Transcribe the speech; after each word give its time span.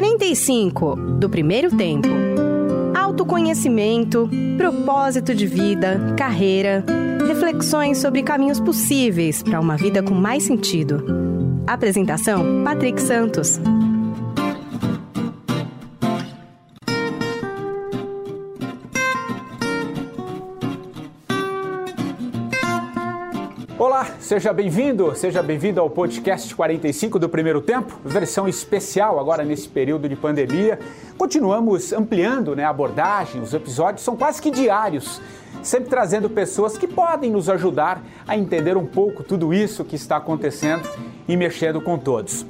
45 0.00 0.96
do 0.96 1.28
primeiro 1.28 1.76
tempo. 1.76 2.08
Autoconhecimento, 2.98 4.30
propósito 4.56 5.34
de 5.34 5.46
vida, 5.46 6.14
carreira, 6.16 6.82
reflexões 7.28 7.98
sobre 7.98 8.22
caminhos 8.22 8.58
possíveis 8.58 9.42
para 9.42 9.60
uma 9.60 9.76
vida 9.76 10.02
com 10.02 10.14
mais 10.14 10.44
sentido. 10.44 11.04
Apresentação: 11.66 12.64
Patrick 12.64 12.98
Santos. 12.98 13.60
Seja 24.30 24.52
bem-vindo, 24.52 25.12
seja 25.16 25.42
bem-vindo 25.42 25.80
ao 25.80 25.90
podcast 25.90 26.54
45 26.54 27.18
do 27.18 27.28
primeiro 27.28 27.60
tempo, 27.60 27.98
versão 28.04 28.46
especial 28.46 29.18
agora 29.18 29.42
nesse 29.42 29.68
período 29.68 30.08
de 30.08 30.14
pandemia. 30.14 30.78
Continuamos 31.18 31.92
ampliando 31.92 32.54
né, 32.54 32.62
a 32.62 32.68
abordagem, 32.68 33.42
os 33.42 33.52
episódios 33.52 34.04
são 34.04 34.16
quase 34.16 34.40
que 34.40 34.48
diários, 34.48 35.20
sempre 35.64 35.90
trazendo 35.90 36.30
pessoas 36.30 36.78
que 36.78 36.86
podem 36.86 37.28
nos 37.28 37.48
ajudar 37.48 38.04
a 38.24 38.36
entender 38.36 38.76
um 38.76 38.86
pouco 38.86 39.24
tudo 39.24 39.52
isso 39.52 39.84
que 39.84 39.96
está 39.96 40.18
acontecendo 40.18 40.88
e 41.26 41.36
mexendo 41.36 41.80
com 41.80 41.98
todos. 41.98 42.46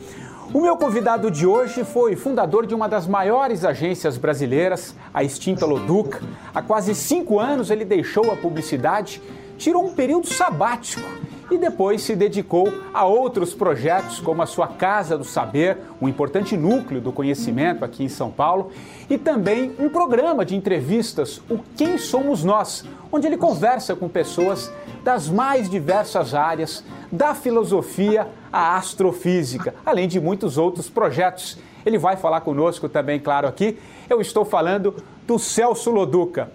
O 0.52 0.60
meu 0.60 0.76
convidado 0.76 1.30
de 1.30 1.46
hoje 1.46 1.82
foi 1.82 2.14
fundador 2.14 2.66
de 2.66 2.74
uma 2.74 2.90
das 2.90 3.06
maiores 3.06 3.64
agências 3.64 4.18
brasileiras, 4.18 4.94
a 5.14 5.24
extinta 5.24 5.64
Loduca. 5.64 6.20
Há 6.54 6.60
quase 6.60 6.94
cinco 6.94 7.40
anos 7.40 7.70
ele 7.70 7.86
deixou 7.86 8.30
a 8.30 8.36
publicidade 8.36 9.22
tirou 9.60 9.84
um 9.84 9.92
período 9.92 10.26
sabático 10.26 11.06
e 11.50 11.58
depois 11.58 12.02
se 12.02 12.16
dedicou 12.16 12.72
a 12.94 13.04
outros 13.04 13.52
projetos, 13.52 14.18
como 14.18 14.40
a 14.40 14.46
sua 14.46 14.66
Casa 14.66 15.18
do 15.18 15.24
Saber, 15.24 15.76
um 16.00 16.08
importante 16.08 16.56
núcleo 16.56 17.00
do 17.00 17.12
conhecimento 17.12 17.84
aqui 17.84 18.02
em 18.02 18.08
São 18.08 18.30
Paulo, 18.30 18.70
e 19.10 19.18
também 19.18 19.74
um 19.78 19.90
programa 19.90 20.46
de 20.46 20.56
entrevistas, 20.56 21.42
o 21.50 21.58
Quem 21.76 21.98
Somos 21.98 22.42
Nós, 22.42 22.84
onde 23.12 23.26
ele 23.26 23.36
conversa 23.36 23.94
com 23.94 24.08
pessoas 24.08 24.72
das 25.04 25.28
mais 25.28 25.68
diversas 25.68 26.34
áreas, 26.34 26.82
da 27.12 27.34
filosofia 27.34 28.28
à 28.50 28.76
astrofísica, 28.76 29.74
além 29.84 30.08
de 30.08 30.18
muitos 30.18 30.56
outros 30.56 30.88
projetos. 30.88 31.58
Ele 31.84 31.98
vai 31.98 32.16
falar 32.16 32.40
conosco 32.42 32.88
também, 32.88 33.18
claro, 33.18 33.46
aqui. 33.46 33.76
Eu 34.08 34.20
estou 34.20 34.44
falando 34.44 34.94
do 35.26 35.38
Celso 35.38 35.90
Loduca. 35.90 36.50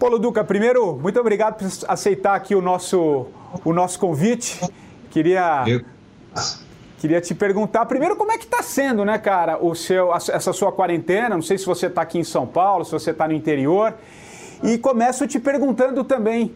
Paulo 0.00 0.18
Duca, 0.18 0.42
primeiro, 0.42 0.96
muito 0.96 1.20
obrigado 1.20 1.58
por 1.58 1.68
aceitar 1.86 2.34
aqui 2.34 2.54
o 2.54 2.62
nosso, 2.62 3.26
o 3.62 3.70
nosso 3.70 3.98
convite. 3.98 4.58
Queria, 5.10 5.62
queria 6.98 7.20
te 7.20 7.34
perguntar, 7.34 7.84
primeiro, 7.84 8.16
como 8.16 8.32
é 8.32 8.38
que 8.38 8.44
está 8.44 8.62
sendo, 8.62 9.04
né, 9.04 9.18
cara, 9.18 9.62
o 9.62 9.74
seu, 9.74 10.10
essa 10.14 10.54
sua 10.54 10.72
quarentena? 10.72 11.34
Não 11.34 11.42
sei 11.42 11.58
se 11.58 11.66
você 11.66 11.86
está 11.86 12.00
aqui 12.00 12.18
em 12.18 12.24
São 12.24 12.46
Paulo, 12.46 12.82
se 12.82 12.92
você 12.92 13.10
está 13.10 13.28
no 13.28 13.34
interior. 13.34 13.92
E 14.64 14.78
começo 14.78 15.26
te 15.26 15.38
perguntando 15.38 16.02
também, 16.02 16.50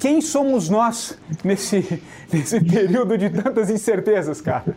quem 0.00 0.20
somos 0.20 0.68
nós 0.68 1.16
nesse, 1.44 2.02
nesse 2.32 2.60
período 2.64 3.16
de 3.16 3.30
tantas 3.30 3.70
incertezas, 3.70 4.40
cara? 4.40 4.76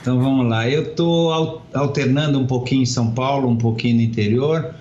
Então 0.00 0.20
vamos 0.20 0.48
lá, 0.48 0.68
eu 0.68 0.82
estou 0.84 1.60
alternando 1.74 2.38
um 2.38 2.46
pouquinho 2.46 2.84
em 2.84 2.86
São 2.86 3.10
Paulo, 3.10 3.48
um 3.48 3.58
pouquinho 3.58 3.96
no 3.96 4.02
interior. 4.02 4.76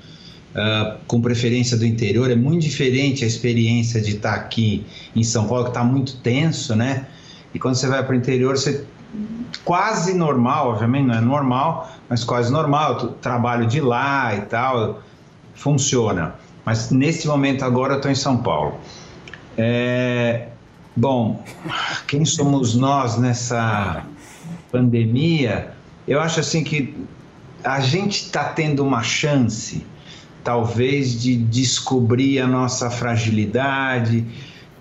Uh, 0.60 0.98
com 1.08 1.22
preferência 1.22 1.78
do 1.78 1.86
interior, 1.86 2.30
é 2.30 2.36
muito 2.36 2.64
diferente 2.64 3.24
a 3.24 3.28
experiência 3.28 4.02
de 4.02 4.18
estar 4.18 4.34
aqui 4.34 4.86
em 5.16 5.24
São 5.24 5.48
Paulo, 5.48 5.64
que 5.64 5.70
está 5.70 5.86
muito 5.86 6.18
tenso, 6.18 6.76
né? 6.76 7.08
E 7.54 7.60
quando 7.60 7.76
você 7.76 7.88
vai 7.88 8.04
para 8.04 8.12
o 8.12 8.16
interior, 8.16 8.58
você 8.58 8.86
quase 9.64 10.14
normal, 10.14 10.72
obviamente 10.72 11.06
não 11.06 11.16
é 11.16 11.22
normal, 11.22 11.90
mas 12.10 12.26
quase 12.26 12.52
normal, 12.52 13.14
trabalho 13.22 13.68
de 13.68 13.80
lá 13.80 14.36
e 14.36 14.42
tal, 14.42 15.02
funciona. 15.56 16.36
Mas 16.66 16.92
nesse 16.92 17.28
momento 17.28 17.64
agora 17.64 17.94
eu 17.94 17.98
estou 17.98 18.12
em 18.12 18.16
São 18.16 18.38
Paulo. 18.38 18.76
É, 19.58 20.50
bom, 20.96 21.42
quem 22.08 22.26
somos 22.26 22.76
nós 22.76 23.18
nessa 23.18 24.06
pandemia? 24.72 25.74
Eu 26.08 26.20
acho 26.20 26.40
assim 26.40 26.64
que 26.64 26.96
a 27.64 27.80
gente 27.80 28.26
está 28.26 28.46
tendo 28.46 28.84
uma 28.86 29.04
chance 29.04 29.86
talvez 30.44 31.22
de 31.22 31.36
descobrir 31.36 32.40
a 32.40 32.48
nossa 32.48 32.90
fragilidade, 32.90 34.26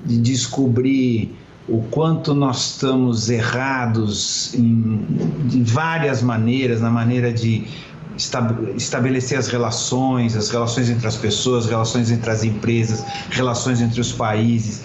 de 0.05 0.19
descobrir 0.19 1.37
o 1.69 1.83
quanto 1.91 2.35
nós 2.35 2.73
estamos 2.73 3.29
errados 3.29 4.55
em, 4.55 5.07
de 5.45 5.63
várias 5.63 6.23
maneiras, 6.23 6.81
na 6.81 6.91
maneira 6.91 7.33
de 7.33 7.67
estabelecer 8.77 9.39
as 9.39 9.49
relações, 9.49 10.35
as 10.35 10.51
relações 10.51 10.91
entre 10.91 11.07
as 11.07 11.17
pessoas, 11.17 11.67
relações 11.67 12.11
entre 12.11 12.31
as 12.31 12.43
empresas, 12.43 13.05
relações 13.31 13.81
entre 13.81 14.01
os 14.01 14.13
países. 14.13 14.83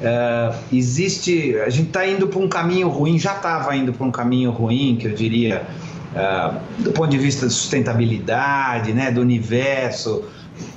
Uh, 0.00 0.56
existe, 0.72 1.56
a 1.58 1.68
gente 1.68 1.88
está 1.88 2.06
indo 2.06 2.26
para 2.26 2.38
um 2.38 2.48
caminho 2.48 2.88
ruim, 2.88 3.18
já 3.18 3.36
estava 3.36 3.76
indo 3.76 3.92
para 3.92 4.06
um 4.06 4.10
caminho 4.10 4.50
ruim, 4.50 4.96
que 4.98 5.08
eu 5.08 5.14
diria 5.14 5.66
uh, 6.14 6.82
do 6.82 6.92
ponto 6.92 7.10
de 7.10 7.18
vista 7.18 7.46
de 7.46 7.52
sustentabilidade, 7.52 8.92
né, 8.92 9.10
do 9.10 9.20
universo, 9.20 10.24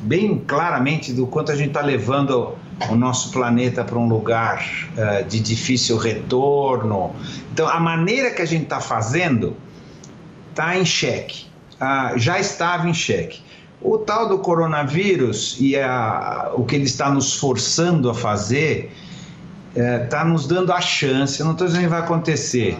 bem 0.01 0.39
claramente 0.39 1.13
do 1.13 1.27
quanto 1.27 1.51
a 1.51 1.55
gente 1.55 1.69
está 1.69 1.81
levando 1.81 2.55
o 2.89 2.95
nosso 2.95 3.31
planeta 3.31 3.83
para 3.83 3.97
um 3.97 4.07
lugar 4.07 4.65
uh, 4.97 5.27
de 5.27 5.39
difícil 5.39 5.97
retorno. 5.97 7.15
Então, 7.51 7.67
a 7.67 7.79
maneira 7.79 8.31
que 8.31 8.41
a 8.41 8.45
gente 8.45 8.63
está 8.63 8.79
fazendo 8.79 9.55
está 10.49 10.77
em 10.77 10.85
xeque, 10.85 11.45
uh, 11.75 12.17
já 12.17 12.39
estava 12.39 12.87
em 12.87 12.93
xeque. 12.93 13.41
O 13.81 13.97
tal 13.97 14.29
do 14.29 14.39
coronavírus 14.39 15.57
e 15.59 15.75
a, 15.75 16.51
o 16.55 16.63
que 16.63 16.75
ele 16.75 16.85
está 16.85 17.09
nos 17.09 17.35
forçando 17.35 18.09
a 18.09 18.13
fazer 18.13 18.95
está 19.75 20.21
eh, 20.21 20.23
nos 20.23 20.47
dando 20.47 20.71
a 20.71 20.79
chance, 20.79 21.43
não 21.43 21.51
estou 21.51 21.67
dizendo 21.67 21.83
que 21.83 21.89
vai 21.89 21.99
acontecer, 21.99 22.77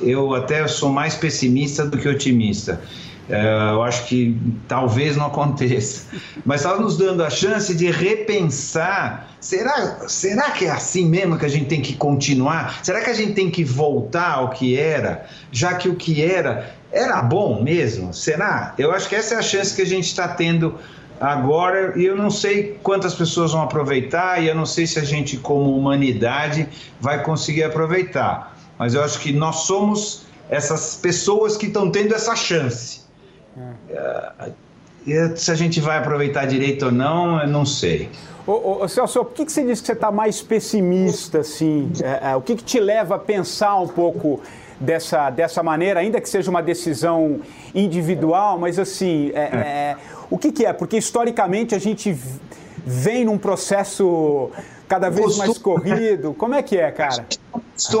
eu 0.00 0.34
até 0.34 0.66
sou 0.66 0.90
mais 0.90 1.14
pessimista 1.14 1.86
do 1.86 1.98
que 1.98 2.08
otimista. 2.08 2.80
É, 3.28 3.70
eu 3.72 3.82
acho 3.82 4.04
que 4.06 4.38
talvez 4.68 5.16
não 5.16 5.26
aconteça, 5.26 6.08
mas 6.44 6.60
está 6.60 6.76
nos 6.76 6.98
dando 6.98 7.24
a 7.24 7.30
chance 7.30 7.74
de 7.74 7.90
repensar. 7.90 9.30
Será, 9.40 10.06
será 10.08 10.50
que 10.50 10.66
é 10.66 10.70
assim 10.70 11.06
mesmo 11.06 11.38
que 11.38 11.46
a 11.46 11.48
gente 11.48 11.66
tem 11.66 11.80
que 11.80 11.94
continuar? 11.94 12.80
Será 12.82 13.00
que 13.00 13.08
a 13.08 13.14
gente 13.14 13.32
tem 13.32 13.50
que 13.50 13.64
voltar 13.64 14.32
ao 14.32 14.50
que 14.50 14.78
era, 14.78 15.26
já 15.50 15.74
que 15.74 15.88
o 15.88 15.94
que 15.94 16.22
era 16.22 16.74
era 16.92 17.20
bom 17.22 17.62
mesmo? 17.62 18.12
Será? 18.12 18.74
Eu 18.78 18.92
acho 18.92 19.08
que 19.08 19.14
essa 19.14 19.34
é 19.34 19.38
a 19.38 19.42
chance 19.42 19.74
que 19.74 19.82
a 19.82 19.86
gente 19.86 20.06
está 20.06 20.28
tendo 20.28 20.78
agora 21.18 21.98
e 21.98 22.04
eu 22.04 22.16
não 22.16 22.30
sei 22.30 22.78
quantas 22.82 23.14
pessoas 23.14 23.52
vão 23.52 23.62
aproveitar 23.62 24.42
e 24.42 24.48
eu 24.48 24.54
não 24.54 24.66
sei 24.66 24.86
se 24.86 24.98
a 24.98 25.04
gente, 25.04 25.38
como 25.38 25.76
humanidade, 25.76 26.68
vai 27.00 27.22
conseguir 27.22 27.64
aproveitar 27.64 28.53
mas 28.78 28.94
eu 28.94 29.02
acho 29.02 29.20
que 29.20 29.32
nós 29.32 29.56
somos 29.66 30.22
essas 30.48 30.96
pessoas 30.96 31.56
que 31.56 31.66
estão 31.66 31.90
tendo 31.90 32.14
essa 32.14 32.34
chance. 32.36 33.02
É. 33.88 35.36
se 35.36 35.50
a 35.50 35.54
gente 35.54 35.80
vai 35.80 35.98
aproveitar 35.98 36.44
direito 36.46 36.86
ou 36.86 36.92
não, 36.92 37.40
eu 37.40 37.48
não 37.48 37.64
sei. 37.64 38.10
Ô, 38.46 38.82
ô, 38.82 38.88
Celso, 38.88 39.24
por 39.24 39.34
que, 39.34 39.46
que 39.46 39.52
você 39.52 39.64
diz 39.64 39.80
que 39.80 39.86
você 39.86 39.92
está 39.92 40.10
mais 40.10 40.42
pessimista, 40.42 41.38
assim? 41.38 41.90
É, 42.02 42.32
é, 42.32 42.36
o 42.36 42.42
que, 42.42 42.56
que 42.56 42.64
te 42.64 42.78
leva 42.78 43.14
a 43.14 43.18
pensar 43.18 43.76
um 43.76 43.88
pouco 43.88 44.40
dessa, 44.78 45.30
dessa 45.30 45.62
maneira, 45.62 46.00
ainda 46.00 46.20
que 46.20 46.28
seja 46.28 46.50
uma 46.50 46.62
decisão 46.62 47.40
individual, 47.74 48.58
mas 48.58 48.78
assim, 48.78 49.30
é, 49.34 49.40
é. 49.40 49.56
é 49.56 49.96
o 50.30 50.36
que, 50.36 50.52
que 50.52 50.66
é? 50.66 50.72
Porque 50.72 50.96
historicamente 50.96 51.74
a 51.74 51.78
gente 51.78 52.16
vem 52.84 53.24
num 53.24 53.38
processo 53.38 54.50
cada 54.88 55.08
vez 55.10 55.26
costuma, 55.26 55.46
mais 55.46 55.58
corrido? 55.58 56.34
Como 56.34 56.54
é 56.54 56.62
que 56.62 56.76
é, 56.76 56.90
cara? 56.90 57.26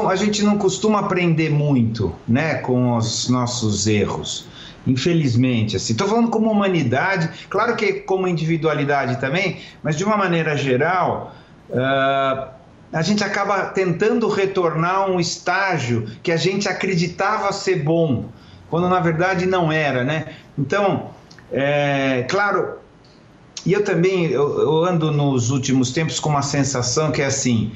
A 0.08 0.16
gente 0.16 0.42
não 0.42 0.58
costuma 0.58 1.00
aprender 1.00 1.50
muito, 1.50 2.14
né, 2.28 2.56
com 2.56 2.96
os 2.96 3.28
nossos 3.28 3.86
erros. 3.86 4.46
Infelizmente, 4.86 5.76
assim, 5.76 5.92
estou 5.92 6.06
falando 6.06 6.28
como 6.28 6.50
humanidade, 6.50 7.30
claro 7.48 7.74
que 7.74 7.94
como 8.00 8.28
individualidade 8.28 9.18
também, 9.18 9.60
mas 9.82 9.96
de 9.96 10.04
uma 10.04 10.16
maneira 10.16 10.56
geral, 10.56 11.34
uh, 11.70 12.48
a 12.92 13.02
gente 13.02 13.24
acaba 13.24 13.66
tentando 13.66 14.28
retornar 14.28 14.96
a 14.96 15.06
um 15.06 15.18
estágio 15.18 16.06
que 16.22 16.30
a 16.30 16.36
gente 16.36 16.68
acreditava 16.68 17.50
ser 17.50 17.82
bom, 17.82 18.26
quando 18.68 18.88
na 18.88 19.00
verdade 19.00 19.46
não 19.46 19.72
era, 19.72 20.04
né? 20.04 20.34
Então, 20.56 21.10
é, 21.50 22.26
claro, 22.28 22.78
e 23.66 23.72
eu 23.72 23.82
também 23.82 24.26
eu, 24.26 24.60
eu 24.60 24.84
ando 24.84 25.10
nos 25.10 25.50
últimos 25.50 25.92
tempos 25.92 26.20
com 26.20 26.30
uma 26.30 26.42
sensação 26.42 27.10
que 27.10 27.22
é 27.22 27.26
assim, 27.26 27.72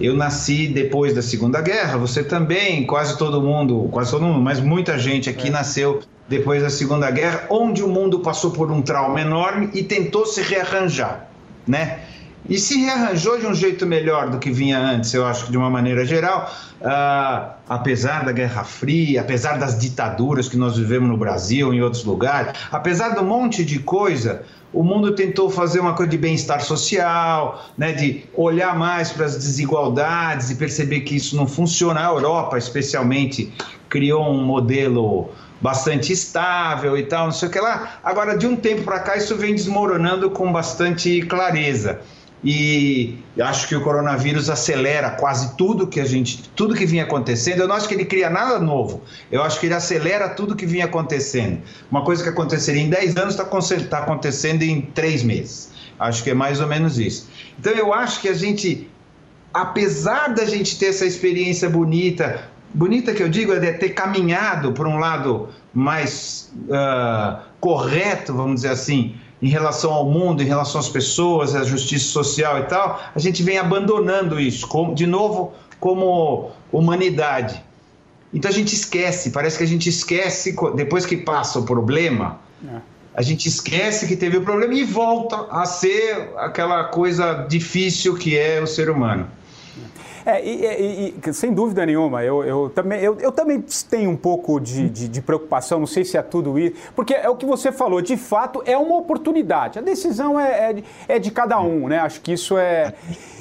eu 0.00 0.16
nasci 0.16 0.66
depois 0.66 1.14
da 1.14 1.22
Segunda 1.22 1.60
Guerra, 1.60 1.98
você 1.98 2.24
também, 2.24 2.86
quase 2.86 3.18
todo 3.18 3.40
mundo, 3.40 3.88
quase 3.90 4.10
todo 4.10 4.24
mundo, 4.24 4.40
mas 4.40 4.58
muita 4.58 4.98
gente 4.98 5.28
aqui 5.28 5.48
é. 5.48 5.50
nasceu 5.50 6.00
depois 6.26 6.62
da 6.62 6.70
Segunda 6.70 7.10
Guerra, 7.10 7.46
onde 7.50 7.82
o 7.82 7.88
mundo 7.88 8.20
passou 8.20 8.50
por 8.50 8.70
um 8.70 8.80
trauma 8.80 9.20
enorme 9.20 9.68
e 9.74 9.82
tentou 9.82 10.24
se 10.24 10.40
rearranjar, 10.40 11.28
né? 11.66 12.00
E 12.48 12.58
se 12.58 12.80
rearranjou 12.80 13.38
de 13.38 13.46
um 13.46 13.54
jeito 13.54 13.86
melhor 13.86 14.30
do 14.30 14.38
que 14.38 14.50
vinha 14.50 14.78
antes, 14.78 15.12
eu 15.12 15.26
acho 15.26 15.46
que 15.46 15.50
de 15.50 15.56
uma 15.56 15.70
maneira 15.70 16.04
geral, 16.04 16.50
uh, 16.80 17.50
apesar 17.68 18.24
da 18.24 18.32
Guerra 18.32 18.64
Fria, 18.64 19.20
apesar 19.20 19.58
das 19.58 19.78
ditaduras 19.78 20.48
que 20.48 20.56
nós 20.56 20.76
vivemos 20.76 21.08
no 21.08 21.16
Brasil, 21.16 21.72
em 21.72 21.80
outros 21.82 22.04
lugares, 22.04 22.52
apesar 22.72 23.10
de 23.10 23.20
um 23.20 23.26
monte 23.26 23.64
de 23.64 23.78
coisa, 23.78 24.42
o 24.72 24.82
mundo 24.82 25.14
tentou 25.14 25.50
fazer 25.50 25.80
uma 25.80 25.94
coisa 25.94 26.10
de 26.10 26.18
bem-estar 26.18 26.60
social, 26.62 27.64
né, 27.76 27.92
de 27.92 28.24
olhar 28.34 28.76
mais 28.76 29.10
para 29.10 29.26
as 29.26 29.36
desigualdades 29.36 30.50
e 30.50 30.54
perceber 30.54 31.00
que 31.00 31.16
isso 31.16 31.36
não 31.36 31.46
funciona. 31.46 32.00
A 32.00 32.10
Europa, 32.10 32.56
especialmente, 32.56 33.52
criou 33.88 34.28
um 34.28 34.44
modelo 34.44 35.30
bastante 35.60 36.12
estável 36.12 36.96
e 36.96 37.02
tal, 37.02 37.26
não 37.26 37.32
sei 37.32 37.48
o 37.48 37.50
que 37.52 37.60
lá. 37.60 37.98
Agora, 38.02 38.38
de 38.38 38.46
um 38.46 38.56
tempo 38.56 38.82
para 38.82 39.00
cá, 39.00 39.16
isso 39.16 39.36
vem 39.36 39.54
desmoronando 39.54 40.30
com 40.30 40.50
bastante 40.50 41.20
clareza 41.22 42.00
e 42.42 43.18
acho 43.38 43.68
que 43.68 43.76
o 43.76 43.82
coronavírus 43.82 44.48
acelera 44.48 45.10
quase 45.10 45.56
tudo 45.56 45.86
que 45.86 46.00
a 46.00 46.04
gente, 46.04 46.48
tudo 46.56 46.74
que 46.74 46.86
vinha 46.86 47.04
acontecendo. 47.04 47.60
Eu 47.60 47.68
não 47.68 47.74
acho 47.74 47.86
que 47.86 47.94
ele 47.94 48.06
cria 48.06 48.30
nada 48.30 48.58
novo. 48.58 49.02
Eu 49.30 49.42
acho 49.42 49.60
que 49.60 49.66
ele 49.66 49.74
acelera 49.74 50.28
tudo 50.28 50.56
que 50.56 50.64
vinha 50.64 50.86
acontecendo. 50.86 51.60
Uma 51.90 52.02
coisa 52.02 52.22
que 52.22 52.30
aconteceria 52.30 52.80
em 52.80 52.88
10 52.88 53.16
anos 53.16 53.34
está 53.34 53.44
tá 53.44 53.98
acontecendo 53.98 54.62
em 54.62 54.80
3 54.80 55.22
meses. 55.22 55.70
Acho 55.98 56.24
que 56.24 56.30
é 56.30 56.34
mais 56.34 56.60
ou 56.60 56.66
menos 56.66 56.98
isso. 56.98 57.28
Então 57.58 57.72
eu 57.74 57.92
acho 57.92 58.22
que 58.22 58.28
a 58.28 58.34
gente, 58.34 58.88
apesar 59.52 60.28
da 60.28 60.46
gente 60.46 60.78
ter 60.78 60.86
essa 60.86 61.04
experiência 61.04 61.68
bonita, 61.68 62.48
bonita 62.72 63.12
que 63.12 63.22
eu 63.22 63.28
digo 63.28 63.52
é 63.52 63.72
ter 63.72 63.90
caminhado 63.90 64.72
por 64.72 64.86
um 64.86 64.96
lado 64.96 65.50
mais 65.74 66.50
uh, 66.68 67.42
correto, 67.60 68.32
vamos 68.32 68.62
dizer 68.62 68.70
assim, 68.70 69.14
em 69.42 69.48
relação 69.48 69.92
ao 69.92 70.04
mundo, 70.04 70.42
em 70.42 70.46
relação 70.46 70.80
às 70.80 70.88
pessoas, 70.88 71.54
à 71.54 71.64
justiça 71.64 72.06
social 72.06 72.58
e 72.58 72.62
tal, 72.64 73.00
a 73.14 73.18
gente 73.18 73.42
vem 73.42 73.58
abandonando 73.58 74.38
isso, 74.38 74.66
como, 74.66 74.94
de 74.94 75.06
novo, 75.06 75.52
como 75.78 76.50
humanidade. 76.70 77.62
Então 78.32 78.50
a 78.50 78.54
gente 78.54 78.74
esquece, 78.74 79.30
parece 79.30 79.58
que 79.58 79.64
a 79.64 79.66
gente 79.66 79.88
esquece, 79.88 80.54
depois 80.76 81.06
que 81.06 81.16
passa 81.16 81.58
o 81.58 81.64
problema, 81.64 82.38
é. 82.64 82.80
a 83.14 83.22
gente 83.22 83.48
esquece 83.48 84.06
que 84.06 84.14
teve 84.14 84.36
o 84.36 84.42
problema 84.42 84.74
e 84.74 84.84
volta 84.84 85.46
a 85.50 85.64
ser 85.64 86.30
aquela 86.36 86.84
coisa 86.84 87.46
difícil 87.48 88.14
que 88.14 88.38
é 88.38 88.60
o 88.60 88.66
ser 88.66 88.90
humano. 88.90 89.26
É, 90.24 90.44
e, 90.44 90.64
e, 90.64 91.14
e, 91.26 91.32
sem 91.32 91.52
dúvida 91.52 91.84
nenhuma, 91.86 92.22
eu, 92.22 92.44
eu, 92.44 92.70
também, 92.70 93.00
eu, 93.00 93.18
eu 93.20 93.32
também 93.32 93.62
tenho 93.88 94.10
um 94.10 94.16
pouco 94.16 94.60
de, 94.60 94.88
de, 94.88 95.08
de, 95.08 95.22
preocupação, 95.22 95.78
não 95.78 95.86
sei 95.86 96.04
se 96.04 96.16
é 96.16 96.22
tudo 96.22 96.58
isso, 96.58 96.76
porque 96.94 97.14
é 97.14 97.28
o 97.28 97.36
que 97.36 97.46
você 97.46 97.72
falou, 97.72 98.02
de 98.02 98.16
fato 98.16 98.62
é 98.66 98.76
uma 98.76 98.96
oportunidade. 98.96 99.78
A 99.78 99.82
decisão 99.82 100.38
é, 100.38 100.72
é, 100.72 100.82
é 101.08 101.18
de 101.18 101.30
cada 101.30 101.60
um, 101.60 101.88
né? 101.88 101.98
Acho 101.98 102.20
que 102.20 102.32
isso 102.32 102.58
é, 102.58 102.92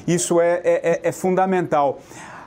isso 0.07 0.39
é, 0.39 0.61
é, 0.63 0.99
é 1.03 1.11
fundamental. 1.11 1.99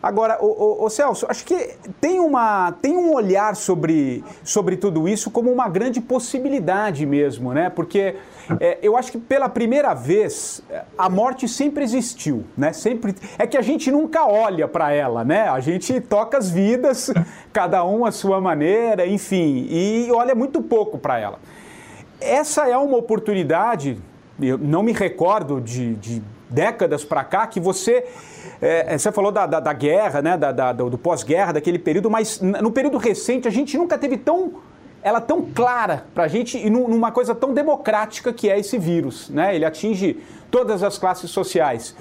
Agora, 0.02 0.36
o, 0.42 0.90
Celso, 0.90 1.26
acho 1.28 1.44
que 1.44 1.76
tem, 2.00 2.18
uma, 2.18 2.72
tem 2.82 2.96
um 2.96 3.14
olhar 3.14 3.54
sobre, 3.54 4.24
sobre 4.42 4.76
tudo 4.76 5.08
isso 5.08 5.30
como 5.30 5.48
uma 5.48 5.68
grande 5.68 6.00
possibilidade 6.00 7.06
mesmo, 7.06 7.54
né? 7.54 7.70
Porque 7.70 8.16
é, 8.60 8.78
eu 8.82 8.96
acho 8.96 9.12
que 9.12 9.18
pela 9.18 9.48
primeira 9.48 9.94
vez 9.94 10.62
a 10.96 11.08
morte 11.08 11.48
sempre 11.48 11.84
existiu, 11.84 12.44
né? 12.56 12.72
Sempre 12.72 13.14
é 13.38 13.46
que 13.46 13.56
a 13.56 13.62
gente 13.62 13.90
nunca 13.90 14.26
olha 14.26 14.66
para 14.66 14.92
ela, 14.92 15.24
né? 15.24 15.48
A 15.48 15.60
gente 15.60 16.00
toca 16.00 16.38
as 16.38 16.50
vidas, 16.50 17.12
cada 17.52 17.84
um 17.84 18.04
à 18.04 18.12
sua 18.12 18.40
maneira, 18.40 19.06
enfim, 19.06 19.66
e 19.70 20.08
olha 20.12 20.34
muito 20.34 20.62
pouco 20.62 20.98
para 20.98 21.18
ela. 21.18 21.38
Essa 22.20 22.68
é 22.68 22.76
uma 22.76 22.96
oportunidade. 22.96 23.98
Eu 24.40 24.58
não 24.58 24.82
me 24.82 24.92
recordo 24.92 25.60
de, 25.60 25.94
de 25.96 26.22
décadas 26.48 27.04
para 27.04 27.24
cá 27.24 27.46
que 27.46 27.58
você 27.58 28.04
é, 28.60 28.94
é, 28.94 28.98
você 28.98 29.10
falou 29.10 29.32
da, 29.32 29.44
da, 29.44 29.58
da 29.58 29.72
guerra, 29.72 30.22
né, 30.22 30.36
da, 30.36 30.52
da 30.52 30.72
do 30.72 30.96
pós-guerra, 30.96 31.52
daquele 31.52 31.80
período, 31.80 32.08
mas 32.08 32.40
no 32.40 32.70
período 32.70 32.96
recente 32.96 33.48
a 33.48 33.50
gente 33.50 33.76
nunca 33.76 33.98
teve 33.98 34.16
tão 34.16 34.52
ela 35.02 35.20
tão 35.20 35.42
clara 35.42 36.04
para 36.14 36.24
a 36.24 36.28
gente 36.28 36.56
e 36.56 36.70
numa 36.70 37.10
coisa 37.10 37.34
tão 37.34 37.52
democrática 37.52 38.32
que 38.32 38.48
é 38.48 38.58
esse 38.58 38.78
vírus, 38.78 39.28
né? 39.28 39.54
Ele 39.54 39.64
atinge 39.64 40.22
todas 40.50 40.82
as 40.82 40.96
classes 40.98 41.30
sociais. 41.30 41.94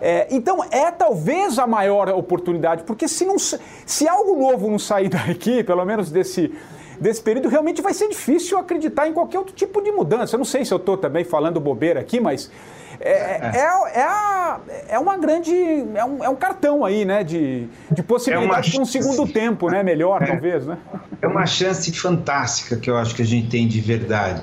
É, 0.00 0.26
então 0.30 0.62
é 0.70 0.90
talvez 0.90 1.58
a 1.58 1.66
maior 1.66 2.08
oportunidade, 2.10 2.82
porque 2.84 3.08
se, 3.08 3.24
não, 3.24 3.36
se 3.38 4.08
algo 4.08 4.36
novo 4.36 4.70
não 4.70 4.78
sair 4.78 5.08
daqui, 5.10 5.64
pelo 5.64 5.84
menos 5.84 6.10
desse, 6.10 6.52
desse 7.00 7.22
período, 7.22 7.48
realmente 7.48 7.80
vai 7.82 7.94
ser 7.94 8.08
difícil 8.08 8.58
acreditar 8.58 9.08
em 9.08 9.12
qualquer 9.12 9.38
outro 9.38 9.54
tipo 9.54 9.80
de 9.82 9.90
mudança. 9.90 10.36
Eu 10.36 10.38
não 10.38 10.44
sei 10.44 10.64
se 10.64 10.72
eu 10.72 10.78
estou 10.78 10.96
também 10.96 11.24
falando 11.24 11.58
bobeira 11.58 12.00
aqui, 12.00 12.20
mas 12.20 12.50
é, 13.00 13.10
é, 13.10 13.60
é, 13.94 14.02
a, 14.02 14.60
é 14.88 14.98
uma 14.98 15.16
grande. 15.16 15.54
É 15.94 16.04
um, 16.04 16.24
é 16.24 16.28
um 16.28 16.36
cartão 16.36 16.84
aí, 16.84 17.04
né? 17.04 17.24
De, 17.24 17.68
de 17.90 18.02
possibilidade 18.02 18.70
para 18.70 18.82
um 18.82 18.84
segundo 18.84 19.26
tempo, 19.26 19.70
né? 19.70 19.82
Melhor, 19.82 20.22
é, 20.22 20.26
talvez, 20.26 20.66
né? 20.66 20.78
É 21.20 21.26
uma 21.26 21.46
chance 21.46 21.90
fantástica 21.92 22.76
que 22.76 22.90
eu 22.90 22.96
acho 22.96 23.14
que 23.14 23.22
a 23.22 23.26
gente 23.26 23.48
tem 23.48 23.66
de 23.66 23.80
verdade. 23.80 24.42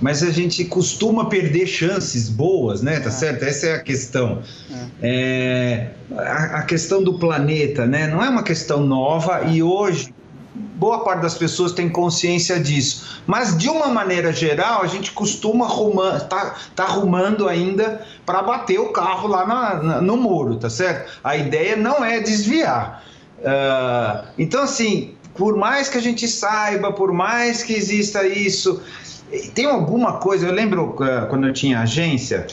Mas 0.00 0.22
a 0.22 0.30
gente 0.30 0.64
costuma 0.64 1.28
perder 1.28 1.66
chances 1.66 2.28
boas, 2.28 2.82
né? 2.82 3.00
Tá 3.00 3.08
é. 3.08 3.12
certo? 3.12 3.44
Essa 3.44 3.66
é 3.66 3.74
a 3.74 3.80
questão. 3.80 4.42
É. 5.02 5.88
A, 6.16 6.58
a 6.58 6.62
questão 6.62 7.02
do 7.02 7.18
planeta, 7.18 7.86
né? 7.86 8.06
Não 8.06 8.22
é 8.22 8.28
uma 8.28 8.42
questão 8.42 8.80
nova 8.80 9.42
e 9.44 9.62
hoje 9.62 10.12
boa 10.80 11.04
parte 11.04 11.20
das 11.20 11.34
pessoas 11.34 11.72
tem 11.72 11.90
consciência 11.90 12.58
disso. 12.58 13.20
Mas, 13.26 13.56
de 13.56 13.68
uma 13.68 13.88
maneira 13.88 14.32
geral, 14.32 14.82
a 14.82 14.86
gente 14.86 15.12
costuma 15.12 15.66
arrumar, 15.66 16.20
tá, 16.20 16.54
tá 16.74 16.84
arrumando 16.84 17.46
ainda 17.46 18.04
para 18.24 18.42
bater 18.42 18.80
o 18.80 18.88
carro 18.88 19.28
lá 19.28 19.46
na, 19.46 19.74
na, 19.82 20.00
no 20.00 20.16
muro, 20.16 20.56
tá 20.56 20.70
certo? 20.70 21.20
A 21.22 21.36
ideia 21.36 21.76
não 21.76 22.02
é 22.02 22.18
desviar. 22.18 23.04
Uh, 23.40 24.26
então, 24.38 24.62
assim, 24.62 25.14
por 25.34 25.54
mais 25.54 25.90
que 25.90 25.98
a 25.98 26.02
gente 26.02 26.26
saiba, 26.26 26.90
por 26.90 27.12
mais 27.12 27.62
que 27.62 27.74
exista 27.74 28.26
isso, 28.26 28.82
tem 29.54 29.66
alguma 29.66 30.14
coisa. 30.14 30.46
Eu 30.46 30.52
lembro 30.52 30.96
uh, 30.96 31.28
quando 31.28 31.46
eu 31.46 31.52
tinha 31.52 31.80
agência 31.80 32.46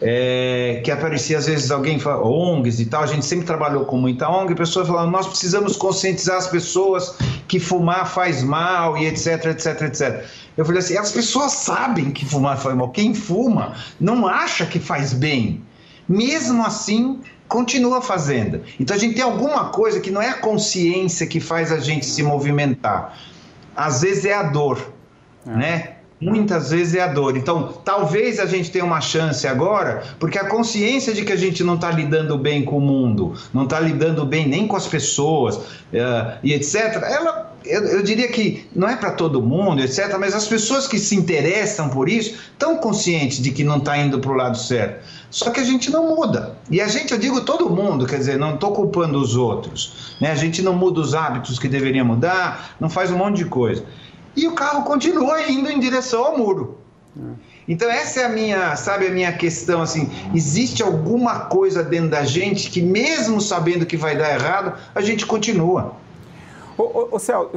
é, 0.00 0.80
que 0.84 0.90
aparecia 0.90 1.38
às 1.38 1.46
vezes 1.46 1.70
alguém, 1.70 1.98
ONGs 2.04 2.80
e 2.80 2.86
tal, 2.86 3.02
a 3.02 3.06
gente 3.06 3.24
sempre 3.24 3.46
trabalhou 3.46 3.84
com 3.84 3.96
muita 3.96 4.28
ONG, 4.28 4.54
pessoas 4.54 4.88
falando, 4.88 5.10
nós 5.10 5.26
precisamos 5.26 5.76
conscientizar 5.76 6.36
as 6.36 6.48
pessoas 6.48 7.14
que 7.54 7.60
fumar 7.60 8.08
faz 8.08 8.42
mal 8.42 8.98
e 8.98 9.06
etc, 9.06 9.44
etc, 9.44 9.82
etc. 9.82 10.24
Eu 10.56 10.64
falei 10.64 10.80
assim, 10.80 10.96
as 10.96 11.12
pessoas 11.12 11.52
sabem 11.52 12.10
que 12.10 12.24
fumar 12.24 12.58
faz 12.58 12.74
mal, 12.74 12.88
quem 12.88 13.14
fuma 13.14 13.76
não 14.00 14.26
acha 14.26 14.66
que 14.66 14.80
faz 14.80 15.12
bem. 15.12 15.62
Mesmo 16.08 16.66
assim, 16.66 17.20
continua 17.46 18.02
fazendo. 18.02 18.60
Então 18.80 18.96
a 18.96 18.98
gente 18.98 19.14
tem 19.14 19.22
alguma 19.22 19.68
coisa 19.68 20.00
que 20.00 20.10
não 20.10 20.20
é 20.20 20.30
a 20.30 20.34
consciência 20.34 21.28
que 21.28 21.38
faz 21.38 21.70
a 21.70 21.78
gente 21.78 22.04
se 22.04 22.24
movimentar. 22.24 23.16
Às 23.76 24.02
vezes 24.02 24.24
é 24.24 24.34
a 24.34 24.42
dor, 24.42 24.92
é. 25.46 25.50
né? 25.50 25.93
Muitas 26.20 26.70
vezes 26.70 26.94
é 26.94 27.02
a 27.02 27.08
dor. 27.08 27.36
Então, 27.36 27.74
talvez 27.84 28.38
a 28.38 28.46
gente 28.46 28.70
tenha 28.70 28.84
uma 28.84 29.00
chance 29.00 29.46
agora, 29.46 30.02
porque 30.18 30.38
a 30.38 30.46
consciência 30.48 31.12
de 31.12 31.24
que 31.24 31.32
a 31.32 31.36
gente 31.36 31.62
não 31.62 31.74
está 31.74 31.90
lidando 31.90 32.38
bem 32.38 32.64
com 32.64 32.78
o 32.78 32.80
mundo, 32.80 33.34
não 33.52 33.64
está 33.64 33.80
lidando 33.80 34.24
bem 34.24 34.48
nem 34.48 34.66
com 34.66 34.76
as 34.76 34.86
pessoas 34.86 35.56
uh, 35.56 36.38
e 36.42 36.52
etc., 36.52 37.02
ela. 37.02 37.52
Eu, 37.64 37.82
eu 37.82 38.02
diria 38.02 38.28
que 38.28 38.66
não 38.76 38.86
é 38.86 38.94
para 38.94 39.12
todo 39.12 39.40
mundo, 39.40 39.82
etc., 39.82 40.18
mas 40.20 40.34
as 40.34 40.46
pessoas 40.46 40.86
que 40.86 40.98
se 40.98 41.16
interessam 41.16 41.88
por 41.88 42.10
isso 42.10 42.34
estão 42.52 42.76
conscientes 42.76 43.40
de 43.40 43.50
que 43.52 43.64
não 43.64 43.78
está 43.78 43.96
indo 43.96 44.18
para 44.18 44.30
o 44.30 44.34
lado 44.34 44.58
certo. 44.58 45.02
Só 45.30 45.50
que 45.50 45.60
a 45.60 45.64
gente 45.64 45.90
não 45.90 46.14
muda. 46.14 46.58
E 46.70 46.78
a 46.78 46.86
gente, 46.88 47.12
eu 47.12 47.18
digo 47.18 47.40
todo 47.40 47.70
mundo, 47.70 48.06
quer 48.06 48.18
dizer, 48.18 48.38
não 48.38 48.56
estou 48.56 48.72
culpando 48.72 49.18
os 49.18 49.34
outros. 49.34 50.14
Né? 50.20 50.30
A 50.30 50.34
gente 50.34 50.60
não 50.60 50.74
muda 50.74 51.00
os 51.00 51.14
hábitos 51.14 51.58
que 51.58 51.66
deveria 51.66 52.04
mudar, 52.04 52.76
não 52.78 52.90
faz 52.90 53.10
um 53.10 53.16
monte 53.16 53.38
de 53.38 53.46
coisa 53.46 53.82
e 54.36 54.46
o 54.46 54.52
carro 54.52 54.84
continua 54.84 55.48
indo 55.50 55.70
em 55.70 55.78
direção 55.78 56.24
ao 56.24 56.38
muro. 56.38 56.78
Então 57.66 57.90
essa 57.90 58.20
é 58.20 58.24
a 58.24 58.28
minha, 58.28 58.76
sabe, 58.76 59.06
a 59.06 59.10
minha 59.10 59.32
questão 59.32 59.80
assim, 59.80 60.10
existe 60.34 60.82
alguma 60.82 61.40
coisa 61.40 61.82
dentro 61.82 62.10
da 62.10 62.24
gente 62.24 62.70
que 62.70 62.82
mesmo 62.82 63.40
sabendo 63.40 63.86
que 63.86 63.96
vai 63.96 64.16
dar 64.16 64.34
errado, 64.34 64.74
a 64.94 65.00
gente 65.00 65.24
continua. 65.24 65.96
Ô, 66.76 67.08
ô, 67.12 67.18
Céu, 67.20 67.52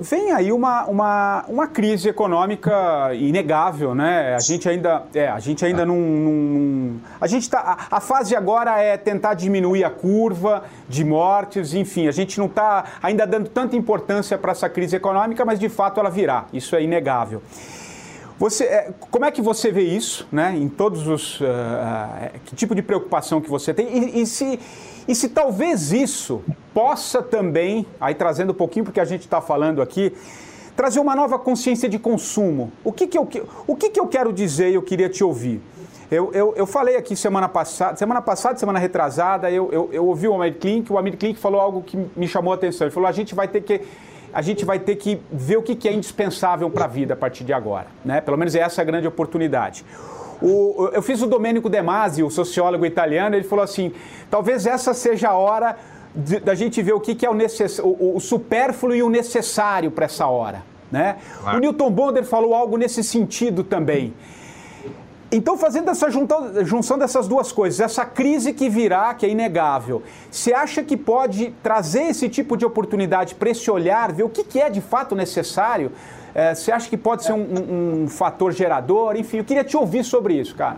vem 0.00 0.32
aí 0.32 0.50
uma, 0.50 0.86
uma, 0.86 1.44
uma 1.46 1.66
crise 1.66 2.08
econômica 2.08 3.12
inegável, 3.14 3.94
né? 3.94 4.34
A 4.34 4.38
gente 4.38 4.66
ainda, 4.66 5.02
é, 5.14 5.28
a 5.28 5.38
gente 5.38 5.62
ainda 5.62 5.84
não, 5.84 5.96
não 5.96 7.00
a 7.20 7.26
gente 7.26 7.50
tá, 7.50 7.60
a, 7.90 7.96
a, 7.98 8.00
fase 8.00 8.34
agora 8.34 8.80
é 8.80 8.96
tentar 8.96 9.34
diminuir 9.34 9.84
a 9.84 9.90
curva 9.90 10.64
de 10.88 11.04
mortes, 11.04 11.74
enfim, 11.74 12.08
a 12.08 12.12
gente 12.12 12.38
não 12.38 12.46
está 12.46 12.84
ainda 13.02 13.26
dando 13.26 13.50
tanta 13.50 13.76
importância 13.76 14.38
para 14.38 14.52
essa 14.52 14.70
crise 14.70 14.96
econômica, 14.96 15.44
mas 15.44 15.58
de 15.58 15.68
fato 15.68 16.00
ela 16.00 16.08
virá, 16.08 16.46
isso 16.50 16.74
é 16.74 16.82
inegável. 16.82 17.42
Você, 18.38 18.64
é, 18.64 18.92
como 19.10 19.24
é 19.24 19.30
que 19.30 19.40
você 19.40 19.72
vê 19.72 19.82
isso, 19.82 20.28
né? 20.30 20.54
Em 20.54 20.68
todos 20.68 21.06
os, 21.06 21.40
uh, 21.40 21.44
que 22.44 22.54
tipo 22.54 22.74
de 22.74 22.82
preocupação 22.82 23.40
que 23.40 23.48
você 23.48 23.72
tem 23.72 23.86
e, 23.88 24.20
e 24.20 24.26
se 24.26 24.58
e 25.08 25.14
se 25.14 25.28
talvez 25.28 25.92
isso 25.92 26.42
possa 26.74 27.22
também, 27.22 27.86
aí 28.00 28.14
trazendo 28.14 28.50
um 28.50 28.54
pouquinho 28.54 28.84
porque 28.84 28.98
a 28.98 29.04
gente 29.04 29.20
está 29.20 29.40
falando 29.40 29.80
aqui, 29.80 30.12
trazer 30.74 30.98
uma 30.98 31.14
nova 31.14 31.38
consciência 31.38 31.88
de 31.88 31.98
consumo. 31.98 32.72
O 32.82 32.92
que, 32.92 33.06
que, 33.06 33.16
eu, 33.16 33.28
o 33.66 33.76
que, 33.76 33.90
que 33.90 34.00
eu 34.00 34.08
quero 34.08 34.32
dizer 34.32 34.70
e 34.70 34.74
eu 34.74 34.82
queria 34.82 35.08
te 35.08 35.22
ouvir? 35.22 35.60
Eu, 36.10 36.32
eu, 36.32 36.54
eu, 36.56 36.66
falei 36.66 36.96
aqui 36.96 37.16
semana 37.16 37.48
passada, 37.48 37.96
semana 37.96 38.20
passada, 38.20 38.58
semana 38.58 38.78
retrasada, 38.78 39.50
eu, 39.50 39.72
eu, 39.72 39.88
eu 39.92 40.06
ouvi 40.06 40.28
o 40.28 40.34
Amir 40.34 40.56
Klink, 40.58 40.92
o 40.92 40.98
Amir 40.98 41.16
Klink 41.16 41.38
falou 41.38 41.60
algo 41.60 41.82
que 41.82 41.96
me 42.16 42.28
chamou 42.28 42.52
a 42.52 42.56
atenção. 42.56 42.86
Ele 42.86 42.94
falou: 42.94 43.08
a 43.08 43.12
gente 43.12 43.34
vai 43.34 43.48
ter 43.48 43.62
que, 43.62 43.80
a 44.32 44.42
gente 44.42 44.64
vai 44.64 44.78
ter 44.78 44.96
que 44.96 45.20
ver 45.30 45.56
o 45.56 45.62
que, 45.62 45.88
é 45.88 45.92
indispensável 45.92 46.70
para 46.70 46.84
a 46.84 46.88
vida 46.88 47.14
a 47.14 47.16
partir 47.16 47.44
de 47.44 47.52
agora. 47.52 47.86
Né? 48.04 48.20
Pelo 48.20 48.36
menos 48.36 48.54
essa 48.54 48.80
é 48.80 48.82
a 48.82 48.84
grande 48.84 49.06
oportunidade. 49.06 49.84
O, 50.40 50.90
eu 50.92 51.02
fiz 51.02 51.22
o 51.22 51.26
Domênico 51.26 51.70
De 51.70 51.80
Masi, 51.80 52.22
o 52.22 52.30
sociólogo 52.30 52.84
italiano, 52.84 53.34
ele 53.36 53.44
falou 53.44 53.64
assim: 53.64 53.92
talvez 54.30 54.66
essa 54.66 54.92
seja 54.92 55.30
a 55.30 55.34
hora 55.34 55.76
da 56.42 56.54
gente 56.54 56.82
ver 56.82 56.94
o 56.94 57.00
que, 57.00 57.14
que 57.14 57.26
é 57.26 57.30
o, 57.30 57.34
necess, 57.34 57.78
o, 57.78 58.16
o 58.16 58.20
supérfluo 58.20 58.94
e 58.94 59.02
o 59.02 59.08
necessário 59.08 59.90
para 59.90 60.06
essa 60.06 60.26
hora. 60.26 60.62
Né? 60.90 61.16
O 61.44 61.58
Newton 61.58 61.90
Bonder 61.90 62.24
falou 62.24 62.54
algo 62.54 62.76
nesse 62.76 63.02
sentido 63.02 63.64
também. 63.64 64.14
Então, 65.30 65.58
fazendo 65.58 65.90
essa 65.90 66.08
junção, 66.10 66.64
junção 66.64 66.98
dessas 66.98 67.26
duas 67.26 67.50
coisas, 67.50 67.80
essa 67.80 68.04
crise 68.04 68.52
que 68.52 68.68
virá, 68.68 69.12
que 69.12 69.26
é 69.26 69.28
inegável, 69.28 70.02
você 70.30 70.52
acha 70.52 70.82
que 70.82 70.96
pode 70.96 71.52
trazer 71.62 72.02
esse 72.02 72.28
tipo 72.28 72.56
de 72.56 72.64
oportunidade 72.64 73.34
para 73.34 73.50
esse 73.50 73.68
olhar, 73.70 74.12
ver 74.12 74.22
o 74.22 74.28
que, 74.28 74.44
que 74.44 74.60
é 74.60 74.70
de 74.70 74.80
fato 74.80 75.14
necessário 75.14 75.90
é, 76.36 76.54
você 76.54 76.70
acha 76.70 76.86
que 76.86 76.98
pode 76.98 77.24
ser 77.24 77.32
um, 77.32 77.38
um, 77.38 78.02
um, 78.02 78.08
fator 78.08 78.52
gerador? 78.52 79.16
Enfim, 79.16 79.38
eu 79.38 79.44
queria 79.44 79.64
te 79.64 79.74
ouvir 79.74 80.04
sobre 80.04 80.34
isso, 80.34 80.54
cara. 80.54 80.76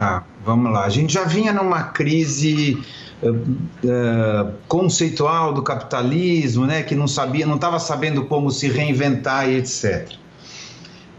Ah, 0.00 0.24
vamos 0.44 0.72
lá. 0.72 0.84
A 0.84 0.88
gente 0.88 1.12
já 1.12 1.22
vinha 1.22 1.52
numa 1.52 1.84
crise 1.84 2.76
uh, 3.22 4.52
conceitual 4.66 5.52
do 5.52 5.62
capitalismo, 5.62 6.66
né, 6.66 6.82
que 6.82 6.96
não 6.96 7.06
sabia, 7.06 7.46
não 7.46 7.54
estava 7.54 7.78
sabendo 7.78 8.24
como 8.24 8.50
se 8.50 8.66
reinventar 8.66 9.48
e 9.48 9.58
etc. 9.58 10.10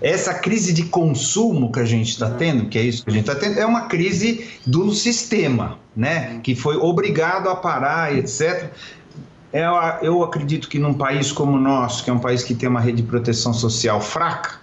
Essa 0.02 0.34
crise 0.34 0.74
de 0.74 0.84
consumo 0.84 1.72
que 1.72 1.80
a 1.80 1.86
gente 1.86 2.10
está 2.10 2.30
tendo, 2.32 2.66
que 2.68 2.78
é 2.78 2.82
isso 2.82 3.04
que 3.04 3.12
a 3.12 3.14
gente 3.14 3.30
está 3.30 3.40
tendo, 3.40 3.60
é 3.60 3.66
uma 3.66 3.82
crise 3.82 4.50
do 4.66 4.92
sistema, 4.94 5.78
né, 5.96 6.40
que 6.42 6.56
foi 6.56 6.76
obrigado 6.76 7.48
a 7.48 7.56
parar, 7.56 8.16
etc. 8.16 8.72
É, 9.54 9.66
eu 10.02 10.24
acredito 10.24 10.68
que 10.68 10.80
num 10.80 10.94
país 10.94 11.32
como 11.32 11.52
o 11.54 11.60
nosso, 11.60 12.04
que 12.04 12.10
é 12.10 12.14
um 12.14 12.20
país 12.20 12.44
que 12.44 12.56
tem 12.56 12.68
uma 12.68 12.80
rede 12.80 13.02
de 13.02 13.08
proteção 13.08 13.54
social 13.54 14.02
fraca, 14.02 14.60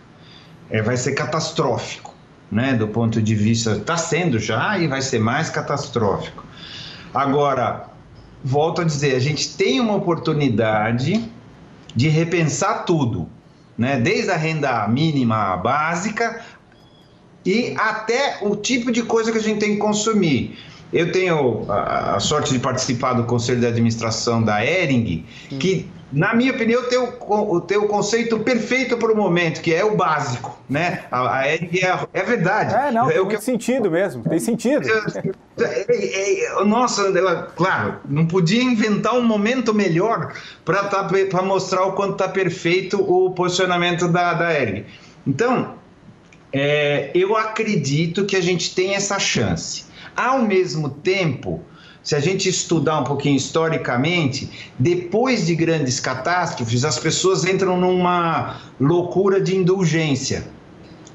é, 0.70 0.82
vai 0.82 0.96
ser 0.96 1.12
catastrófico, 1.12 2.14
né? 2.50 2.74
Do 2.74 2.88
ponto 2.88 3.22
de 3.22 3.34
vista, 3.34 3.72
está 3.72 3.96
sendo 3.96 4.38
já 4.38 4.78
e 4.78 4.88
vai 4.88 5.02
ser 5.02 5.18
mais 5.18 5.50
catastrófico. 5.50 6.44
Agora, 7.14 7.86
volto 8.42 8.80
a 8.80 8.84
dizer, 8.84 9.14
a 9.14 9.18
gente 9.18 9.56
tem 9.56 9.78
uma 9.78 9.94
oportunidade 9.94 11.30
de 11.94 12.08
repensar 12.08 12.84
tudo, 12.84 13.28
né? 13.78 14.00
Desde 14.00 14.30
a 14.30 14.36
renda 14.36 14.86
mínima 14.88 15.56
básica 15.56 16.44
e 17.46 17.74
até 17.78 18.38
o 18.42 18.56
tipo 18.56 18.90
de 18.90 19.04
coisa 19.04 19.30
que 19.30 19.38
a 19.38 19.40
gente 19.42 19.60
tem 19.60 19.74
que 19.74 19.78
consumir. 19.78 20.58
Eu 20.92 21.12
tenho 21.12 21.70
a, 21.70 22.16
a, 22.16 22.20
sorte 22.20 22.52
de 22.52 22.58
participar 22.58 23.12
do 23.12 23.24
conselho 23.24 23.60
de 23.60 23.66
administração 23.66 24.42
da 24.42 24.64
Ering, 24.64 25.26
que, 25.60 25.86
na 26.10 26.34
minha 26.34 26.50
opinião, 26.52 26.82
tem 26.84 26.98
o, 26.98 27.60
tem 27.60 27.76
o 27.76 27.86
conceito 27.86 28.38
perfeito 28.38 28.96
para 28.96 29.12
o 29.12 29.16
momento, 29.16 29.60
que 29.60 29.74
é 29.74 29.84
o 29.84 29.96
básico, 29.96 30.58
né? 30.68 31.04
A, 31.10 31.40
a 31.40 31.52
Ering 31.52 31.78
é, 31.78 31.98
é 32.14 32.22
verdade. 32.22 32.74
É, 32.74 32.90
não, 32.90 33.10
é, 33.10 33.14
tem 33.14 33.26
que... 33.28 33.44
sentido 33.44 33.90
mesmo, 33.90 34.22
tem 34.22 34.38
sentido. 34.38 34.88
É, 35.58 35.62
é, 35.62 36.44
é, 36.44 36.64
nossa, 36.64 37.12
claro, 37.54 37.96
não 38.08 38.26
podia 38.26 38.62
inventar 38.62 39.14
um 39.14 39.22
momento 39.22 39.74
melhor 39.74 40.32
para 40.64 40.84
tá, 40.84 41.06
mostrar 41.42 41.84
o 41.84 41.92
quanto 41.92 42.12
está 42.12 42.28
perfeito 42.28 42.98
o 42.98 43.30
posicionamento 43.32 44.08
da, 44.08 44.32
da 44.32 44.58
Ering. 44.58 44.86
Então, 45.26 45.74
eu 47.12 47.36
acredito 47.36 48.24
que 48.24 48.34
a 48.34 48.40
gente 48.40 48.74
tem 48.74 48.94
essa 48.94 49.18
chance. 49.18 49.87
Ao 50.18 50.42
mesmo 50.42 50.90
tempo, 50.90 51.62
se 52.02 52.16
a 52.16 52.18
gente 52.18 52.48
estudar 52.48 52.98
um 52.98 53.04
pouquinho 53.04 53.36
historicamente, 53.36 54.50
depois 54.76 55.46
de 55.46 55.54
grandes 55.54 56.00
catástrofes, 56.00 56.84
as 56.84 56.98
pessoas 56.98 57.44
entram 57.44 57.80
numa 57.80 58.56
loucura 58.80 59.40
de 59.40 59.54
indulgência. 59.54 60.44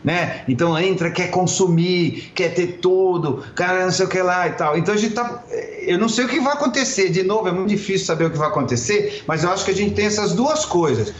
Né? 0.02 0.46
Então 0.48 0.80
entra, 0.80 1.12
quer 1.12 1.32
consumir, 1.32 2.32
quer 2.34 2.54
ter 2.54 2.80
tudo, 2.82 3.44
cara, 3.56 3.84
não 3.84 3.92
sei 3.92 4.06
o 4.06 4.10
que 4.10 4.22
lá 4.22 4.48
e 4.48 4.54
tal. 4.54 4.78
Então 4.78 4.94
a 4.94 4.98
gente 4.98 5.14
tá. 5.14 5.44
Eu 5.82 6.00
não 6.00 6.08
sei 6.08 6.24
o 6.24 6.30
que 6.30 6.40
vai 6.40 6.54
acontecer, 6.54 7.10
de 7.10 7.24
novo, 7.24 7.50
é 7.50 7.52
muito 7.52 7.68
difícil 7.68 8.06
saber 8.06 8.24
o 8.24 8.32
que 8.32 8.38
vai 8.38 8.48
acontecer, 8.48 9.22
mas 9.28 9.44
eu 9.44 9.52
acho 9.52 9.66
que 9.66 9.72
a 9.72 9.76
gente 9.76 9.96
tem 9.96 10.06
essas 10.06 10.32
duas 10.32 10.64
coisas 10.64 11.14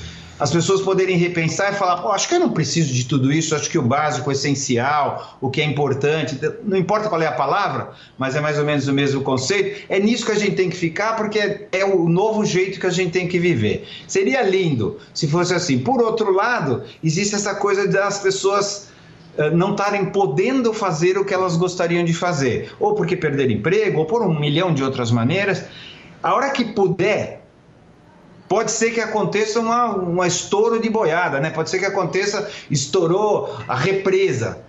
as 0.44 0.52
pessoas 0.52 0.82
poderem 0.82 1.16
repensar 1.16 1.72
e 1.72 1.76
falar, 1.78 2.02
pô, 2.02 2.10
acho 2.12 2.28
que 2.28 2.36
eu 2.36 2.40
não 2.42 2.50
preciso 2.50 2.94
de 2.94 3.06
tudo 3.06 3.32
isso, 3.32 3.56
acho 3.56 3.70
que 3.70 3.80
o 3.80 3.82
básico, 3.82 4.28
o 4.28 4.34
essencial, 4.34 5.38
o 5.40 5.50
que 5.50 5.62
é 5.62 5.64
importante, 5.64 6.38
não 6.66 6.76
importa 6.76 7.08
qual 7.08 7.22
é 7.22 7.28
a 7.28 7.32
palavra, 7.32 7.92
mas 8.18 8.36
é 8.36 8.42
mais 8.42 8.60
ou 8.60 8.66
menos 8.66 8.86
o 8.90 8.92
mesmo 8.92 9.22
conceito, 9.22 9.86
é 9.88 10.02
nisso 10.02 10.26
que 10.26 10.34
a 10.34 10.38
gente 10.38 10.56
tem 10.56 10.70
que 10.70 10.76
ficar, 10.76 11.16
porque 11.16 11.40
é, 11.40 11.70
é 11.72 11.86
o 11.86 12.10
novo 12.10 12.44
jeito 12.44 12.78
que 12.78 12.86
a 12.86 12.90
gente 12.90 13.12
tem 13.12 13.26
que 13.26 13.40
viver. 13.40 13.88
Seria 14.06 14.42
lindo 14.42 15.00
se 15.14 15.30
fosse 15.30 15.54
assim. 15.54 15.80
Por 15.80 16.02
outro 16.02 16.34
lado, 16.34 16.84
existe 17.02 17.36
essa 17.36 17.56
coisa 17.56 17.88
das 17.88 18.20
pessoas 18.20 18.90
eh, 19.38 19.50
não 19.52 19.72
estarem 19.72 20.08
podendo 20.08 20.74
fazer 20.74 21.18
o 21.18 21.24
que 21.24 21.34
elas 21.34 21.56
gostariam 21.56 22.04
de 22.04 22.14
fazer, 22.14 22.70
ou 22.82 22.96
porque 22.96 23.16
perderam 23.16 23.54
emprego, 23.54 24.00
ou 24.00 24.06
por 24.06 24.22
um 24.22 24.38
milhão 24.38 24.74
de 24.74 24.84
outras 24.84 25.10
maneiras. 25.10 25.64
A 26.22 26.34
hora 26.36 26.50
que 26.50 26.66
puder, 26.66 27.43
Pode 28.54 28.72
ser 28.72 28.92
que 28.92 29.02
aconteça 29.02 29.60
uma, 29.60 29.96
uma 29.96 30.28
estouro 30.28 30.80
de 30.80 30.88
boiada, 30.88 31.40
né? 31.40 31.50
Pode 31.50 31.72
ser 31.72 31.80
que 31.80 31.88
aconteça, 31.88 32.48
estourou 32.70 33.58
a 33.68 33.76
represa, 33.76 34.60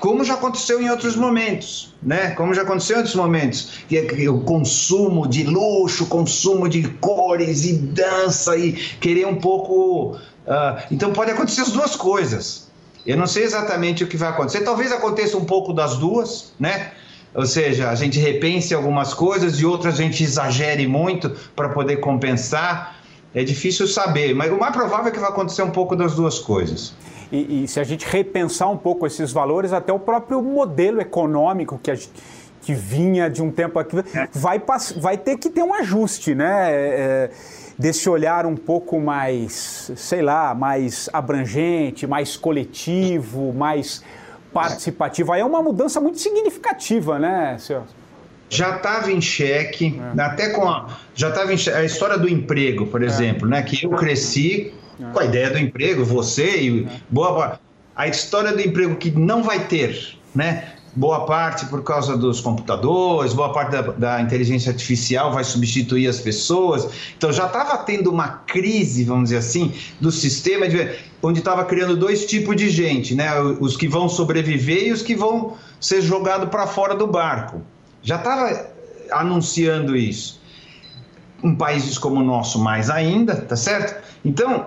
como 0.00 0.24
já 0.24 0.32
aconteceu 0.32 0.80
em 0.80 0.88
outros 0.88 1.14
momentos, 1.14 1.94
né? 2.02 2.30
Como 2.30 2.54
já 2.54 2.62
aconteceu 2.62 2.96
em 2.96 2.98
outros 3.00 3.14
momentos, 3.14 3.80
que 3.86 3.98
é 3.98 4.30
o 4.30 4.40
consumo 4.40 5.28
de 5.28 5.42
luxo, 5.42 6.06
consumo 6.06 6.70
de 6.70 6.88
cores 7.02 7.66
e 7.66 7.74
dança 7.74 8.56
e 8.56 8.72
querer 8.72 9.26
um 9.26 9.36
pouco. 9.36 10.16
Uh, 10.46 10.82
então 10.90 11.12
pode 11.12 11.30
acontecer 11.30 11.60
as 11.60 11.70
duas 11.70 11.94
coisas. 11.94 12.70
Eu 13.04 13.18
não 13.18 13.26
sei 13.26 13.44
exatamente 13.44 14.02
o 14.02 14.06
que 14.06 14.16
vai 14.16 14.30
acontecer. 14.30 14.60
Talvez 14.62 14.90
aconteça 14.90 15.36
um 15.36 15.44
pouco 15.44 15.74
das 15.74 15.98
duas, 15.98 16.54
né? 16.58 16.92
Ou 17.34 17.44
seja, 17.44 17.90
a 17.90 17.94
gente 17.94 18.18
repense 18.18 18.72
algumas 18.72 19.12
coisas 19.12 19.60
e 19.60 19.66
outras 19.66 20.00
a 20.00 20.02
gente 20.02 20.24
exagere 20.24 20.86
muito 20.86 21.28
para 21.54 21.68
poder 21.68 21.98
compensar 21.98 23.03
é 23.34 23.42
difícil 23.42 23.86
saber, 23.86 24.34
mas 24.34 24.52
o 24.52 24.58
mais 24.58 24.72
provável 24.72 25.08
é 25.08 25.10
que 25.10 25.18
vai 25.18 25.30
acontecer 25.30 25.62
um 25.62 25.70
pouco 25.70 25.96
das 25.96 26.14
duas 26.14 26.38
coisas. 26.38 26.94
E, 27.32 27.64
e 27.64 27.68
se 27.68 27.80
a 27.80 27.84
gente 27.84 28.06
repensar 28.06 28.70
um 28.70 28.76
pouco 28.76 29.06
esses 29.06 29.32
valores, 29.32 29.72
até 29.72 29.92
o 29.92 29.98
próprio 29.98 30.40
modelo 30.40 31.00
econômico 31.00 31.78
que 31.82 31.90
a 31.90 31.94
gente 31.94 32.12
que 32.64 32.72
vinha 32.72 33.28
de 33.28 33.42
um 33.42 33.50
tempo 33.50 33.78
aqui, 33.78 33.98
é. 33.98 34.26
vai, 34.32 34.60
vai 34.96 35.18
ter 35.18 35.36
que 35.36 35.50
ter 35.50 35.62
um 35.62 35.74
ajuste, 35.74 36.34
né? 36.34 36.72
É, 36.72 36.76
é, 36.76 37.30
desse 37.78 38.08
olhar 38.08 38.46
um 38.46 38.56
pouco 38.56 38.98
mais, 38.98 39.92
sei 39.96 40.22
lá, 40.22 40.54
mais 40.54 41.10
abrangente, 41.12 42.06
mais 42.06 42.36
coletivo, 42.36 43.52
mais 43.52 44.02
participativo. 44.52 45.32
Aí 45.32 45.40
é 45.40 45.44
uma 45.44 45.60
mudança 45.60 46.00
muito 46.00 46.18
significativa, 46.18 47.18
né, 47.18 47.58
senhor? 47.58 47.82
Já 48.54 48.76
estava 48.76 49.10
em 49.10 49.20
xeque, 49.20 50.00
é. 50.16 50.20
até 50.22 50.50
com 50.50 50.68
a, 50.68 50.96
já 51.14 51.28
estava 51.28 51.52
em 51.52 51.56
xeque, 51.56 51.76
a 51.76 51.84
história 51.84 52.16
do 52.16 52.28
emprego, 52.28 52.86
por 52.86 53.02
é. 53.02 53.06
exemplo, 53.06 53.46
é. 53.48 53.50
né, 53.50 53.62
que 53.62 53.84
eu 53.84 53.90
cresci 53.90 54.72
é. 55.00 55.12
com 55.12 55.18
a 55.18 55.24
ideia 55.24 55.50
do 55.50 55.58
emprego, 55.58 56.04
você 56.04 56.60
e 56.60 56.88
boa 57.10 57.58
a 57.96 58.08
história 58.08 58.52
do 58.52 58.60
emprego 58.60 58.96
que 58.96 59.10
não 59.10 59.42
vai 59.42 59.66
ter, 59.66 60.18
né? 60.34 60.70
Boa 60.96 61.26
parte 61.26 61.66
por 61.66 61.82
causa 61.82 62.16
dos 62.16 62.40
computadores, 62.40 63.32
boa 63.32 63.52
parte 63.52 63.72
da, 63.72 63.82
da 63.82 64.20
inteligência 64.20 64.70
artificial 64.70 65.32
vai 65.32 65.42
substituir 65.42 66.06
as 66.08 66.20
pessoas. 66.20 66.88
Então 67.16 67.32
já 67.32 67.46
estava 67.46 67.78
tendo 67.78 68.10
uma 68.10 68.28
crise, 68.28 69.04
vamos 69.04 69.24
dizer 69.24 69.38
assim, 69.38 69.72
do 70.00 70.10
sistema, 70.12 70.68
de, 70.68 70.90
onde 71.22 71.40
estava 71.40 71.64
criando 71.64 71.96
dois 71.96 72.26
tipos 72.26 72.54
de 72.54 72.68
gente, 72.68 73.14
né? 73.14 73.28
Os 73.60 73.76
que 73.76 73.88
vão 73.88 74.08
sobreviver 74.08 74.88
e 74.88 74.92
os 74.92 75.02
que 75.02 75.16
vão 75.16 75.56
ser 75.80 76.00
jogados 76.00 76.48
para 76.48 76.66
fora 76.66 76.94
do 76.94 77.06
barco 77.06 77.60
já 78.04 78.16
estava 78.16 78.66
anunciando 79.10 79.96
isso. 79.96 80.40
em 81.42 81.54
países 81.54 81.98
como 81.98 82.20
o 82.20 82.24
nosso 82.24 82.58
mais 82.58 82.88
ainda, 82.88 83.36
tá 83.36 83.56
certo? 83.56 84.02
Então, 84.24 84.66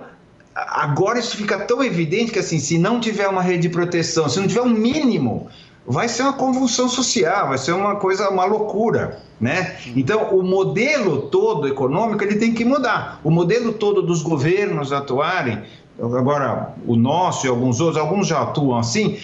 agora 0.54 1.18
isso 1.18 1.36
fica 1.36 1.58
tão 1.58 1.82
evidente 1.82 2.30
que 2.30 2.38
assim, 2.38 2.58
se 2.60 2.78
não 2.78 3.00
tiver 3.00 3.26
uma 3.28 3.42
rede 3.42 3.62
de 3.62 3.68
proteção, 3.68 4.28
se 4.28 4.38
não 4.38 4.46
tiver 4.46 4.62
um 4.62 4.68
mínimo, 4.68 5.48
vai 5.84 6.08
ser 6.08 6.22
uma 6.22 6.34
convulsão 6.34 6.88
social, 6.88 7.48
vai 7.48 7.58
ser 7.58 7.72
uma 7.72 7.96
coisa, 7.96 8.28
uma 8.28 8.44
loucura, 8.44 9.20
né? 9.40 9.76
Então, 9.96 10.36
o 10.36 10.42
modelo 10.42 11.22
todo 11.22 11.66
econômico 11.66 12.22
ele 12.22 12.36
tem 12.36 12.52
que 12.54 12.64
mudar. 12.64 13.20
O 13.24 13.30
modelo 13.30 13.72
todo 13.72 14.02
dos 14.02 14.22
governos 14.22 14.92
atuarem, 14.92 15.62
agora 16.00 16.74
o 16.86 16.94
nosso 16.94 17.46
e 17.46 17.48
alguns 17.48 17.80
outros, 17.80 18.00
alguns 18.00 18.28
já 18.28 18.42
atuam 18.42 18.78
assim, 18.78 19.18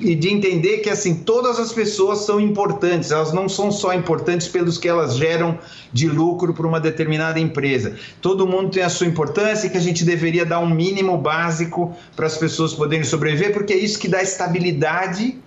e 0.00 0.14
de 0.14 0.30
entender 0.30 0.78
que 0.78 0.88
assim 0.88 1.14
todas 1.14 1.58
as 1.58 1.72
pessoas 1.72 2.20
são 2.20 2.40
importantes, 2.40 3.10
elas 3.10 3.32
não 3.32 3.48
são 3.48 3.70
só 3.70 3.92
importantes 3.92 4.48
pelos 4.48 4.78
que 4.78 4.88
elas 4.88 5.16
geram 5.16 5.58
de 5.92 6.08
lucro 6.08 6.54
para 6.54 6.66
uma 6.66 6.80
determinada 6.80 7.38
empresa. 7.38 7.94
Todo 8.20 8.46
mundo 8.46 8.70
tem 8.70 8.82
a 8.82 8.88
sua 8.88 9.06
importância 9.06 9.66
e 9.66 9.70
que 9.70 9.76
a 9.76 9.80
gente 9.80 10.04
deveria 10.04 10.46
dar 10.46 10.60
um 10.60 10.70
mínimo 10.70 11.18
básico 11.18 11.94
para 12.14 12.26
as 12.26 12.36
pessoas 12.36 12.72
poderem 12.72 13.04
sobreviver, 13.04 13.52
porque 13.52 13.72
é 13.72 13.76
isso 13.76 13.98
que 13.98 14.08
dá 14.08 14.22
estabilidade 14.22 15.38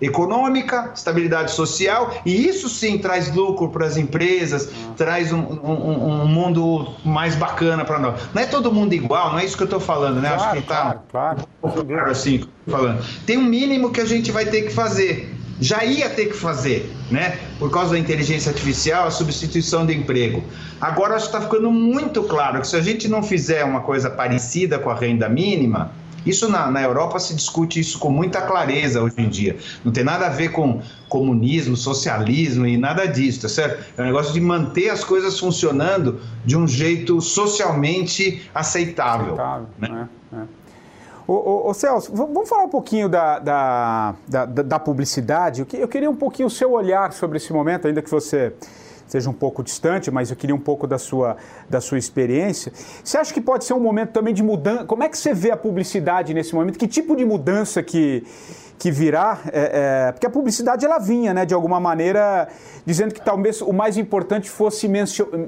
econômica, 0.00 0.92
estabilidade 0.94 1.52
social, 1.52 2.12
e 2.24 2.46
isso 2.46 2.68
sim 2.68 2.98
traz 2.98 3.34
lucro 3.34 3.70
para 3.70 3.86
as 3.86 3.96
empresas, 3.96 4.70
traz 4.96 5.32
um, 5.32 5.38
um, 5.38 6.22
um, 6.22 6.26
mundo 6.26 6.94
mais 7.04 7.34
bacana 7.34 7.84
para 7.84 7.98
nós. 7.98 8.20
Não 8.34 8.42
é 8.42 8.46
todo 8.46 8.72
mundo 8.72 8.92
igual, 8.92 9.32
não 9.32 9.38
é 9.38 9.44
isso 9.44 9.56
que 9.56 9.62
eu 9.62 9.66
estou 9.66 9.80
falando, 9.80 10.20
né? 10.20 10.28
Claro, 10.28 10.42
Acho 10.42 10.60
que 10.60 10.68
tá 10.68 11.00
claro, 11.10 11.40
claro. 11.62 12.10
assim, 12.10 12.44
falando. 12.66 13.02
Tem 13.24 13.38
um 13.38 13.44
mínimo 13.44 13.90
que 13.90 14.00
a 14.00 14.04
gente 14.04 14.30
vai 14.30 14.44
ter 14.44 14.62
que 14.62 14.70
fazer. 14.70 15.34
Já 15.58 15.82
ia 15.84 16.10
ter 16.10 16.26
que 16.26 16.36
fazer, 16.36 16.92
né? 17.10 17.38
Por 17.58 17.70
causa 17.70 17.92
da 17.92 17.98
inteligência 17.98 18.50
artificial, 18.50 19.06
a 19.06 19.10
substituição 19.10 19.86
de 19.86 19.94
emprego. 19.94 20.44
Agora 20.78 21.14
acho 21.14 21.30
que 21.30 21.36
está 21.36 21.40
ficando 21.40 21.70
muito 21.72 22.22
claro 22.24 22.60
que 22.60 22.68
se 22.68 22.76
a 22.76 22.82
gente 22.82 23.08
não 23.08 23.22
fizer 23.22 23.64
uma 23.64 23.80
coisa 23.80 24.10
parecida 24.10 24.78
com 24.78 24.90
a 24.90 24.94
renda 24.94 25.26
mínima, 25.30 25.92
isso 26.26 26.50
na, 26.50 26.70
na 26.70 26.82
Europa 26.82 27.18
se 27.18 27.34
discute 27.34 27.80
isso 27.80 27.98
com 27.98 28.10
muita 28.10 28.42
clareza 28.42 29.02
hoje 29.02 29.14
em 29.18 29.28
dia. 29.28 29.56
Não 29.84 29.92
tem 29.92 30.04
nada 30.04 30.26
a 30.26 30.28
ver 30.28 30.50
com 30.50 30.82
comunismo, 31.08 31.76
socialismo 31.76 32.66
e 32.66 32.76
nada 32.76 33.06
disso, 33.06 33.42
tá 33.42 33.48
certo? 33.48 33.84
É 33.96 34.02
um 34.02 34.06
negócio 34.06 34.32
de 34.32 34.40
manter 34.40 34.90
as 34.90 35.04
coisas 35.04 35.38
funcionando 35.38 36.20
de 36.44 36.56
um 36.56 36.66
jeito 36.66 37.20
socialmente 37.20 38.50
aceitável. 38.54 39.34
aceitável 39.34 39.66
né? 39.78 40.08
é, 40.32 40.36
é. 40.36 40.40
Ô, 41.28 41.32
ô, 41.32 41.70
ô, 41.70 41.74
Celso, 41.74 42.12
vamos 42.14 42.48
falar 42.48 42.64
um 42.64 42.68
pouquinho 42.68 43.08
da, 43.08 43.38
da, 43.40 44.14
da, 44.28 44.44
da 44.44 44.78
publicidade. 44.78 45.66
Eu 45.72 45.88
queria 45.88 46.08
um 46.08 46.14
pouquinho 46.14 46.46
o 46.46 46.50
seu 46.50 46.72
olhar 46.72 47.12
sobre 47.12 47.38
esse 47.38 47.52
momento, 47.52 47.88
ainda 47.88 48.00
que 48.00 48.10
você 48.10 48.52
seja 49.06 49.30
um 49.30 49.32
pouco 49.32 49.62
distante, 49.62 50.10
mas 50.10 50.30
eu 50.30 50.36
queria 50.36 50.54
um 50.54 50.60
pouco 50.60 50.86
da 50.86 50.98
sua, 50.98 51.36
da 51.68 51.80
sua 51.80 51.98
experiência. 51.98 52.72
Você 53.02 53.16
acha 53.16 53.32
que 53.32 53.40
pode 53.40 53.64
ser 53.64 53.74
um 53.74 53.80
momento 53.80 54.10
também 54.10 54.34
de 54.34 54.42
mudança? 54.42 54.84
Como 54.84 55.02
é 55.02 55.08
que 55.08 55.16
você 55.16 55.32
vê 55.32 55.50
a 55.50 55.56
publicidade 55.56 56.34
nesse 56.34 56.54
momento? 56.54 56.78
Que 56.78 56.88
tipo 56.88 57.14
de 57.14 57.24
mudança 57.24 57.82
que, 57.82 58.24
que 58.78 58.90
virá? 58.90 59.38
É, 59.52 60.06
é, 60.08 60.12
porque 60.12 60.26
a 60.26 60.30
publicidade 60.30 60.84
ela 60.84 60.98
vinha, 60.98 61.32
né, 61.32 61.44
de 61.44 61.54
alguma 61.54 61.78
maneira, 61.78 62.48
dizendo 62.84 63.14
que 63.14 63.20
talvez 63.20 63.60
o 63.60 63.72
mais 63.72 63.96
importante 63.96 64.50
fosse 64.50 64.90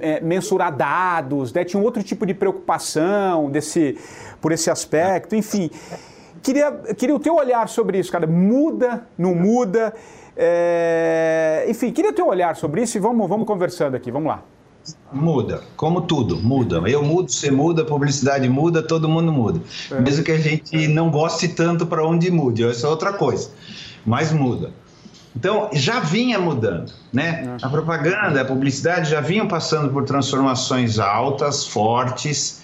é, 0.01 0.21
mensurar 0.21 0.75
dados, 0.75 1.53
né? 1.53 1.65
tinha 1.65 1.81
um 1.81 1.85
outro 1.85 2.03
tipo 2.03 2.25
de 2.25 2.35
preocupação 2.35 3.51
desse, 3.51 3.99
por 4.41 4.53
esse 4.53 4.71
aspecto, 4.71 5.35
enfim. 5.35 5.71
Queria, 6.43 6.71
queria 6.97 7.15
o 7.15 7.19
teu 7.19 7.35
olhar 7.35 7.69
sobre 7.69 7.99
isso, 7.99 8.13
cara. 8.13 8.27
Muda, 8.27 9.07
não 9.19 9.35
muda? 9.35 9.93
É, 10.41 11.67
enfim, 11.69 11.91
queria 11.91 12.13
ter 12.13 12.23
um 12.23 12.29
olhar 12.29 12.55
sobre 12.55 12.83
isso 12.83 12.97
e 12.97 13.01
vamos, 13.01 13.29
vamos 13.29 13.45
conversando 13.45 13.97
aqui. 13.97 14.13
Vamos 14.13 14.29
lá. 14.29 14.45
Muda, 15.13 15.63
como 15.77 16.03
tudo, 16.03 16.37
muda. 16.37 16.77
Eu 16.87 17.03
mudo, 17.03 17.31
você 17.33 17.51
muda, 17.51 17.83
a 17.83 17.85
publicidade 17.85 18.49
muda, 18.49 18.81
todo 18.81 19.09
mundo 19.09 19.33
muda. 19.33 19.61
É. 19.91 20.01
Mesmo 20.01 20.25
que 20.25 20.31
a 20.31 20.39
gente 20.39 20.87
não 20.87 21.11
goste 21.11 21.49
tanto 21.49 21.85
para 21.87 22.07
onde 22.07 22.31
mude, 22.31 22.63
isso 22.63 22.87
é 22.87 22.89
outra 22.89 23.13
coisa. 23.13 23.51
Mas 24.07 24.33
muda. 24.33 24.71
Então, 25.35 25.69
já 25.73 26.01
vinha 26.01 26.39
mudando, 26.39 26.93
né? 27.13 27.57
É. 27.61 27.67
A 27.67 27.69
propaganda, 27.69 28.41
a 28.41 28.45
publicidade 28.45 29.11
já 29.11 29.21
vinham 29.21 29.49
passando 29.49 29.93
por 29.93 30.05
transformações 30.05 31.01
altas, 31.01 31.67
fortes, 31.67 32.63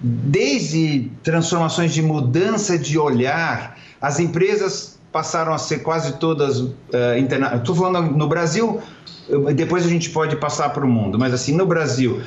desde 0.00 1.10
transformações 1.22 1.94
de 1.94 2.02
mudança 2.02 2.76
de 2.76 2.98
olhar. 2.98 3.78
As 4.00 4.18
empresas 4.18 4.91
passaram 5.12 5.52
a 5.52 5.58
ser 5.58 5.80
quase 5.80 6.14
todas 6.14 6.58
uh, 6.58 6.72
interna... 7.18 7.56
Estou 7.56 7.74
falando 7.74 8.10
no 8.16 8.26
Brasil, 8.26 8.80
depois 9.54 9.84
a 9.84 9.88
gente 9.88 10.10
pode 10.10 10.36
passar 10.36 10.70
para 10.70 10.84
o 10.84 10.88
mundo, 10.88 11.18
mas 11.18 11.34
assim, 11.34 11.52
no 11.54 11.66
Brasil, 11.66 12.22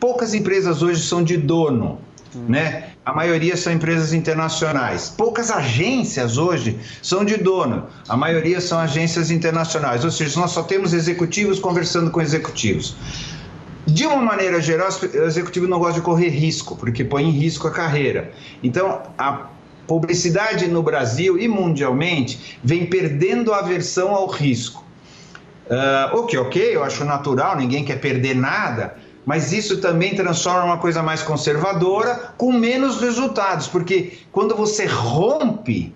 poucas 0.00 0.34
empresas 0.34 0.82
hoje 0.82 1.02
são 1.02 1.22
de 1.22 1.36
dono, 1.36 1.98
hum. 2.34 2.46
né? 2.48 2.88
A 3.04 3.12
maioria 3.12 3.56
são 3.56 3.72
empresas 3.72 4.12
internacionais. 4.12 5.12
Poucas 5.16 5.50
agências 5.50 6.38
hoje 6.38 6.78
são 7.02 7.24
de 7.24 7.36
dono. 7.36 7.88
A 8.08 8.16
maioria 8.16 8.60
são 8.60 8.78
agências 8.78 9.28
internacionais. 9.28 10.04
Ou 10.04 10.10
seja, 10.10 10.38
nós 10.38 10.52
só 10.52 10.62
temos 10.62 10.92
executivos 10.92 11.58
conversando 11.58 12.12
com 12.12 12.20
executivos. 12.20 12.94
De 13.84 14.06
uma 14.06 14.22
maneira 14.22 14.60
geral, 14.60 14.88
o 14.88 15.24
executivo 15.24 15.66
não 15.66 15.80
gosta 15.80 15.94
de 15.94 16.02
correr 16.02 16.28
risco, 16.28 16.76
porque 16.76 17.04
põe 17.04 17.24
em 17.24 17.32
risco 17.32 17.66
a 17.66 17.72
carreira. 17.72 18.30
Então, 18.62 19.02
a 19.18 19.48
publicidade 19.92 20.68
no 20.68 20.82
Brasil 20.82 21.38
e 21.38 21.46
mundialmente 21.46 22.58
vem 22.64 22.86
perdendo 22.86 23.52
aversão 23.52 24.14
ao 24.14 24.26
risco. 24.26 24.82
Uh, 25.66 26.16
ok, 26.16 26.38
ok, 26.38 26.76
eu 26.76 26.82
acho 26.82 27.04
natural, 27.04 27.56
ninguém 27.56 27.84
quer 27.84 28.00
perder 28.00 28.34
nada, 28.34 28.96
mas 29.26 29.52
isso 29.52 29.82
também 29.82 30.14
transforma 30.14 30.64
uma 30.64 30.78
coisa 30.78 31.02
mais 31.02 31.22
conservadora 31.22 32.32
com 32.38 32.50
menos 32.52 33.02
resultados, 33.02 33.66
porque 33.68 34.14
quando 34.32 34.56
você 34.56 34.86
rompe 34.86 35.94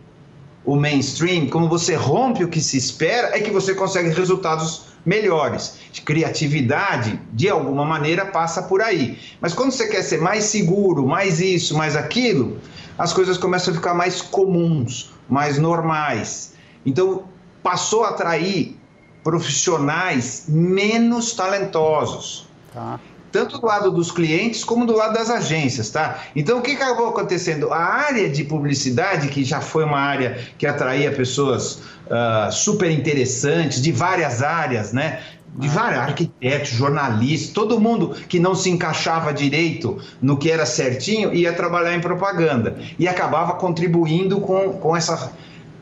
o 0.67 0.75
mainstream, 0.75 1.47
quando 1.47 1.69
você 1.69 1.95
rompe 1.95 2.43
o 2.43 2.49
que 2.49 2.61
se 2.61 2.77
espera, 2.77 3.37
é 3.37 3.41
que 3.41 3.53
você 3.53 3.73
consegue 3.73 4.11
resultados 4.11 4.87
melhores. 5.05 5.79
Criatividade, 6.05 7.21
de 7.33 7.49
alguma 7.49 7.85
maneira, 7.85 8.27
passa 8.27 8.63
por 8.63 8.83
aí. 8.83 9.19
Mas 9.41 9.55
quando 9.55 9.71
você 9.71 9.87
quer 9.87 10.03
ser 10.03 10.21
mais 10.21 10.45
seguro, 10.45 11.07
mais 11.07 11.41
isso, 11.41 11.77
mais 11.77 11.95
aquilo, 11.95 12.59
as 12.99 13.13
coisas 13.13 13.39
começam 13.39 13.73
a 13.73 13.77
ficar 13.77 13.95
mais 13.95 14.21
comuns, 14.21 15.13
mais 15.29 15.57
normais. 15.57 16.55
Então, 16.85 17.25
passou 17.63 18.05
a 18.05 18.11
atrair 18.11 18.77
profissionais 19.23 20.47
menos 20.49 21.33
talentosos. 21.33 22.49
Tá. 22.75 22.99
Tanto 23.33 23.59
do 23.59 23.67
lado 23.67 23.91
dos 23.91 24.11
clientes 24.11 24.65
como 24.65 24.87
do 24.87 24.97
lado 24.97 25.15
das 25.15 25.31
agências, 25.31 25.91
tá? 25.91 26.23
Então, 26.35 26.59
o 26.59 26.63
que 26.63 26.73
acabou 26.73 27.09
acontecendo? 27.09 27.73
A 27.73 27.79
área 27.79 28.29
de 28.29 28.45
publicidade, 28.45 29.29
que 29.29 29.45
já 29.45 29.61
foi 29.61 29.85
uma 29.85 29.99
área 29.99 30.39
que 30.57 30.67
atraía 30.67 31.13
pessoas 31.13 31.81
uh, 32.07 32.51
super 32.51 32.91
interessantes, 32.91 33.83
de 33.83 33.93
várias 33.93 34.43
áreas, 34.43 34.93
né? 34.93 35.21
de 35.57 35.69
vários 35.69 36.01
arquitetos, 36.01 36.71
jornalistas, 36.71 37.51
todo 37.51 37.81
mundo 37.81 38.15
que 38.29 38.39
não 38.39 38.55
se 38.55 38.69
encaixava 38.69 39.33
direito 39.33 39.99
no 40.21 40.37
que 40.37 40.51
era 40.51 40.67
certinho 40.67 41.33
ia 41.33 41.53
trabalhar 41.53 41.95
em 41.95 42.01
propaganda 42.01 42.77
e 42.99 43.09
acabava 43.09 43.55
contribuindo 43.55 44.41
com, 44.41 44.75
com 44.75 44.95
essa. 44.95 45.33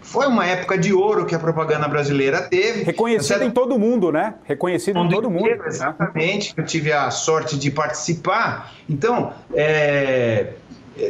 Foi 0.05 0.27
uma 0.27 0.47
época 0.47 0.77
de 0.77 0.93
ouro 0.93 1.25
que 1.25 1.35
a 1.35 1.39
propaganda 1.39 1.89
brasileira 1.89 2.43
teve. 2.43 2.85
Reconhecida 2.85 3.45
em 3.45 3.51
todo 3.51 3.79
mundo, 3.79 4.13
né? 4.13 4.35
Reconhecida 4.45 5.01
em 5.01 5.09
todo 5.09 5.31
mundo. 5.31 5.49
Exatamente. 5.67 6.55
Eu 6.57 6.65
tive 6.65 6.93
a 6.93 7.11
sorte 7.11 7.59
de 7.59 7.71
participar. 7.71 8.73
Então, 8.89 9.33
é, 9.55 10.53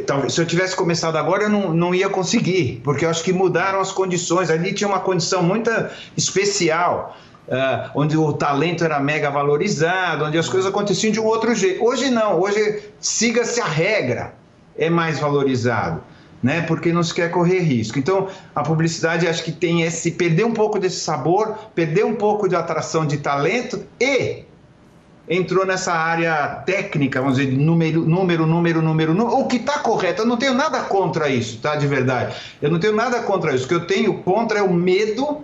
Talvez, 0.07 0.33
se 0.33 0.41
eu 0.41 0.47
tivesse 0.47 0.75
começado 0.75 1.15
agora, 1.15 1.43
eu 1.43 1.49
não, 1.49 1.71
não 1.71 1.93
ia 1.93 2.09
conseguir, 2.09 2.81
porque 2.83 3.05
eu 3.05 3.09
acho 3.09 3.23
que 3.23 3.31
mudaram 3.31 3.79
as 3.79 3.91
condições. 3.91 4.49
Ali 4.49 4.73
tinha 4.73 4.87
uma 4.87 4.99
condição 4.99 5.43
muito 5.43 5.69
especial 6.17 7.15
uh, 7.47 7.91
onde 7.93 8.17
o 8.17 8.33
talento 8.33 8.83
era 8.83 8.99
mega 8.99 9.29
valorizado, 9.29 10.25
onde 10.25 10.37
as 10.39 10.49
coisas 10.49 10.69
aconteciam 10.69 11.11
de 11.11 11.19
um 11.19 11.25
outro 11.25 11.53
jeito. 11.53 11.83
Hoje 11.83 12.09
não, 12.09 12.39
hoje 12.39 12.83
siga-se 12.99 13.61
a 13.61 13.65
regra, 13.65 14.33
é 14.75 14.89
mais 14.89 15.19
valorizado. 15.19 16.01
Né, 16.45 16.61
porque 16.61 16.93
não 16.93 17.01
se 17.01 17.11
quer 17.11 17.31
correr 17.31 17.57
risco. 17.57 17.97
Então, 17.97 18.27
a 18.53 18.61
publicidade 18.61 19.27
acho 19.27 19.43
que 19.43 19.51
tem 19.51 19.81
esse 19.81 20.11
perder 20.11 20.45
um 20.45 20.53
pouco 20.53 20.77
desse 20.77 20.99
sabor, 20.99 21.55
perder 21.73 22.05
um 22.05 22.13
pouco 22.13 22.47
de 22.47 22.55
atração 22.55 23.03
de 23.03 23.17
talento 23.17 23.83
e 23.99 24.43
entrou 25.27 25.65
nessa 25.65 25.91
área 25.91 26.61
técnica, 26.63 27.19
vamos 27.19 27.37
dizer, 27.37 27.51
número, 27.51 28.05
número, 28.05 28.45
número, 28.45 28.79
número, 28.79 29.13
número 29.15 29.39
o 29.39 29.47
que 29.47 29.55
está 29.55 29.79
correto. 29.79 30.21
Eu 30.21 30.27
não 30.27 30.37
tenho 30.37 30.53
nada 30.53 30.81
contra 30.81 31.29
isso, 31.29 31.57
tá? 31.57 31.75
De 31.77 31.87
verdade. 31.87 32.35
Eu 32.61 32.69
não 32.69 32.79
tenho 32.79 32.95
nada 32.95 33.23
contra 33.23 33.55
isso. 33.55 33.65
O 33.65 33.67
que 33.67 33.73
eu 33.73 33.87
tenho 33.87 34.13
contra 34.19 34.59
é 34.59 34.61
o 34.61 34.71
medo 34.71 35.39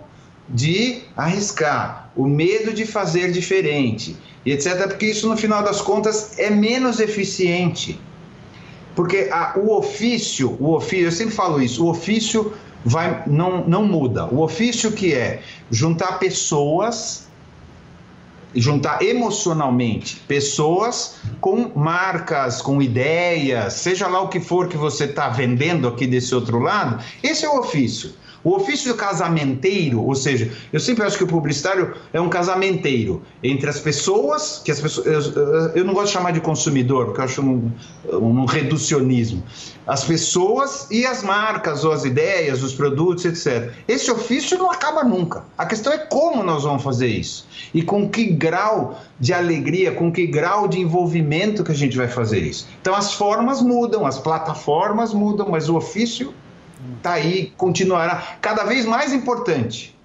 de 0.48 1.02
arriscar, 1.16 2.12
o 2.14 2.28
medo 2.28 2.72
de 2.72 2.86
fazer 2.86 3.32
diferente, 3.32 4.16
e 4.46 4.52
etc. 4.52 4.86
Porque 4.86 5.06
isso, 5.06 5.28
no 5.28 5.36
final 5.36 5.64
das 5.64 5.80
contas, 5.80 6.38
é 6.38 6.48
menos 6.48 7.00
eficiente. 7.00 8.00
Porque 8.94 9.28
a, 9.32 9.54
o 9.56 9.76
ofício, 9.76 10.56
o 10.60 10.74
ofício, 10.74 11.06
eu 11.06 11.12
sempre 11.12 11.34
falo 11.34 11.62
isso, 11.62 11.84
o 11.84 11.88
ofício 11.88 12.52
vai, 12.84 13.22
não, 13.26 13.66
não 13.66 13.84
muda. 13.84 14.26
O 14.26 14.40
ofício 14.42 14.92
que 14.92 15.14
é 15.14 15.42
juntar 15.70 16.18
pessoas 16.18 17.26
juntar 18.54 19.02
emocionalmente 19.02 20.16
pessoas 20.28 21.16
com 21.40 21.72
marcas, 21.74 22.60
com 22.60 22.82
ideias, 22.82 23.74
seja 23.74 24.06
lá 24.06 24.20
o 24.20 24.28
que 24.28 24.40
for 24.40 24.68
que 24.68 24.76
você 24.76 25.04
está 25.04 25.28
vendendo 25.28 25.88
aqui 25.88 26.06
desse 26.06 26.34
outro 26.34 26.58
lado, 26.58 27.02
esse 27.22 27.44
é 27.44 27.48
o 27.48 27.60
ofício. 27.60 28.12
O 28.44 28.56
ofício 28.56 28.94
casamenteiro, 28.94 30.04
ou 30.04 30.14
seja, 30.14 30.50
eu 30.72 30.80
sempre 30.80 31.04
acho 31.04 31.16
que 31.16 31.24
o 31.24 31.26
publicitário 31.26 31.94
é 32.12 32.20
um 32.20 32.28
casamenteiro 32.28 33.22
entre 33.42 33.70
as 33.70 33.78
pessoas, 33.78 34.60
que 34.64 34.70
as 34.70 34.80
pessoas, 34.80 35.06
eu, 35.06 35.68
eu 35.74 35.84
não 35.84 35.94
gosto 35.94 36.06
de 36.06 36.12
chamar 36.12 36.32
de 36.32 36.40
consumidor, 36.40 37.06
porque 37.06 37.20
eu 37.20 37.24
acho 37.24 37.42
um, 37.42 37.70
um 38.12 38.44
reducionismo, 38.44 39.42
as 39.86 40.04
pessoas 40.04 40.88
e 40.90 41.06
as 41.06 41.22
marcas, 41.22 41.84
ou 41.84 41.92
as 41.92 42.04
ideias, 42.04 42.62
os 42.62 42.72
produtos, 42.72 43.24
etc. 43.24 43.72
Esse 43.86 44.10
ofício 44.10 44.58
não 44.58 44.70
acaba 44.70 45.04
nunca. 45.04 45.44
A 45.56 45.66
questão 45.66 45.92
é 45.92 45.98
como 45.98 46.42
nós 46.42 46.64
vamos 46.64 46.82
fazer 46.82 47.08
isso 47.08 47.46
e 47.72 47.82
com 47.82 48.08
que 48.08 48.26
grau 48.26 49.00
de 49.20 49.32
alegria, 49.32 49.92
com 49.92 50.10
que 50.10 50.26
grau 50.26 50.66
de 50.66 50.80
envolvimento 50.80 51.62
que 51.62 51.72
a 51.72 51.74
gente 51.74 51.96
vai 51.96 52.08
fazer 52.08 52.40
isso. 52.40 52.66
Então 52.80 52.94
as 52.94 53.14
formas 53.14 53.62
mudam, 53.62 54.04
as 54.04 54.18
plataformas 54.18 55.14
mudam, 55.14 55.48
mas 55.48 55.68
o 55.68 55.76
ofício 55.76 56.34
está 56.96 57.12
aí, 57.12 57.52
continuará 57.56 58.36
cada 58.40 58.64
vez 58.64 58.84
mais 58.84 59.12
importante. 59.12 59.96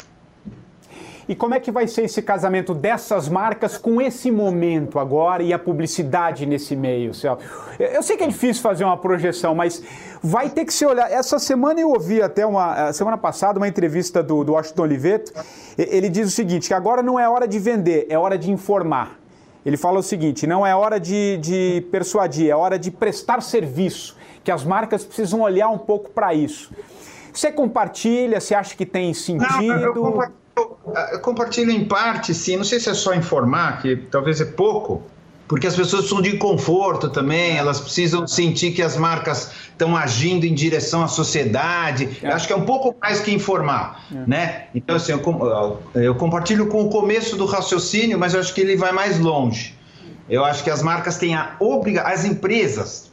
E 1.29 1.35
como 1.35 1.53
é 1.53 1.59
que 1.59 1.71
vai 1.71 1.87
ser 1.87 2.03
esse 2.03 2.21
casamento 2.21 2.73
dessas 2.73 3.27
marcas 3.27 3.77
com 3.77 4.01
esse 4.01 4.31
momento 4.31 4.97
agora 4.97 5.43
e 5.43 5.51
a 5.51 5.59
publicidade 5.59 6.45
nesse 6.45 6.73
meio, 6.73 7.13
Céu? 7.13 7.37
Eu 7.77 8.01
sei 8.01 8.15
que 8.15 8.23
é 8.23 8.27
difícil 8.27 8.63
fazer 8.63 8.85
uma 8.85 8.95
projeção, 8.95 9.53
mas 9.53 9.83
vai 10.23 10.49
ter 10.49 10.63
que 10.63 10.73
se 10.73 10.85
olhar. 10.85 11.11
Essa 11.11 11.37
semana 11.37 11.81
eu 11.81 11.89
ouvi 11.89 12.21
até 12.21 12.45
uma 12.45 12.93
semana 12.93 13.17
passada 13.17 13.59
uma 13.59 13.67
entrevista 13.67 14.23
do, 14.23 14.41
do 14.45 14.53
Washington 14.53 14.83
Oliveto. 14.83 15.33
Ele 15.77 16.07
diz 16.07 16.29
o 16.29 16.31
seguinte: 16.31 16.69
que 16.69 16.73
agora 16.73 17.03
não 17.03 17.19
é 17.19 17.27
hora 17.27 17.45
de 17.45 17.59
vender, 17.59 18.07
é 18.09 18.17
hora 18.17 18.37
de 18.37 18.49
informar. 18.49 19.19
Ele 19.65 19.75
fala 19.75 19.99
o 19.99 20.03
seguinte: 20.03 20.47
não 20.47 20.65
é 20.65 20.73
hora 20.73 20.97
de, 20.97 21.37
de 21.41 21.85
persuadir, 21.91 22.49
é 22.49 22.55
hora 22.55 22.79
de 22.79 22.89
prestar 22.89 23.41
serviço 23.41 24.15
que 24.47 24.51
as 24.51 24.63
marcas 24.63 25.03
precisam 25.03 25.41
olhar 25.41 25.67
um 25.67 25.77
pouco 25.77 26.09
para 26.09 26.33
isso. 26.33 26.71
Você 27.33 27.51
compartilha? 27.51 28.39
Você 28.39 28.55
acha 28.55 28.77
que 28.77 28.85
tem 28.85 29.13
sentido? 29.13 29.61
Não, 29.61 29.77
eu, 29.77 29.93
compartilho, 29.93 30.37
eu 31.11 31.19
compartilho 31.19 31.71
em 31.71 31.83
parte, 31.83 32.33
sim. 32.33 32.55
Não 32.55 32.63
sei 32.63 32.79
se 32.79 32.89
é 32.89 32.93
só 32.93 33.13
informar, 33.13 33.81
que 33.81 33.97
talvez 33.97 34.39
é 34.39 34.45
pouco, 34.45 35.03
porque 35.49 35.67
as 35.67 35.75
pessoas 35.75 36.03
precisam 36.03 36.21
de 36.21 36.37
conforto 36.37 37.09
também, 37.09 37.57
elas 37.57 37.81
precisam 37.81 38.25
sentir 38.25 38.71
que 38.71 38.81
as 38.81 38.95
marcas 38.95 39.51
estão 39.67 39.97
agindo 39.97 40.45
em 40.45 40.53
direção 40.53 41.03
à 41.03 41.09
sociedade. 41.09 42.17
É. 42.23 42.29
Acho 42.29 42.47
que 42.47 42.53
é 42.53 42.55
um 42.55 42.65
pouco 42.65 42.95
mais 43.01 43.19
que 43.19 43.33
informar, 43.33 44.05
é. 44.09 44.23
né? 44.25 44.67
Então, 44.73 44.95
assim, 44.95 45.11
eu, 45.11 45.81
eu 45.93 46.15
compartilho 46.15 46.67
com 46.67 46.85
o 46.85 46.89
começo 46.89 47.35
do 47.35 47.45
raciocínio, 47.45 48.17
mas 48.17 48.33
eu 48.33 48.39
acho 48.39 48.53
que 48.53 48.61
ele 48.61 48.77
vai 48.77 48.93
mais 48.93 49.19
longe. 49.19 49.75
Eu 50.29 50.45
acho 50.45 50.63
que 50.63 50.69
as 50.69 50.81
marcas 50.81 51.17
têm 51.17 51.35
a 51.35 51.57
obrigação, 51.59 52.13
as 52.13 52.23
empresas 52.23 53.07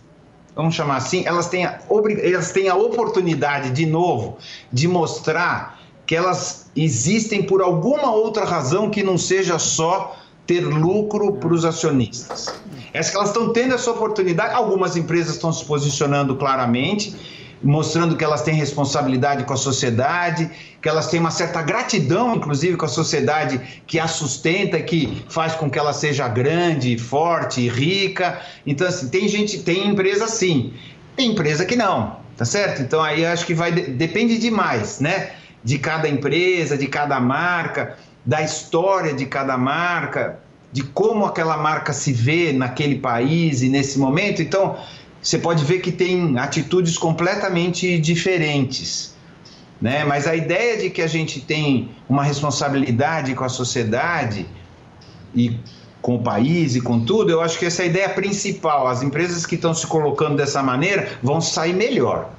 vamos 0.54 0.74
chamar 0.74 0.96
assim, 0.96 1.24
elas 1.26 1.48
têm, 1.48 1.64
a, 1.64 1.80
elas 2.22 2.52
têm 2.52 2.68
a 2.68 2.76
oportunidade, 2.76 3.70
de 3.70 3.86
novo, 3.86 4.38
de 4.72 4.86
mostrar 4.86 5.80
que 6.06 6.14
elas 6.14 6.70
existem 6.76 7.42
por 7.42 7.62
alguma 7.62 8.12
outra 8.12 8.44
razão 8.44 8.90
que 8.90 9.02
não 9.02 9.16
seja 9.16 9.58
só 9.58 10.16
ter 10.46 10.60
lucro 10.60 11.32
para 11.32 11.52
os 11.52 11.64
acionistas. 11.64 12.54
É 12.92 13.00
que 13.02 13.16
elas 13.16 13.30
estão 13.30 13.52
tendo 13.52 13.74
essa 13.74 13.90
oportunidade, 13.90 14.54
algumas 14.54 14.96
empresas 14.96 15.34
estão 15.34 15.52
se 15.52 15.64
posicionando 15.64 16.36
claramente, 16.36 17.43
mostrando 17.64 18.16
que 18.16 18.22
elas 18.22 18.42
têm 18.42 18.55
responsabilidade 18.55 19.44
com 19.44 19.55
a 19.55 19.57
sociedade, 19.57 20.50
que 20.81 20.88
elas 20.88 21.09
têm 21.09 21.18
uma 21.18 21.31
certa 21.31 21.62
gratidão, 21.62 22.37
inclusive, 22.37 22.77
com 22.77 22.85
a 22.85 22.88
sociedade 22.88 23.83
que 23.87 23.98
a 23.98 24.07
sustenta, 24.07 24.79
que 24.81 25.24
faz 25.29 25.55
com 25.55 25.70
que 25.70 25.79
ela 25.79 25.92
seja 25.92 26.29
grande, 26.29 26.96
forte 26.98 27.66
rica. 27.68 28.40
Então, 28.66 28.87
assim, 28.87 29.09
tem 29.09 29.27
gente, 29.27 29.61
tem 29.61 29.88
empresa 29.88 30.29
sim, 30.29 30.74
tem 31.16 31.31
empresa 31.31 31.64
que 31.64 31.74
não, 31.74 32.16
tá 32.37 32.44
certo? 32.44 32.83
Então 32.83 33.03
aí 33.03 33.24
acho 33.24 33.46
que 33.46 33.55
vai 33.55 33.72
depende 33.72 34.38
demais, 34.38 35.00
né? 35.00 35.31
De 35.62 35.79
cada 35.79 36.09
empresa, 36.09 36.77
de 36.77 36.87
cada 36.87 37.18
marca, 37.18 37.96
da 38.24 38.42
história 38.42 39.14
de 39.14 39.27
cada 39.27 39.57
marca, 39.57 40.38
de 40.72 40.83
como 40.83 41.24
aquela 41.24 41.57
marca 41.57 41.92
se 41.92 42.12
vê 42.12 42.53
naquele 42.53 42.96
país 42.96 43.62
e 43.62 43.68
nesse 43.68 43.98
momento. 43.98 44.42
Então, 44.42 44.77
você 45.24 45.38
pode 45.38 45.64
ver 45.64 45.80
que 45.80 45.90
tem 45.90 46.38
atitudes 46.38 46.98
completamente 46.98 47.98
diferentes. 47.98 49.14
Né? 49.80 50.04
Mas 50.04 50.26
a 50.26 50.37
ideia 50.37 50.76
de 50.76 50.90
que 50.90 51.00
a 51.00 51.06
gente 51.06 51.40
tem 51.40 51.88
uma 52.06 52.22
responsabilidade 52.22 53.34
com 53.34 53.42
a 53.42 53.48
sociedade 53.48 54.46
e 55.34 55.58
com 56.02 56.16
o 56.16 56.22
país 56.22 56.76
e 56.76 56.80
com 56.82 57.00
tudo, 57.00 57.30
eu 57.30 57.40
acho 57.40 57.58
que 57.58 57.64
essa 57.64 57.82
é 57.82 57.87
a 57.87 57.88
ideia 57.88 58.08
principal. 58.10 58.87
As 58.87 59.02
empresas 59.02 59.46
que 59.46 59.54
estão 59.54 59.72
se 59.72 59.87
colocando 59.87 60.37
dessa 60.37 60.62
maneira 60.62 61.18
vão 61.22 61.40
sair 61.40 61.72
melhor. 61.72 62.30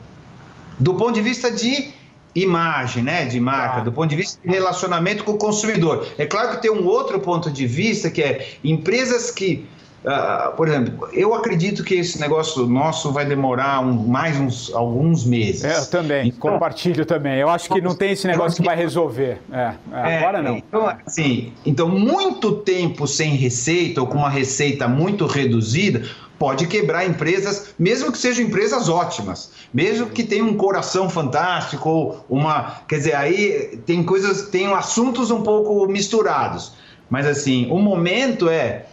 Do 0.79 0.93
ponto 0.93 1.13
de 1.13 1.21
vista 1.21 1.49
de 1.49 1.91
imagem, 2.35 3.01
né, 3.01 3.25
de 3.25 3.39
marca, 3.39 3.81
do 3.81 3.91
ponto 3.91 4.09
de 4.09 4.15
vista 4.15 4.39
de 4.45 4.53
relacionamento 4.53 5.23
com 5.23 5.31
o 5.31 5.37
consumidor. 5.37 6.05
É 6.19 6.25
claro 6.27 6.51
que 6.51 6.61
tem 6.61 6.69
um 6.69 6.85
outro 6.85 7.19
ponto 7.19 7.49
de 7.49 7.65
vista 7.65 8.11
que 8.11 8.21
é 8.21 8.47
empresas 8.63 9.31
que 9.31 9.65
Uh, 10.05 10.55
por 10.55 10.67
exemplo, 10.67 11.09
eu 11.13 11.33
acredito 11.33 11.83
que 11.83 11.95
esse 11.95 12.19
negócio 12.21 12.67
nosso 12.67 13.11
vai 13.11 13.25
demorar 13.25 13.79
um, 13.79 13.91
mais 13.91 14.39
uns 14.39 14.71
alguns 14.71 15.25
meses. 15.25 15.63
É, 15.63 15.79
eu 15.79 15.85
também, 15.87 16.27
então, 16.27 16.51
compartilho 16.51 17.07
também. 17.07 17.39
Eu 17.39 17.49
acho 17.49 17.67
que 17.67 17.81
não 17.81 17.95
tem 17.95 18.11
esse 18.11 18.27
negócio 18.27 18.61
que 18.61 18.67
vai 18.67 18.75
resolver. 18.75 19.41
É, 19.51 19.73
é, 19.91 20.17
agora 20.19 20.43
não. 20.43 20.57
Então, 20.57 20.95
assim, 21.03 21.53
então, 21.65 21.89
muito 21.89 22.51
tempo 22.57 23.07
sem 23.07 23.31
receita 23.35 23.99
ou 23.99 24.05
com 24.05 24.19
uma 24.19 24.29
receita 24.29 24.87
muito 24.87 25.25
reduzida 25.25 26.03
pode 26.37 26.67
quebrar 26.67 27.05
empresas, 27.07 27.73
mesmo 27.79 28.11
que 28.11 28.17
sejam 28.19 28.45
empresas 28.45 28.89
ótimas, 28.89 29.51
mesmo 29.73 30.07
que 30.07 30.23
tenham 30.23 30.49
um 30.49 30.55
coração 30.55 31.09
fantástico 31.09 31.89
ou 31.89 32.25
uma, 32.29 32.81
quer 32.87 32.97
dizer, 32.97 33.15
aí 33.15 33.79
tem 33.87 34.03
coisas, 34.03 34.49
tem 34.49 34.67
assuntos 34.67 35.31
um 35.31 35.41
pouco 35.41 35.87
misturados. 35.87 36.73
Mas 37.09 37.25
assim, 37.25 37.67
o 37.71 37.79
momento 37.79 38.49
é 38.49 38.85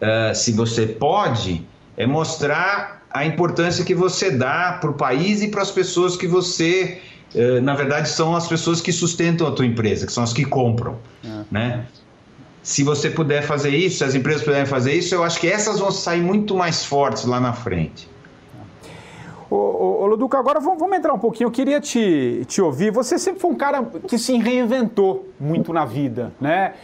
uh, 0.00 0.34
se 0.34 0.52
você 0.52 0.86
pode, 0.86 1.66
é 1.96 2.06
mostrar 2.06 3.02
a 3.10 3.24
importância 3.24 3.84
que 3.84 3.94
você 3.94 4.30
dá 4.30 4.78
para 4.80 4.90
o 4.90 4.94
país 4.94 5.42
e 5.42 5.48
para 5.48 5.62
as 5.62 5.70
pessoas 5.70 6.16
que 6.16 6.26
você, 6.26 7.00
uh, 7.34 7.60
na 7.62 7.74
verdade, 7.74 8.08
são 8.08 8.34
as 8.36 8.46
pessoas 8.46 8.80
que 8.80 8.92
sustentam 8.92 9.46
a 9.46 9.52
tua 9.52 9.66
empresa, 9.66 10.06
que 10.06 10.12
são 10.12 10.22
as 10.22 10.32
que 10.32 10.44
compram, 10.44 10.96
é. 11.24 11.44
né? 11.50 11.86
Se 12.62 12.82
você 12.82 13.08
puder 13.08 13.42
fazer 13.42 13.70
isso, 13.70 13.98
se 13.98 14.04
as 14.04 14.14
empresas 14.16 14.42
puderem 14.42 14.66
fazer 14.66 14.92
isso, 14.92 15.14
eu 15.14 15.22
acho 15.22 15.38
que 15.38 15.46
essas 15.46 15.78
vão 15.78 15.92
sair 15.92 16.20
muito 16.20 16.52
mais 16.56 16.84
fortes 16.84 17.24
lá 17.24 17.38
na 17.38 17.52
frente. 17.52 18.08
Ô, 19.48 19.54
ô, 19.54 20.02
ô 20.02 20.06
Luduca, 20.06 20.36
agora 20.36 20.58
vamos, 20.58 20.78
vamos, 20.78 20.98
entrar 20.98 21.14
um 21.14 21.18
pouquinho. 21.18 21.46
Eu 21.46 21.52
queria 21.52 21.80
te, 21.80 22.44
te 22.48 22.60
ouvir. 22.60 22.90
Você 22.90 23.18
sempre 23.18 23.40
foi 23.40 23.52
um 23.52 23.54
cara 23.54 23.84
que 24.08 24.18
se 24.18 24.36
reinventou 24.36 25.28
muito 25.38 25.72
na 25.72 25.84
vida, 25.84 26.32
né? 26.40 26.74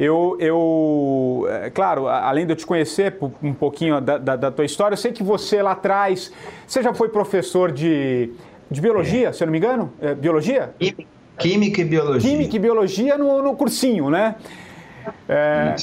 Eu, 0.00 0.34
eu 0.40 1.46
é, 1.46 1.68
claro, 1.68 2.08
além 2.08 2.46
de 2.46 2.52
eu 2.52 2.56
te 2.56 2.64
conhecer 2.64 3.18
um 3.42 3.52
pouquinho 3.52 4.00
da, 4.00 4.16
da, 4.16 4.34
da, 4.34 4.50
tua 4.50 4.64
história, 4.64 4.94
eu 4.94 4.98
sei 4.98 5.12
que 5.12 5.22
você 5.22 5.60
lá 5.60 5.72
atrás, 5.72 6.32
você 6.66 6.82
já 6.82 6.94
foi 6.94 7.10
professor 7.10 7.70
de, 7.70 8.32
de 8.70 8.80
biologia, 8.80 9.28
é. 9.28 9.32
se 9.32 9.42
eu 9.42 9.46
não 9.46 9.52
me 9.52 9.58
engano? 9.58 9.92
É, 10.00 10.14
biologia? 10.14 10.74
Química 11.36 11.82
e 11.82 11.84
biologia. 11.84 12.30
Química 12.30 12.56
e 12.56 12.58
biologia 12.58 13.18
no, 13.18 13.42
no 13.42 13.54
cursinho, 13.54 14.08
né? 14.08 14.36
É, 15.28 15.74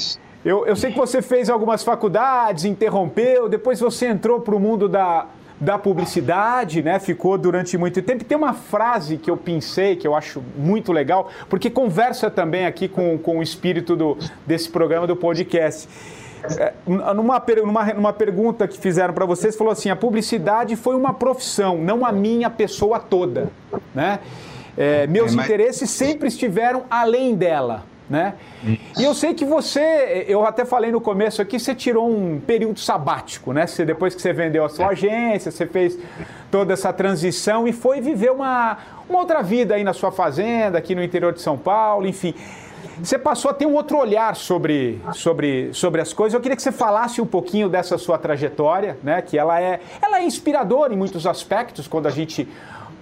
eu, 0.43 0.65
eu 0.65 0.75
sei 0.75 0.91
que 0.91 0.97
você 0.97 1.21
fez 1.21 1.47
algumas 1.47 1.83
faculdades, 1.83 2.65
interrompeu, 2.65 3.47
depois 3.47 3.79
você 3.79 4.07
entrou 4.07 4.41
para 4.41 4.55
o 4.55 4.59
mundo 4.59 4.89
da, 4.89 5.27
da 5.59 5.77
publicidade, 5.77 6.81
né? 6.83 6.99
Ficou 6.99 7.37
durante 7.37 7.77
muito 7.77 8.01
tempo. 8.01 8.23
Tem 8.23 8.37
uma 8.37 8.53
frase 8.53 9.17
que 9.17 9.29
eu 9.29 9.37
pensei, 9.37 9.95
que 9.95 10.07
eu 10.07 10.15
acho 10.15 10.41
muito 10.55 10.91
legal, 10.91 11.29
porque 11.49 11.69
conversa 11.69 12.29
também 12.29 12.65
aqui 12.65 12.87
com, 12.87 13.17
com 13.17 13.39
o 13.39 13.43
espírito 13.43 13.95
do, 13.95 14.17
desse 14.45 14.69
programa 14.69 15.07
do 15.07 15.15
podcast. 15.15 15.87
É, 16.59 16.73
numa, 16.85 17.43
numa, 17.63 17.93
numa 17.93 18.13
pergunta 18.13 18.67
que 18.67 18.79
fizeram 18.79 19.13
para 19.13 19.25
vocês, 19.25 19.55
falou 19.55 19.73
assim: 19.73 19.89
a 19.89 19.95
publicidade 19.95 20.75
foi 20.75 20.95
uma 20.95 21.13
profissão, 21.13 21.77
não 21.77 22.05
a 22.05 22.11
minha 22.11 22.49
pessoa 22.49 22.99
toda. 22.99 23.49
Né? 23.93 24.19
É, 24.77 25.07
meus 25.07 25.33
é, 25.33 25.35
mas... 25.37 25.45
interesses 25.45 25.89
sempre 25.89 26.27
estiveram 26.27 26.83
além 26.89 27.35
dela. 27.35 27.83
Né? 28.09 28.35
E 28.97 29.03
eu 29.03 29.13
sei 29.13 29.33
que 29.33 29.43
você, 29.43 30.25
eu 30.29 30.45
até 30.45 30.63
falei 30.63 30.91
no 30.91 31.01
começo 31.01 31.41
aqui, 31.41 31.59
você 31.59 31.75
tirou 31.75 32.09
um 32.09 32.39
período 32.39 32.79
sabático, 32.79 33.51
né? 33.51 33.67
Você, 33.67 33.83
depois 33.83 34.15
que 34.15 34.21
você 34.21 34.31
vendeu 34.31 34.63
a 34.63 34.69
sua 34.69 34.85
é. 34.85 34.89
agência, 34.89 35.51
você 35.51 35.65
fez 35.65 35.97
toda 36.49 36.71
essa 36.71 36.93
transição 36.93 37.67
e 37.67 37.73
foi 37.73 37.99
viver 37.99 38.31
uma, 38.31 38.77
uma 39.09 39.19
outra 39.19 39.41
vida 39.41 39.75
aí 39.75 39.83
na 39.83 39.93
sua 39.93 40.09
fazenda, 40.09 40.77
aqui 40.77 40.95
no 40.95 41.03
interior 41.03 41.33
de 41.33 41.41
São 41.41 41.57
Paulo, 41.57 42.07
enfim. 42.07 42.33
Você 42.99 43.17
passou 43.17 43.51
a 43.51 43.53
ter 43.53 43.65
um 43.65 43.73
outro 43.73 43.97
olhar 43.97 44.35
sobre, 44.35 44.99
sobre, 45.13 45.71
sobre 45.73 46.01
as 46.01 46.13
coisas. 46.13 46.33
Eu 46.33 46.39
queria 46.39 46.55
que 46.55 46.61
você 46.61 46.71
falasse 46.71 47.21
um 47.21 47.25
pouquinho 47.25 47.69
dessa 47.69 47.97
sua 47.97 48.17
trajetória, 48.17 48.97
né? 49.03 49.21
Que 49.21 49.37
ela 49.37 49.61
é, 49.61 49.81
ela 50.01 50.19
é 50.19 50.23
inspiradora 50.23 50.93
em 50.93 50.97
muitos 50.97 51.27
aspectos 51.27 51.87
quando 51.87 52.07
a 52.07 52.11
gente 52.11 52.47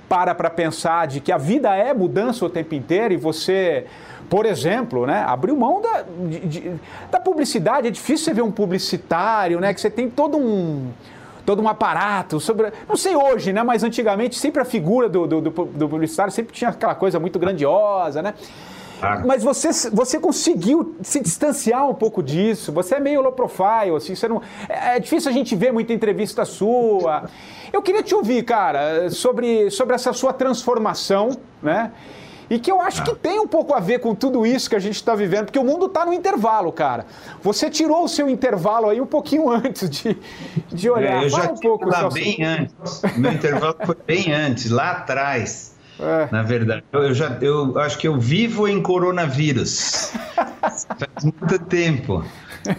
para 0.07 0.35
para 0.35 0.49
pensar 0.49 1.07
de 1.07 1.19
que 1.19 1.31
a 1.31 1.37
vida 1.37 1.75
é 1.75 1.93
mudança 1.93 2.45
o 2.45 2.49
tempo 2.49 2.75
inteiro 2.75 3.13
e 3.13 3.17
você, 3.17 3.85
por 4.29 4.45
exemplo, 4.45 5.05
né, 5.05 5.23
abriu 5.27 5.55
mão 5.55 5.81
da, 5.81 6.03
de, 6.27 6.39
de, 6.39 6.71
da 7.11 7.19
publicidade. 7.19 7.87
É 7.87 7.91
difícil 7.91 8.25
você 8.25 8.33
ver 8.33 8.41
um 8.41 8.51
publicitário, 8.51 9.59
né, 9.59 9.73
que 9.73 9.81
você 9.81 9.89
tem 9.89 10.09
todo 10.09 10.37
um 10.37 10.91
todo 11.45 11.61
um 11.61 11.69
aparato 11.69 12.39
sobre. 12.39 12.71
Não 12.89 12.97
sei 12.97 13.15
hoje, 13.15 13.53
né? 13.53 13.61
Mas 13.61 13.83
antigamente 13.83 14.35
sempre 14.37 14.61
a 14.61 14.65
figura 14.65 15.07
do, 15.07 15.27
do, 15.27 15.41
do, 15.41 15.51
do 15.51 15.89
publicitário 15.89 16.33
sempre 16.33 16.53
tinha 16.53 16.71
aquela 16.71 16.95
coisa 16.95 17.19
muito 17.19 17.37
grandiosa, 17.37 18.21
né? 18.21 18.33
Mas 19.25 19.43
você, 19.43 19.69
você 19.91 20.19
conseguiu 20.19 20.95
se 21.01 21.19
distanciar 21.19 21.87
um 21.89 21.93
pouco 21.93 22.23
disso. 22.23 22.71
Você 22.71 22.95
é 22.95 22.99
meio 22.99 23.21
low 23.21 23.31
profile, 23.31 23.95
assim, 23.95 24.15
você 24.15 24.27
não. 24.27 24.41
É, 24.69 24.95
é 24.95 24.99
difícil 24.99 25.29
a 25.29 25.33
gente 25.33 25.55
ver 25.55 25.71
muita 25.71 25.93
entrevista 25.93 26.45
sua. 26.45 27.29
Eu 27.71 27.81
queria 27.81 28.03
te 28.03 28.15
ouvir, 28.15 28.43
cara, 28.43 29.09
sobre, 29.09 29.69
sobre 29.69 29.95
essa 29.95 30.13
sua 30.13 30.31
transformação, 30.33 31.31
né? 31.61 31.91
E 32.49 32.59
que 32.59 32.71
eu 32.71 32.79
acho 32.79 33.03
que 33.03 33.15
tem 33.15 33.39
um 33.39 33.47
pouco 33.47 33.73
a 33.73 33.79
ver 33.79 33.99
com 33.99 34.13
tudo 34.13 34.45
isso 34.45 34.69
que 34.69 34.75
a 34.75 34.79
gente 34.79 34.95
está 34.95 35.15
vivendo, 35.15 35.45
porque 35.45 35.57
o 35.57 35.63
mundo 35.63 35.87
está 35.87 36.05
no 36.05 36.13
intervalo, 36.13 36.71
cara. 36.71 37.05
Você 37.41 37.69
tirou 37.69 38.03
o 38.03 38.07
seu 38.07 38.29
intervalo 38.29 38.89
aí 38.89 39.01
um 39.01 39.05
pouquinho 39.05 39.49
antes 39.51 39.89
de, 39.89 40.17
de 40.71 40.89
olhar. 40.89 41.23
É, 41.23 41.25
eu 41.25 41.29
já 41.29 41.51
um 41.51 41.55
pouco 41.55 41.89
lá 41.89 42.09
bem 42.09 42.43
antes. 42.43 43.01
Meu 43.17 43.31
intervalo 43.31 43.75
foi 43.83 43.97
bem 44.05 44.31
antes, 44.31 44.69
lá 44.69 44.91
atrás. 44.91 45.74
É. 45.99 46.27
Na 46.31 46.43
verdade, 46.43 46.83
eu, 46.91 47.13
já 47.13 47.37
eu 47.41 47.77
acho 47.79 47.97
que 47.97 48.07
eu 48.07 48.19
vivo 48.19 48.67
em 48.67 48.81
coronavírus. 48.81 50.11
Faz 50.61 51.23
muito 51.23 51.59
tempo. 51.65 52.23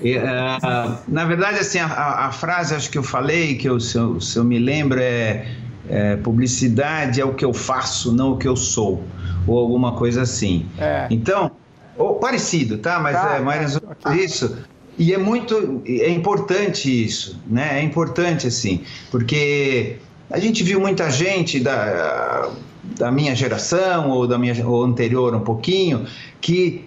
E, 0.03 0.17
uh, 0.19 0.99
na 1.09 1.25
verdade, 1.25 1.61
assim, 1.61 1.79
a, 1.79 2.27
a, 2.27 2.33
frase 2.33 2.75
acho 2.75 2.91
que 2.91 2.99
eu 2.99 3.03
falei, 3.03 3.57
que 3.57 3.69
eu, 3.69 3.79
se, 3.79 3.97
eu, 3.97 4.21
se 4.21 4.37
eu 4.37 4.45
me 4.45 4.59
lembro, 4.59 4.99
é, 5.01 5.47
é, 5.89 6.17
publicidade 6.17 7.21
é 7.21 7.25
o 7.25 7.33
que 7.33 7.45
eu 7.45 7.55
faço, 7.55 8.13
não 8.13 8.33
o 8.33 8.37
que 8.37 8.49
eu 8.49 8.57
sou, 8.57 9.05
ou 9.47 9.59
alguma 9.59 9.93
coisa 9.93 10.23
assim. 10.23 10.67
É. 10.79 11.07
Então, 11.11 11.53
ou 11.97 12.17
parecido, 12.17 12.79
tá? 12.79 12.99
Mas 12.99 13.17
tá, 13.17 13.37
é 13.37 13.41
mais 13.41 13.79
tá, 14.01 14.17
isso. 14.17 14.57
E 14.99 15.13
é 15.13 15.19
muito, 15.19 15.83
é 15.87 16.11
importante 16.11 17.05
isso, 17.05 17.41
né? 17.47 17.79
É 17.79 17.83
importante 17.83 18.47
assim, 18.47 18.83
porque 19.11 19.97
a 20.31 20.39
gente 20.39 20.65
viu 20.65 20.81
muita 20.81 21.11
gente 21.11 21.61
da 21.61 22.51
da 22.99 23.11
minha 23.11 23.35
geração 23.35 24.11
ou 24.11 24.27
da 24.27 24.39
minha 24.39 24.67
ou 24.67 24.85
anterior 24.85 25.35
um 25.35 25.41
pouquinho 25.41 26.07
que 26.41 26.85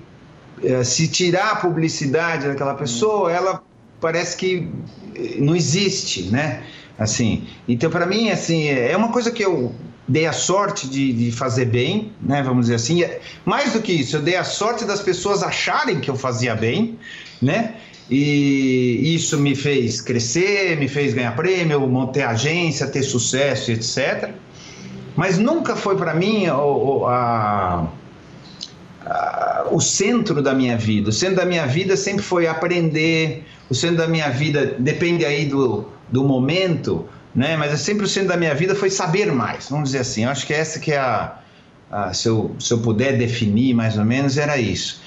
eh, 0.63 0.83
se 0.83 1.07
tirar 1.07 1.51
a 1.51 1.55
publicidade 1.57 2.47
daquela 2.47 2.75
pessoa, 2.75 3.31
ela 3.31 3.63
parece 3.99 4.37
que 4.37 4.67
eh, 5.15 5.35
não 5.39 5.55
existe, 5.55 6.23
né? 6.23 6.63
Assim, 6.97 7.47
então 7.67 7.89
para 7.89 8.05
mim 8.05 8.29
assim 8.29 8.67
é 8.67 8.95
uma 8.95 9.09
coisa 9.09 9.31
que 9.31 9.43
eu 9.43 9.73
dei 10.09 10.25
a 10.25 10.33
sorte 10.33 10.89
de, 10.89 11.13
de, 11.13 11.31
fazer 11.31 11.65
bem, 11.65 12.11
né? 12.21 12.41
Vamos 12.41 12.65
dizer 12.65 12.75
assim. 12.75 13.05
Mais 13.45 13.73
do 13.73 13.81
que 13.81 13.93
isso, 13.93 14.17
eu 14.17 14.21
dei 14.21 14.35
a 14.35 14.43
sorte 14.43 14.83
das 14.83 15.01
pessoas 15.01 15.43
acharem 15.43 15.99
que 15.99 16.09
eu 16.09 16.15
fazia 16.15 16.55
bem, 16.55 16.97
né? 17.41 17.75
E 18.09 19.13
isso 19.13 19.37
me 19.37 19.55
fez 19.55 20.01
crescer, 20.01 20.75
me 20.77 20.87
fez 20.87 21.13
ganhar 21.13 21.35
prêmio, 21.35 21.79
montar 21.87 22.29
agência, 22.29 22.87
ter 22.87 23.03
sucesso, 23.03 23.71
etc. 23.71 24.31
Mas 25.19 25.37
nunca 25.37 25.75
foi 25.75 25.97
para 25.97 26.13
mim 26.13 26.47
o, 26.47 27.05
a, 27.05 27.85
a, 29.05 29.67
o 29.69 29.81
centro 29.81 30.41
da 30.41 30.53
minha 30.53 30.77
vida. 30.77 31.09
O 31.09 31.11
centro 31.11 31.35
da 31.35 31.45
minha 31.45 31.67
vida 31.67 31.97
sempre 31.97 32.23
foi 32.23 32.47
aprender. 32.47 33.45
O 33.69 33.75
centro 33.75 33.97
da 33.97 34.07
minha 34.07 34.29
vida 34.29 34.77
depende 34.79 35.25
aí 35.25 35.45
do, 35.45 35.89
do 36.07 36.23
momento, 36.23 37.05
né? 37.35 37.57
Mas 37.57 37.77
sempre 37.81 38.05
o 38.05 38.07
centro 38.07 38.29
da 38.29 38.37
minha 38.37 38.55
vida 38.55 38.73
foi 38.73 38.89
saber 38.89 39.29
mais. 39.33 39.67
Vamos 39.69 39.89
dizer 39.89 39.99
assim. 39.99 40.23
Eu 40.23 40.29
acho 40.29 40.47
que 40.47 40.53
essa 40.53 40.79
que 40.79 40.93
é 40.93 40.99
a, 40.99 41.37
a 41.91 42.13
se, 42.13 42.29
eu, 42.29 42.55
se 42.57 42.71
eu 42.71 42.79
puder 42.79 43.17
definir 43.17 43.73
mais 43.73 43.97
ou 43.97 44.05
menos 44.05 44.37
era 44.37 44.57
isso. 44.57 45.01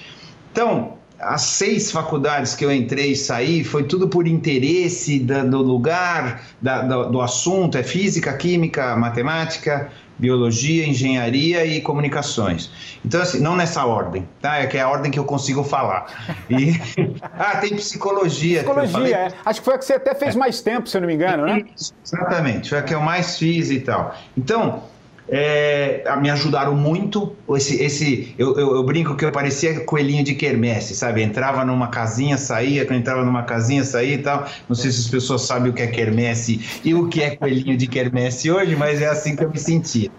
Então 0.52 0.98
as 1.22 1.42
seis 1.42 1.90
faculdades 1.92 2.54
que 2.54 2.64
eu 2.64 2.72
entrei 2.72 3.12
e 3.12 3.16
saí 3.16 3.62
foi 3.62 3.84
tudo 3.84 4.08
por 4.08 4.26
interesse 4.26 5.20
da, 5.20 5.44
do 5.44 5.62
lugar, 5.62 6.42
da, 6.60 6.82
do, 6.82 7.10
do, 7.10 7.20
assunto, 7.20 7.78
é 7.78 7.82
física, 7.82 8.32
química, 8.32 8.96
matemática, 8.96 9.90
biologia, 10.18 10.86
engenharia 10.86 11.64
e 11.64 11.80
comunicações. 11.80 12.70
Então, 13.04 13.20
assim, 13.20 13.40
não 13.40 13.56
nessa 13.56 13.84
ordem, 13.84 14.28
tá? 14.40 14.58
É 14.58 14.66
que 14.66 14.76
é 14.76 14.82
a 14.82 14.88
ordem 14.88 15.10
que 15.10 15.18
eu 15.18 15.24
consigo 15.24 15.64
falar. 15.64 16.06
E... 16.48 16.80
ah, 17.38 17.56
tem 17.56 17.74
psicologia. 17.76 18.62
Psicologia, 18.62 19.16
é. 19.16 19.32
Acho 19.44 19.60
que 19.60 19.64
foi 19.64 19.74
a 19.74 19.78
que 19.78 19.84
você 19.84 19.94
até 19.94 20.14
fez 20.14 20.36
mais 20.36 20.60
tempo, 20.60 20.88
se 20.88 20.96
eu 20.96 21.00
não 21.00 21.08
me 21.08 21.14
engano, 21.14 21.46
né? 21.46 21.64
Exatamente, 22.04 22.68
foi 22.68 22.78
a 22.78 22.82
que 22.82 22.94
eu 22.94 23.00
mais 23.00 23.38
fiz 23.38 23.70
e 23.70 23.80
tal. 23.80 24.14
Então, 24.36 24.82
é, 25.28 26.04
me 26.20 26.30
ajudaram 26.30 26.74
muito. 26.74 27.34
Esse, 27.50 27.82
esse, 27.82 28.34
eu, 28.38 28.58
eu, 28.58 28.76
eu, 28.76 28.82
brinco 28.82 29.14
que 29.14 29.24
eu 29.24 29.32
parecia 29.32 29.80
coelhinho 29.80 30.24
de 30.24 30.34
quermesse, 30.34 30.94
sabe? 30.94 31.22
Entrava 31.22 31.64
numa 31.64 31.88
casinha, 31.88 32.36
saía, 32.36 32.86
entrava 32.92 33.24
numa 33.24 33.42
casinha, 33.42 33.84
saía 33.84 34.14
e 34.14 34.18
tal. 34.18 34.46
Não 34.68 34.74
sei 34.74 34.90
se 34.90 35.00
as 35.00 35.08
pessoas 35.08 35.42
sabem 35.42 35.70
o 35.70 35.74
que 35.74 35.82
é 35.82 35.86
quermesse 35.86 36.80
e 36.84 36.94
o 36.94 37.08
que 37.08 37.22
é 37.22 37.36
coelhinho 37.36 37.76
de 37.76 37.86
quermesse 37.86 38.50
hoje, 38.50 38.74
mas 38.76 39.00
é 39.00 39.06
assim 39.06 39.36
que 39.36 39.44
eu 39.44 39.50
me 39.50 39.58
sentia, 39.58 40.10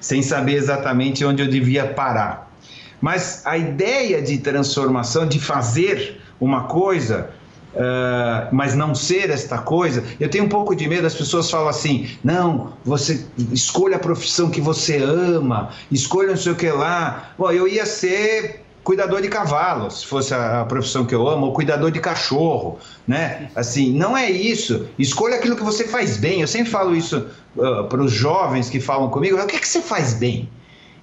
sem 0.00 0.22
saber 0.22 0.54
exatamente 0.54 1.24
onde 1.24 1.42
eu 1.42 1.48
devia 1.48 1.86
parar. 1.86 2.52
Mas 3.00 3.42
a 3.46 3.56
ideia 3.56 4.20
de 4.20 4.38
transformação, 4.38 5.26
de 5.26 5.38
fazer 5.38 6.20
uma 6.40 6.64
coisa, 6.64 7.30
Uh, 7.78 8.48
mas 8.50 8.74
não 8.74 8.92
ser 8.92 9.30
esta 9.30 9.58
coisa, 9.58 10.02
eu 10.18 10.28
tenho 10.28 10.44
um 10.44 10.48
pouco 10.48 10.74
de 10.74 10.88
medo. 10.88 11.06
As 11.06 11.14
pessoas 11.14 11.48
falam 11.48 11.68
assim: 11.68 12.10
não, 12.24 12.72
você 12.84 13.24
escolha 13.52 13.96
a 13.96 14.00
profissão 14.00 14.50
que 14.50 14.60
você 14.60 14.96
ama, 14.96 15.70
escolha 15.88 16.30
não 16.30 16.36
sei 16.36 16.52
o 16.52 16.56
que 16.56 16.68
lá. 16.70 17.34
Bom, 17.38 17.52
eu 17.52 17.68
ia 17.68 17.86
ser 17.86 18.64
cuidador 18.82 19.22
de 19.22 19.28
cavalo, 19.28 19.90
se 19.90 20.04
fosse 20.06 20.34
a, 20.34 20.64
profissão 20.64 21.04
que 21.04 21.14
eu 21.14 21.28
amo, 21.28 21.46
ou 21.46 21.52
cuidador 21.52 21.90
de 21.90 22.00
cachorro, 22.00 22.78
né? 23.06 23.50
Assim, 23.54 23.92
não 23.92 24.16
é 24.16 24.30
isso. 24.30 24.88
Escolha 24.98 25.36
aquilo 25.36 25.54
que 25.54 25.62
você 25.62 25.86
faz 25.86 26.16
bem. 26.16 26.40
Eu 26.40 26.48
sempre 26.48 26.72
falo 26.72 26.96
isso 26.96 27.28
uh, 27.56 27.84
para 27.84 28.02
os 28.02 28.10
jovens 28.10 28.68
que 28.68 28.80
falam 28.80 29.08
comigo: 29.08 29.40
o 29.40 29.46
que, 29.46 29.54
é 29.54 29.58
que 29.60 29.68
você 29.68 29.80
faz 29.80 30.14
bem? 30.14 30.48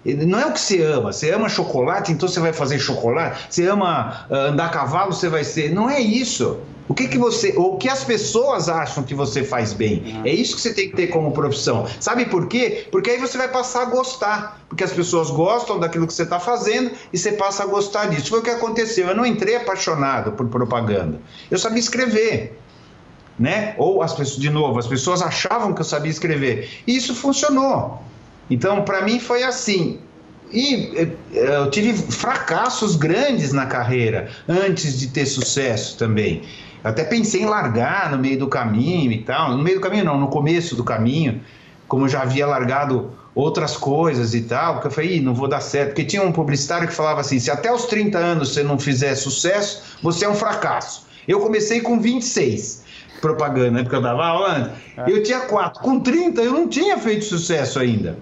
Não 0.06 0.40
é 0.40 0.46
o 0.46 0.52
que 0.52 0.60
você 0.60 0.82
ama. 0.84 1.12
Você 1.12 1.32
ama 1.32 1.50
chocolate, 1.50 2.12
então 2.12 2.28
você 2.28 2.40
vai 2.40 2.54
fazer 2.54 2.78
chocolate. 2.78 3.48
Você 3.50 3.68
ama 3.68 4.28
uh, 4.30 4.36
andar 4.36 4.68
a 4.68 4.70
cavalo, 4.70 5.12
você 5.12 5.28
vai 5.28 5.44
ser. 5.44 5.74
Não 5.74 5.90
é 5.90 6.00
isso. 6.00 6.60
O 6.88 6.94
que, 6.94 7.08
que 7.08 7.18
você. 7.18 7.54
O 7.58 7.78
que 7.78 7.90
as 7.90 8.04
pessoas 8.04 8.70
acham 8.70 9.04
que 9.04 9.16
você 9.16 9.44
faz 9.44 9.74
bem. 9.74 10.22
É 10.24 10.30
isso 10.30 10.56
que 10.56 10.62
você 10.62 10.74
tem 10.74 10.90
que 10.90 10.96
ter 10.96 11.08
como 11.08 11.32
profissão. 11.32 11.88
Sabe 12.00 12.26
por 12.26 12.48
quê? 12.48 12.88
Porque 12.92 13.10
aí 13.10 13.18
você 13.18 13.38
vai 13.38 13.48
passar 13.48 13.82
a 13.82 13.86
gostar. 13.86 14.62
Porque 14.70 14.84
as 14.84 14.92
pessoas 14.92 15.32
gostam 15.32 15.80
daquilo 15.80 16.06
que 16.06 16.14
você 16.14 16.24
está 16.24 16.40
fazendo 16.40 16.92
e 17.12 17.18
você 17.18 17.32
passa 17.32 17.64
a 17.64 17.66
gostar 17.66 18.06
disso. 18.06 18.30
Foi 18.30 18.40
o 18.40 18.44
que 18.44 18.52
aconteceu. 18.52 19.08
Eu 19.08 19.16
não 19.16 19.26
entrei 19.26 19.56
apaixonado 19.56 20.34
por 20.34 20.48
propaganda. 20.48 21.20
Eu 21.50 21.58
sabia 21.58 21.80
escrever. 21.80 22.60
Né? 23.38 23.74
Ou 23.78 24.02
as 24.02 24.14
pessoas, 24.14 24.40
de 24.40 24.50
novo, 24.50 24.78
as 24.80 24.88
pessoas 24.88 25.22
achavam 25.22 25.74
que 25.74 25.82
eu 25.82 25.86
sabia 25.86 26.12
escrever. 26.12 26.70
E 26.86 26.96
isso 26.96 27.16
funcionou. 27.16 28.02
Então, 28.50 28.84
para 28.84 29.02
mim 29.02 29.20
foi 29.20 29.44
assim. 29.44 30.00
E 30.52 30.92
eh, 30.96 31.10
eu 31.34 31.70
tive 31.72 31.94
fracassos 31.94 32.96
grandes 32.96 33.52
na 33.52 33.66
carreira 33.66 34.30
antes 34.48 35.00
de 35.00 35.08
ter 35.08 35.26
sucesso 35.26 35.98
também. 35.98 36.44
Eu 36.84 36.92
até 36.92 37.04
pensei 37.04 37.42
em 37.42 37.46
largar 37.46 38.12
no 38.12 38.18
meio 38.18 38.38
do 38.38 38.48
caminho 38.48 39.12
e 39.12 39.24
tal. 39.24 39.58
No 39.58 39.64
meio 39.64 39.78
do 39.78 39.82
caminho, 39.82 40.06
não, 40.06 40.20
no 40.20 40.28
começo 40.28 40.76
do 40.76 40.84
caminho, 40.84 41.42
como 41.88 42.06
eu 42.06 42.10
já 42.10 42.22
havia 42.22 42.46
largado 42.46 43.12
outras 43.34 43.76
coisas 43.76 44.34
e 44.34 44.42
tal, 44.42 44.76
porque 44.76 44.88
eu 44.88 44.92
falei, 44.92 45.20
não 45.20 45.34
vou 45.34 45.48
dar 45.48 45.62
certo. 45.62 45.90
Porque 45.90 46.06
tinha 46.06 46.22
um 46.22 46.32
publicitário 46.32 46.88
que 46.88 46.94
falava 46.94 47.22
assim: 47.22 47.40
se 47.40 47.50
até 47.50 47.74
os 47.74 47.86
30 47.86 48.18
anos 48.18 48.54
você 48.54 48.64
não 48.64 48.78
fizer 48.78 49.16
sucesso, 49.16 49.98
você 50.02 50.26
é 50.26 50.30
um 50.30 50.36
fracasso. 50.36 51.06
Eu 51.28 51.40
comecei 51.40 51.82
com 51.82 52.00
26 52.00 52.86
propaganda, 53.20 53.72
né, 53.72 53.82
porque 53.82 53.96
eu 53.96 54.02
dava 54.02 54.26
aula 54.26 54.74
É. 54.98 55.12
Eu 55.12 55.24
tinha 55.24 55.42
quatro. 55.42 55.82
Com 55.82 56.00
30 56.00 56.42
eu 56.42 56.54
não 56.54 56.68
tinha 56.68 56.98
feito 56.98 57.26
sucesso 57.26 57.80
ainda. 57.80 58.18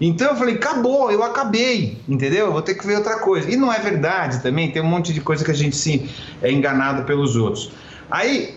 Então 0.00 0.30
eu 0.30 0.36
falei, 0.36 0.56
acabou, 0.56 1.10
eu 1.10 1.22
acabei, 1.22 1.98
entendeu? 2.08 2.46
Eu 2.46 2.52
vou 2.52 2.62
ter 2.62 2.74
que 2.74 2.86
ver 2.86 2.96
outra 2.96 3.18
coisa. 3.20 3.50
E 3.50 3.56
não 3.56 3.72
é 3.72 3.78
verdade 3.78 4.42
também, 4.42 4.70
tem 4.70 4.82
um 4.82 4.86
monte 4.86 5.12
de 5.12 5.20
coisa 5.20 5.44
que 5.44 5.50
a 5.50 5.54
gente 5.54 5.76
se 5.76 6.10
é 6.42 6.50
enganado 6.50 7.04
pelos 7.04 7.36
outros. 7.36 7.70
Aí 8.10 8.56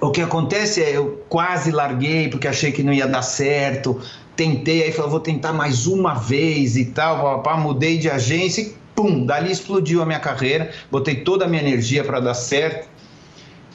o 0.00 0.10
que 0.10 0.20
acontece 0.20 0.82
é, 0.82 0.96
eu 0.96 1.24
quase 1.28 1.70
larguei 1.70 2.28
porque 2.28 2.48
achei 2.48 2.72
que 2.72 2.82
não 2.82 2.92
ia 2.92 3.06
dar 3.06 3.22
certo, 3.22 4.00
tentei, 4.34 4.84
aí 4.84 4.92
falei, 4.92 5.10
vou 5.10 5.20
tentar 5.20 5.52
mais 5.52 5.86
uma 5.86 6.14
vez 6.14 6.76
e 6.76 6.86
tal, 6.86 7.22
papá, 7.22 7.56
mudei 7.56 7.98
de 7.98 8.10
agência 8.10 8.62
e 8.62 8.74
pum, 8.94 9.26
dali 9.26 9.50
explodiu 9.50 10.00
a 10.00 10.06
minha 10.06 10.20
carreira, 10.20 10.70
botei 10.90 11.16
toda 11.16 11.44
a 11.44 11.48
minha 11.48 11.62
energia 11.62 12.02
para 12.04 12.20
dar 12.20 12.34
certo 12.34 12.88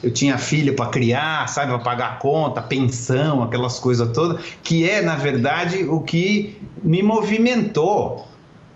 eu 0.02 0.10
tinha 0.10 0.36
filho 0.36 0.74
para 0.74 0.86
criar, 0.90 1.48
sabe, 1.48 1.68
para 1.68 1.78
pagar 1.78 2.18
conta, 2.18 2.60
pensão, 2.60 3.42
aquelas 3.42 3.78
coisas 3.78 4.10
todas, 4.12 4.42
que 4.62 4.88
é, 4.88 5.00
na 5.00 5.16
verdade, 5.16 5.84
o 5.84 6.00
que 6.00 6.60
me 6.82 7.02
movimentou 7.02 8.26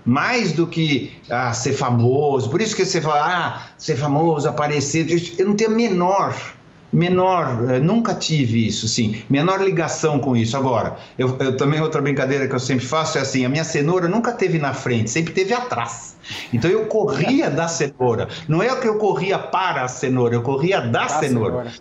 mais 0.05 0.53
do 0.53 0.69
que 0.69 1.12
ah, 1.29 1.53
ser 1.53 1.73
famoso. 1.73 2.49
Por 2.49 2.61
isso 2.61 2.77
que 2.77 2.85
você 2.85 3.01
fala, 3.01 3.25
ah, 3.25 3.62
ser 3.77 3.97
famoso, 3.97 4.49
aparecer. 4.49 5.07
Eu 5.37 5.49
não 5.49 5.57
tenho 5.57 5.73
a 5.73 5.75
menor 5.75 6.56
menor, 6.92 7.70
eh, 7.70 7.79
nunca 7.79 8.14
tive 8.14 8.66
isso, 8.66 8.88
sim, 8.88 9.22
menor 9.29 9.61
ligação 9.61 10.18
com 10.18 10.37
isso. 10.37 10.57
Agora, 10.57 10.96
eu, 11.18 11.37
eu, 11.38 11.57
também 11.57 11.81
outra 11.81 12.01
brincadeira 12.01 12.46
que 12.49 12.55
eu 12.55 12.61
sempre 12.61 12.85
faço 12.85 13.18
é 13.18 13.20
assim, 13.20 13.44
a 13.44 13.49
minha 13.49 13.64
cenoura 13.64 14.09
nunca 14.09 14.33
teve 14.33 14.59
na 14.59 14.72
frente, 14.72 15.11
sempre 15.11 15.33
teve 15.33 15.53
atrás. 15.53 16.16
Então 16.53 16.70
eu 16.70 16.87
corria 16.87 17.51
da 17.51 17.68
cenoura. 17.68 18.29
Não 18.49 18.62
é 18.62 18.75
que 18.77 18.88
eu 18.88 18.99
corria 18.99 19.38
para 19.38 19.83
a 19.83 19.88
cenoura, 19.88 20.35
eu 20.35 20.42
corria 20.42 20.81
da, 20.81 21.03
da 21.03 21.09
cenoura. 21.09 21.51
cenoura. 21.51 21.72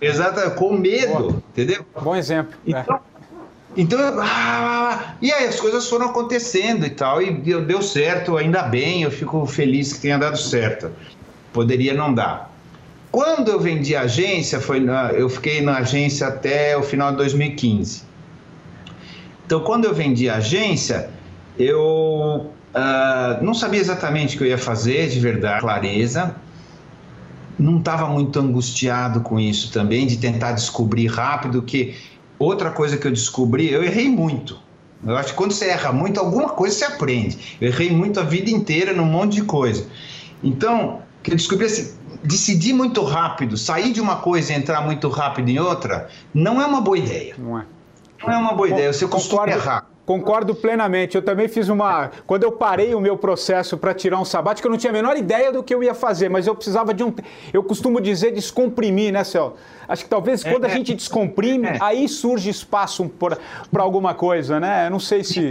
Exato, 0.00 0.50
com 0.52 0.76
medo, 0.76 1.42
entendeu? 1.50 1.84
Bom 2.02 2.14
exemplo. 2.14 2.54
É. 2.66 2.70
Então, 2.70 2.96
é. 2.96 3.00
então 3.76 3.98
ah, 4.20 4.24
ah, 4.24 4.90
ah, 4.92 5.14
e 5.22 5.32
aí 5.32 5.46
as 5.46 5.58
coisas 5.58 5.88
foram 5.88 6.06
acontecendo 6.06 6.84
e 6.84 6.90
tal, 6.90 7.22
e 7.22 7.32
deu, 7.32 7.64
deu 7.64 7.80
certo, 7.80 8.36
ainda 8.36 8.62
bem, 8.62 9.02
eu 9.02 9.10
fico 9.10 9.46
feliz 9.46 9.92
que 9.92 10.00
tenha 10.00 10.18
dado 10.18 10.36
certo. 10.36 10.90
Poderia 11.52 11.94
não 11.94 12.12
dar. 12.12 12.55
Quando 13.16 13.50
eu 13.50 13.58
vendi 13.58 13.96
a 13.96 14.02
agência, 14.02 14.60
foi 14.60 14.78
na, 14.78 15.10
eu 15.10 15.30
fiquei 15.30 15.62
na 15.62 15.78
agência 15.78 16.26
até 16.26 16.76
o 16.76 16.82
final 16.82 17.12
de 17.12 17.16
2015. 17.16 18.02
Então, 19.46 19.60
quando 19.60 19.86
eu 19.86 19.94
vendi 19.94 20.28
a 20.28 20.36
agência, 20.36 21.08
eu 21.58 22.50
uh, 22.74 23.42
não 23.42 23.54
sabia 23.54 23.80
exatamente 23.80 24.34
o 24.34 24.38
que 24.38 24.44
eu 24.44 24.48
ia 24.48 24.58
fazer, 24.58 25.08
de 25.08 25.18
verdade, 25.18 25.62
clareza. 25.62 26.36
Não 27.58 27.78
estava 27.78 28.06
muito 28.06 28.38
angustiado 28.38 29.22
com 29.22 29.40
isso 29.40 29.72
também, 29.72 30.06
de 30.06 30.18
tentar 30.18 30.52
descobrir 30.52 31.06
rápido 31.06 31.62
que 31.62 31.94
outra 32.38 32.70
coisa 32.70 32.98
que 32.98 33.06
eu 33.06 33.10
descobri, 33.10 33.72
eu 33.72 33.82
errei 33.82 34.10
muito. 34.10 34.60
Eu 35.02 35.16
acho 35.16 35.30
que 35.30 35.36
quando 35.36 35.52
você 35.52 35.68
erra 35.68 35.90
muito, 35.90 36.20
alguma 36.20 36.50
coisa 36.50 36.76
você 36.76 36.84
aprende. 36.84 37.56
Eu 37.62 37.68
errei 37.68 37.90
muito 37.90 38.20
a 38.20 38.24
vida 38.24 38.50
inteira 38.50 38.92
num 38.92 39.06
monte 39.06 39.36
de 39.36 39.42
coisa. 39.44 39.86
Então, 40.44 41.00
que 41.22 41.32
eu 41.32 41.36
descobri 41.36 41.64
assim, 41.64 41.96
decidir 42.26 42.72
muito 42.72 43.02
rápido, 43.04 43.56
sair 43.56 43.92
de 43.92 44.00
uma 44.00 44.16
coisa 44.16 44.52
e 44.52 44.56
entrar 44.56 44.80
muito 44.82 45.08
rápido 45.08 45.48
em 45.48 45.58
outra, 45.58 46.08
não 46.34 46.60
é 46.60 46.66
uma 46.66 46.80
boa 46.80 46.98
ideia. 46.98 47.34
Não 47.38 47.58
é. 47.58 47.64
Não 48.22 48.32
é 48.32 48.36
uma 48.36 48.52
boa 48.52 48.68
ideia, 48.68 48.92
você 48.92 49.06
costuma 49.06 49.48
errar. 49.48 49.86
Concordo 50.06 50.54
plenamente. 50.54 51.16
Eu 51.16 51.22
também 51.22 51.48
fiz 51.48 51.68
uma. 51.68 52.12
Quando 52.28 52.44
eu 52.44 52.52
parei 52.52 52.94
o 52.94 53.00
meu 53.00 53.18
processo 53.18 53.76
para 53.76 53.92
tirar 53.92 54.20
um 54.20 54.24
sabático, 54.24 54.68
eu 54.68 54.70
não 54.70 54.78
tinha 54.78 54.90
a 54.90 54.92
menor 54.92 55.16
ideia 55.16 55.52
do 55.52 55.64
que 55.64 55.74
eu 55.74 55.82
ia 55.82 55.94
fazer, 55.94 56.28
mas 56.28 56.46
eu 56.46 56.54
precisava 56.54 56.94
de 56.94 57.02
um. 57.02 57.12
Eu 57.52 57.62
costumo 57.64 58.00
dizer 58.00 58.30
descomprimir, 58.30 59.12
né, 59.12 59.24
Céu? 59.24 59.56
Acho 59.88 60.04
que 60.04 60.08
talvez 60.08 60.44
quando 60.44 60.64
é, 60.64 60.68
a 60.68 60.70
gente 60.70 60.94
descomprime, 60.94 61.66
é. 61.66 61.78
aí 61.80 62.08
surge 62.08 62.48
espaço 62.48 63.10
para 63.18 63.82
alguma 63.82 64.14
coisa, 64.14 64.60
né? 64.60 64.86
Eu 64.86 64.92
não 64.92 65.00
sei 65.00 65.24
se. 65.24 65.50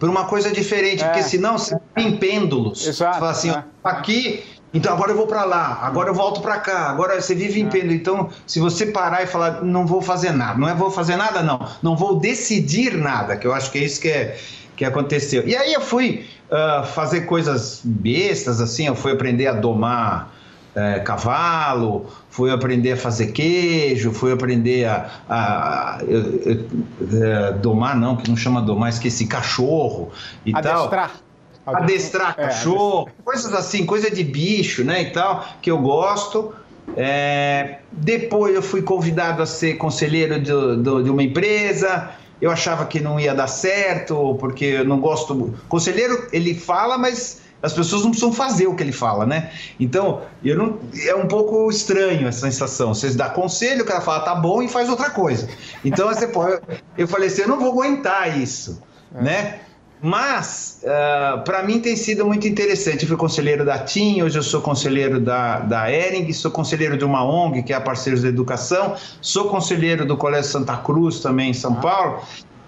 Por 0.00 0.08
uma 0.08 0.24
coisa 0.24 0.50
diferente, 0.50 1.04
é. 1.04 1.06
porque 1.06 1.22
senão 1.22 1.56
você 1.56 1.78
tem 1.94 2.16
pêndulos. 2.16 2.84
Exato. 2.84 3.14
Você 3.14 3.20
fala 3.20 3.30
assim, 3.30 3.50
é. 3.50 3.64
aqui 3.84 4.42
então 4.72 4.92
agora 4.92 5.10
eu 5.10 5.16
vou 5.16 5.26
para 5.26 5.44
lá, 5.44 5.80
agora 5.82 6.10
eu 6.10 6.14
volto 6.14 6.40
para 6.40 6.58
cá, 6.58 6.90
agora 6.90 7.20
você 7.20 7.34
vive 7.34 7.60
em 7.60 7.66
é. 7.66 7.70
pêndulo. 7.70 7.92
Então, 7.92 8.30
se 8.46 8.60
você 8.60 8.86
parar 8.86 9.22
e 9.22 9.26
falar, 9.26 9.62
não 9.62 9.86
vou 9.86 10.00
fazer 10.00 10.32
nada, 10.32 10.58
não 10.58 10.68
é 10.68 10.74
vou 10.74 10.90
fazer 10.90 11.16
nada, 11.16 11.42
não, 11.42 11.68
não 11.82 11.96
vou 11.96 12.18
decidir 12.18 12.96
nada, 12.96 13.36
que 13.36 13.46
eu 13.46 13.52
acho 13.52 13.70
que 13.70 13.78
é 13.78 13.84
isso 13.84 14.00
que, 14.00 14.08
é, 14.08 14.38
que 14.76 14.84
aconteceu. 14.84 15.46
E 15.46 15.56
aí 15.56 15.72
eu 15.72 15.80
fui 15.80 16.26
uh, 16.50 16.86
fazer 16.86 17.22
coisas 17.22 17.80
bestas, 17.84 18.60
assim, 18.60 18.86
eu 18.86 18.94
fui 18.94 19.12
aprender 19.12 19.48
a 19.48 19.52
domar 19.52 20.32
é, 20.74 21.00
cavalo, 21.00 22.06
fui 22.28 22.50
aprender 22.50 22.92
a 22.92 22.96
fazer 22.96 23.32
queijo, 23.32 24.12
fui 24.12 24.32
aprender 24.32 24.84
a, 24.84 25.10
a, 25.28 25.36
a, 25.36 25.96
a, 25.96 27.48
a 27.48 27.50
domar, 27.50 27.96
não, 27.96 28.16
que 28.16 28.28
não 28.30 28.36
chama 28.36 28.62
domar, 28.62 28.90
esqueci, 28.90 29.26
cachorro 29.26 30.12
e 30.46 30.54
Adestrar. 30.54 31.08
tal 31.10 31.29
adestrar 31.76 32.34
é, 32.36 32.44
cachorro, 32.44 33.02
adestrar. 33.02 33.24
coisas 33.24 33.54
assim, 33.54 33.86
coisa 33.86 34.10
de 34.10 34.24
bicho, 34.24 34.84
né, 34.84 35.02
e 35.02 35.10
tal, 35.10 35.44
que 35.60 35.70
eu 35.70 35.78
gosto. 35.78 36.54
É, 36.96 37.78
depois 37.92 38.54
eu 38.54 38.62
fui 38.62 38.82
convidado 38.82 39.42
a 39.42 39.46
ser 39.46 39.74
conselheiro 39.74 40.40
de, 40.40 40.52
de, 40.76 41.04
de, 41.04 41.10
uma 41.10 41.22
empresa. 41.22 42.10
Eu 42.40 42.50
achava 42.50 42.86
que 42.86 43.00
não 43.00 43.20
ia 43.20 43.34
dar 43.34 43.46
certo, 43.46 44.36
porque 44.40 44.64
eu 44.64 44.84
não 44.84 44.98
gosto. 44.98 45.54
Conselheiro, 45.68 46.28
ele 46.32 46.54
fala, 46.54 46.96
mas 46.96 47.42
as 47.62 47.72
pessoas 47.72 48.02
não 48.02 48.10
precisam 48.10 48.32
fazer 48.32 48.66
o 48.66 48.74
que 48.74 48.82
ele 48.82 48.92
fala, 48.92 49.26
né? 49.26 49.50
Então, 49.78 50.22
eu 50.42 50.56
não, 50.56 50.78
é 51.06 51.14
um 51.14 51.26
pouco 51.26 51.68
estranho 51.70 52.26
essa 52.26 52.40
sensação. 52.40 52.94
Você 52.94 53.10
dá 53.10 53.28
conselho, 53.28 53.82
o 53.82 53.86
cara 53.86 54.00
fala, 54.00 54.20
tá 54.20 54.34
bom, 54.34 54.62
e 54.62 54.68
faz 54.68 54.88
outra 54.88 55.10
coisa. 55.10 55.48
Então, 55.84 56.08
você 56.08 56.26
pode, 56.26 56.60
eu 56.96 57.06
falei 57.06 57.28
assim, 57.28 57.42
eu 57.42 57.48
não 57.48 57.58
vou 57.60 57.72
aguentar 57.72 58.38
isso, 58.38 58.82
é. 59.14 59.22
né? 59.22 59.60
Mas, 60.02 60.80
uh, 60.82 60.88
ah, 60.88 61.42
para 61.44 61.62
mim 61.62 61.78
tem 61.78 61.94
sido 61.94 62.24
muito 62.24 62.48
interessante. 62.48 63.02
Eu 63.02 63.08
fui 63.08 63.16
conselheiro 63.18 63.64
da 63.64 63.78
TIM, 63.78 64.22
hoje 64.22 64.38
eu 64.38 64.42
sou 64.42 64.62
conselheiro 64.62 65.20
da, 65.20 65.60
da 65.60 65.92
Ering, 65.92 66.32
sou 66.32 66.50
conselheiro 66.50 66.96
de 66.96 67.04
uma 67.04 67.22
ONG, 67.22 67.62
que 67.62 67.72
é 67.72 67.76
a 67.76 67.80
Parceiros 67.80 68.22
da 68.22 68.28
Educação, 68.28 68.94
sou 69.20 69.48
conselheiro 69.48 70.06
do 70.06 70.16
Colégio 70.16 70.50
Santa 70.50 70.76
Cruz, 70.78 71.20
também 71.20 71.50
em 71.50 71.54
São 71.54 71.74
ah. 71.74 71.80
Paulo. 71.80 72.20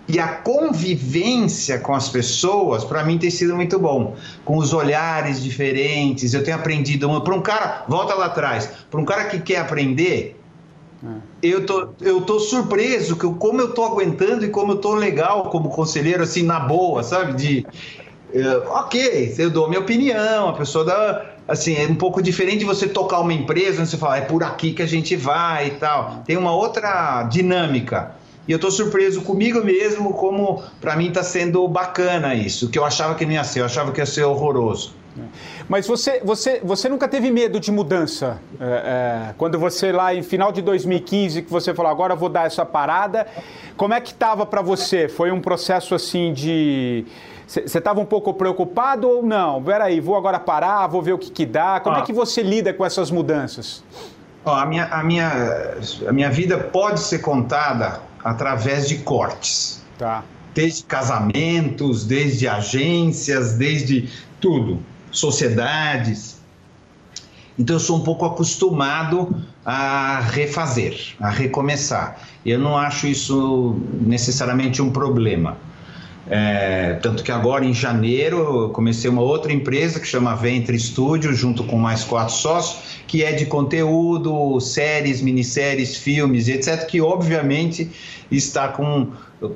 E 0.08 0.18
a 0.18 0.28
convivência 0.28 1.78
com 1.78 1.94
as 1.94 2.08
pessoas, 2.08 2.84
para 2.84 3.04
mim, 3.04 3.16
tem 3.16 3.30
sido 3.30 3.54
muito 3.54 3.78
bom. 3.78 4.14
Com 4.44 4.58
os 4.58 4.74
olhares 4.74 5.42
diferentes, 5.42 6.34
eu 6.34 6.42
tenho 6.44 6.56
aprendido. 6.56 7.08
Para 7.22 7.34
um 7.34 7.40
cara, 7.40 7.84
volta 7.88 8.12
lá 8.14 8.26
atrás, 8.26 8.68
para 8.90 9.00
um 9.00 9.04
cara 9.04 9.24
que 9.26 9.38
quer 9.40 9.58
aprender, 9.58 10.41
eu 11.42 11.66
tô, 11.66 11.88
eu 12.00 12.20
tô 12.20 12.38
surpreso 12.38 13.16
que 13.16 13.26
como 13.34 13.60
eu 13.60 13.72
tô 13.72 13.84
aguentando 13.84 14.44
e 14.44 14.48
como 14.48 14.72
eu 14.72 14.76
tô 14.76 14.94
legal 14.94 15.50
como 15.50 15.70
conselheiro, 15.70 16.22
assim, 16.22 16.44
na 16.44 16.60
boa, 16.60 17.02
sabe? 17.02 17.32
De, 17.32 17.66
uh, 18.32 18.70
ok, 18.70 19.34
eu 19.36 19.50
dou 19.50 19.68
minha 19.68 19.80
opinião, 19.80 20.48
a 20.48 20.52
pessoa 20.52 20.84
dá, 20.84 21.26
assim, 21.48 21.74
é 21.74 21.86
um 21.86 21.96
pouco 21.96 22.22
diferente 22.22 22.58
de 22.58 22.64
você 22.64 22.86
tocar 22.86 23.18
uma 23.18 23.32
empresa, 23.32 23.80
onde 23.80 23.90
você 23.90 23.96
fala, 23.96 24.18
é 24.18 24.20
por 24.20 24.44
aqui 24.44 24.72
que 24.72 24.82
a 24.82 24.86
gente 24.86 25.16
vai 25.16 25.66
e 25.66 25.70
tal. 25.72 26.22
Tem 26.24 26.36
uma 26.36 26.54
outra 26.54 27.24
dinâmica. 27.24 28.14
E 28.46 28.52
eu 28.52 28.58
tô 28.58 28.70
surpreso 28.70 29.22
comigo 29.22 29.64
mesmo, 29.64 30.12
como 30.14 30.62
para 30.80 30.96
mim 30.96 31.10
tá 31.10 31.22
sendo 31.22 31.66
bacana 31.66 32.34
isso, 32.34 32.68
que 32.68 32.78
eu 32.78 32.84
achava 32.84 33.14
que 33.14 33.24
não 33.24 33.32
ia 33.32 33.44
ser, 33.44 33.60
eu 33.60 33.64
achava 33.64 33.92
que 33.92 34.00
ia 34.00 34.06
ser 34.06 34.24
horroroso. 34.24 34.94
Mas 35.68 35.86
você, 35.86 36.20
você, 36.24 36.60
você 36.62 36.88
nunca 36.88 37.06
teve 37.06 37.30
medo 37.30 37.60
de 37.60 37.70
mudança? 37.70 38.40
É, 38.58 38.64
é, 38.64 39.34
quando 39.36 39.58
você 39.58 39.92
lá 39.92 40.14
em 40.14 40.22
final 40.22 40.50
de 40.50 40.62
2015 40.62 41.42
que 41.42 41.50
você 41.50 41.74
falou 41.74 41.90
agora 41.90 42.14
vou 42.14 42.28
dar 42.28 42.46
essa 42.46 42.64
parada, 42.64 43.26
como 43.76 43.94
é 43.94 44.00
que 44.00 44.12
estava 44.12 44.46
para 44.46 44.62
você? 44.62 45.08
Foi 45.08 45.30
um 45.30 45.40
processo 45.40 45.94
assim 45.94 46.32
de 46.32 47.04
você 47.46 47.78
estava 47.78 48.00
um 48.00 48.06
pouco 48.06 48.32
preocupado 48.32 49.08
ou 49.08 49.22
não? 49.22 49.62
Peraí, 49.62 50.00
vou 50.00 50.16
agora 50.16 50.40
parar, 50.40 50.86
vou 50.86 51.02
ver 51.02 51.12
o 51.12 51.18
que, 51.18 51.30
que 51.30 51.44
dá. 51.44 51.80
Como 51.80 51.96
ah. 51.96 51.98
é 51.98 52.02
que 52.02 52.12
você 52.12 52.42
lida 52.42 52.72
com 52.72 52.84
essas 52.84 53.10
mudanças? 53.10 53.84
Ó, 54.44 54.54
a, 54.54 54.64
minha, 54.64 54.86
a, 54.86 55.04
minha, 55.04 55.30
a 56.08 56.12
minha 56.12 56.30
vida 56.30 56.56
pode 56.56 57.00
ser 57.00 57.18
contada 57.18 58.00
através 58.24 58.88
de 58.88 58.98
cortes. 58.98 59.84
Tá. 59.98 60.24
Desde 60.54 60.84
casamentos, 60.84 62.06
desde 62.06 62.48
agências, 62.48 63.54
desde 63.54 64.08
tudo 64.40 64.80
sociedades. 65.12 66.40
Então 67.58 67.76
eu 67.76 67.80
sou 67.80 67.98
um 67.98 68.02
pouco 68.02 68.24
acostumado 68.24 69.36
a 69.64 70.20
refazer, 70.20 71.14
a 71.20 71.30
recomeçar. 71.30 72.18
Eu 72.44 72.58
não 72.58 72.76
acho 72.76 73.06
isso 73.06 73.78
necessariamente 74.00 74.82
um 74.82 74.90
problema. 74.90 75.56
É, 76.28 76.98
tanto 77.02 77.22
que 77.22 77.32
agora 77.32 77.64
em 77.64 77.74
janeiro 77.74 78.38
eu 78.38 78.70
comecei 78.70 79.10
uma 79.10 79.22
outra 79.22 79.52
empresa 79.52 80.00
que 80.00 80.06
chama 80.06 80.34
Ventre 80.34 80.78
Studio, 80.78 81.34
junto 81.34 81.64
com 81.64 81.76
mais 81.76 82.04
quatro 82.04 82.34
sócios, 82.34 83.00
que 83.06 83.22
é 83.22 83.32
de 83.32 83.44
conteúdo, 83.46 84.58
séries, 84.60 85.20
minisséries, 85.20 85.96
filmes, 85.96 86.48
etc., 86.48 86.86
que 86.86 87.00
obviamente 87.00 87.90
está 88.30 88.68
com 88.68 89.08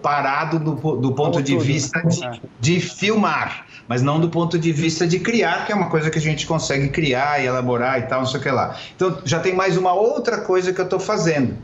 parado 0.03 0.59
do, 0.59 0.97
do 0.97 1.12
ponto 1.12 1.40
de 1.40 1.57
vista 1.57 2.03
de, 2.03 2.25
é. 2.25 2.40
de 2.61 2.81
filmar 2.81 3.65
mas 3.88 4.03
não 4.03 4.20
do 4.20 4.29
ponto 4.29 4.59
de 4.59 4.72
vista 4.72 5.07
de 5.07 5.18
criar, 5.18 5.64
que 5.66 5.72
é 5.72 5.75
uma 5.75 5.88
coisa 5.88 6.11
que 6.11 6.18
a 6.18 6.22
gente 6.22 6.46
consegue 6.46 6.88
criar 6.88 7.42
e 7.42 7.46
elaborar 7.46 7.99
e 7.99 8.03
tal, 8.03 8.20
não 8.20 8.27
sei 8.27 8.40
o 8.40 8.42
que 8.42 8.51
lá. 8.51 8.77
Então 8.94 9.18
já 9.25 9.40
tem 9.40 9.55
mais 9.55 9.77
uma 9.77 9.92
outra 9.92 10.38
coisa 10.38 10.72
que 10.72 10.81
eu 10.81 10.85
estou 10.85 11.01
fazendo, 11.01 11.57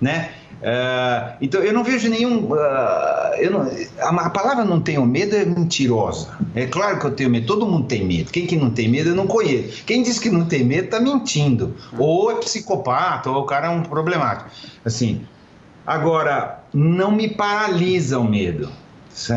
né? 0.00 0.30
Uh, 0.58 1.36
então 1.40 1.62
eu 1.62 1.72
não 1.72 1.84
vejo 1.84 2.08
nenhum. 2.10 2.46
Uh, 2.46 3.50
não, 3.50 3.70
a, 4.00 4.26
a, 4.26 4.30
palavra 4.30 4.64
não 4.64 4.80
tenho 4.80 5.06
medo 5.06 5.36
é 5.36 5.44
mentirosa. 5.44 6.36
É 6.54 6.66
claro 6.66 6.98
que 6.98 7.06
eu 7.06 7.12
tenho 7.12 7.30
medo, 7.30 7.46
todo 7.46 7.64
mundo 7.64 7.86
tem 7.86 8.04
medo. 8.04 8.30
Quem 8.32 8.44
que 8.44 8.56
não 8.56 8.70
tem 8.70 8.88
medo 8.88 9.10
eu 9.10 9.14
não 9.14 9.26
conheço. 9.26 9.84
Quem 9.84 10.02
diz 10.02 10.18
que 10.18 10.30
não 10.30 10.46
tem 10.46 10.64
medo 10.64 10.86
está 10.86 10.98
mentindo. 10.98 11.76
Ou 11.96 12.32
é 12.32 12.34
psicopata, 12.36 13.30
ou 13.30 13.42
o 13.42 13.46
cara 13.46 13.68
é 13.68 13.70
um 13.70 13.82
problemático. 13.82 14.50
Assim, 14.84 15.20
agora, 15.86 16.60
não 16.74 17.12
me 17.12 17.28
paralisa 17.28 18.18
o 18.18 18.24
medo. 18.24 18.68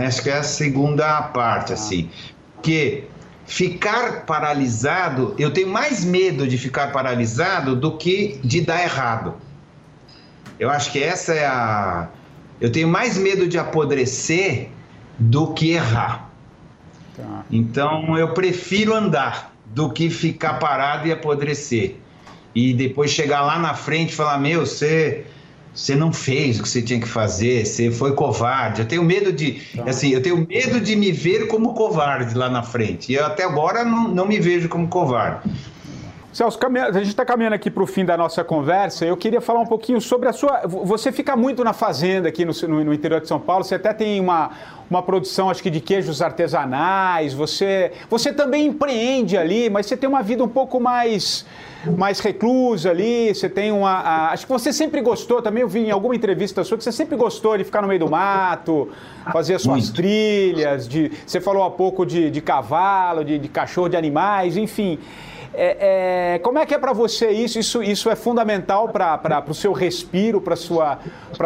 Acho 0.06 0.22
que 0.22 0.30
é 0.30 0.38
a 0.38 0.44
segunda 0.44 1.22
parte, 1.24 1.74
assim. 1.74 2.10
Que 2.62 3.06
ficar 3.46 4.26
paralisado, 4.26 5.36
eu 5.38 5.52
tenho 5.52 5.68
mais 5.68 6.06
medo 6.06 6.48
de 6.48 6.58
ficar 6.58 6.92
paralisado 6.92 7.76
do 7.76 7.98
que 7.98 8.40
de 8.44 8.62
dar 8.62 8.82
errado. 8.82 9.36
Eu 10.60 10.70
acho 10.70 10.92
que 10.92 11.02
essa 11.02 11.34
é 11.34 11.46
a. 11.46 12.08
Eu 12.60 12.72
tenho 12.72 12.88
mais 12.88 13.18
medo 13.18 13.48
de 13.48 13.58
apodrecer 13.58 14.70
do 15.18 15.54
que 15.54 15.72
errar. 15.72 16.30
Tá. 17.16 17.44
Então 17.52 18.18
eu 18.18 18.34
prefiro 18.34 18.94
andar 18.94 19.54
do 19.66 19.90
que 19.90 20.10
ficar 20.10 20.60
parado 20.60 21.08
e 21.08 21.12
apodrecer. 21.12 21.98
e 22.54 22.74
depois 22.74 23.12
chegar 23.12 23.42
lá 23.42 23.58
na 23.58 23.74
frente 23.74 24.12
e 24.12 24.16
falar: 24.16 24.38
Meu, 24.38 24.66
você. 24.66 25.26
Você 25.74 25.96
não 25.96 26.12
fez 26.12 26.60
o 26.60 26.64
que 26.64 26.70
você 26.70 26.82
tinha 26.82 27.00
que 27.00 27.08
fazer, 27.08 27.66
você 27.66 27.90
foi 27.90 28.14
covarde. 28.14 28.82
Eu 28.82 28.88
tenho 28.88 29.04
medo 29.04 29.32
de, 29.32 29.62
tá. 29.76 29.90
assim, 29.90 30.10
eu 30.10 30.22
tenho 30.22 30.46
medo 30.48 30.82
de 30.82 30.96
me 30.96 31.12
ver 31.12 31.48
como 31.48 31.74
covarde 31.74 32.36
lá 32.36 32.50
na 32.50 32.62
frente. 32.62 33.12
E 33.12 33.16
eu 33.16 33.26
até 33.26 33.44
agora 33.44 33.84
não, 33.84 34.08
não 34.10 34.26
me 34.26 34.40
vejo 34.40 34.68
como 34.68 34.88
covarde. 34.88 35.50
Celso, 36.34 36.58
a 36.64 36.92
gente 36.94 37.10
está 37.10 37.26
caminhando 37.26 37.56
aqui 37.56 37.70
para 37.70 37.84
o 37.84 37.86
fim 37.86 38.06
da 38.06 38.16
nossa 38.16 38.42
conversa. 38.42 39.04
Eu 39.06 39.18
queria 39.18 39.42
falar 39.42 39.60
um 39.60 39.66
pouquinho 39.66 40.00
sobre 40.00 40.30
a 40.30 40.34
sua. 40.34 40.62
Você 40.66 41.12
fica 41.12 41.36
muito 41.36 41.62
na 41.62 41.74
fazenda 41.74 42.30
aqui 42.30 42.46
no, 42.46 42.54
no, 42.86 42.94
interior 42.94 43.20
de 43.20 43.28
São 43.28 43.38
Paulo. 43.38 43.66
Você 43.66 43.76
até 43.76 43.94
tem 43.94 44.18
uma, 44.18 44.50
uma 44.90 45.04
produção, 45.04 45.50
acho 45.50 45.62
que, 45.62 45.70
de 45.70 45.82
queijos 45.82 46.22
artesanais. 46.22 47.34
Você, 47.34 47.92
você 48.10 48.32
também 48.32 48.68
empreende 48.68 49.38
ali, 49.38 49.70
mas 49.70 49.88
você 49.88 49.98
tem 49.98 50.08
uma 50.08 50.24
vida 50.24 50.42
um 50.42 50.48
pouco 50.48 50.80
mais, 50.80 51.46
mais 51.98 52.22
reclusa 52.22 52.92
ali. 52.92 53.36
Você 53.36 53.50
tem 53.50 53.74
uma. 53.74 53.92
A, 53.92 54.32
acho 54.32 54.46
que 54.46 54.54
você 54.54 54.72
sempre 54.72 55.02
gostou. 55.02 55.42
Também 55.42 55.64
eu 55.64 55.68
vi 55.68 55.80
em 55.88 55.92
alguma 55.92 56.16
entrevista 56.16 56.64
sua 56.64 56.78
que 56.78 56.84
você 56.86 56.94
sempre 56.94 57.18
gostou 57.18 57.58
de 57.58 57.66
ficar 57.66 57.82
no 57.82 57.90
meio 57.90 58.00
do 58.00 58.10
mato, 58.10 58.88
fazer 59.34 59.56
as 59.56 59.64
suas 59.64 59.84
muito. 59.84 59.96
trilhas. 59.96 60.88
De, 60.88 61.12
você 61.28 61.42
falou 61.42 61.64
há 61.64 61.70
pouco 61.70 62.06
de, 62.06 62.32
de 62.32 62.40
cavalo, 62.40 63.26
de, 63.26 63.38
de 63.38 63.50
cachorro, 63.50 63.90
de 63.90 63.98
animais, 63.98 64.56
enfim. 64.56 64.98
É, 65.54 66.36
é, 66.36 66.40
como 66.40 66.60
é 66.60 66.66
que 66.66 66.74
é 66.74 66.78
para 66.78 66.94
você 66.94 67.30
isso? 67.30 67.60
Isso, 67.60 67.84
isso 67.84 68.10
é 68.10 68.16
fundamental 68.16 68.88
para 68.90 69.44
o 69.48 69.54
seu 69.54 69.74
respiro, 69.74 70.40
para 70.40 70.54
a 70.54 70.58
sua, 70.58 71.00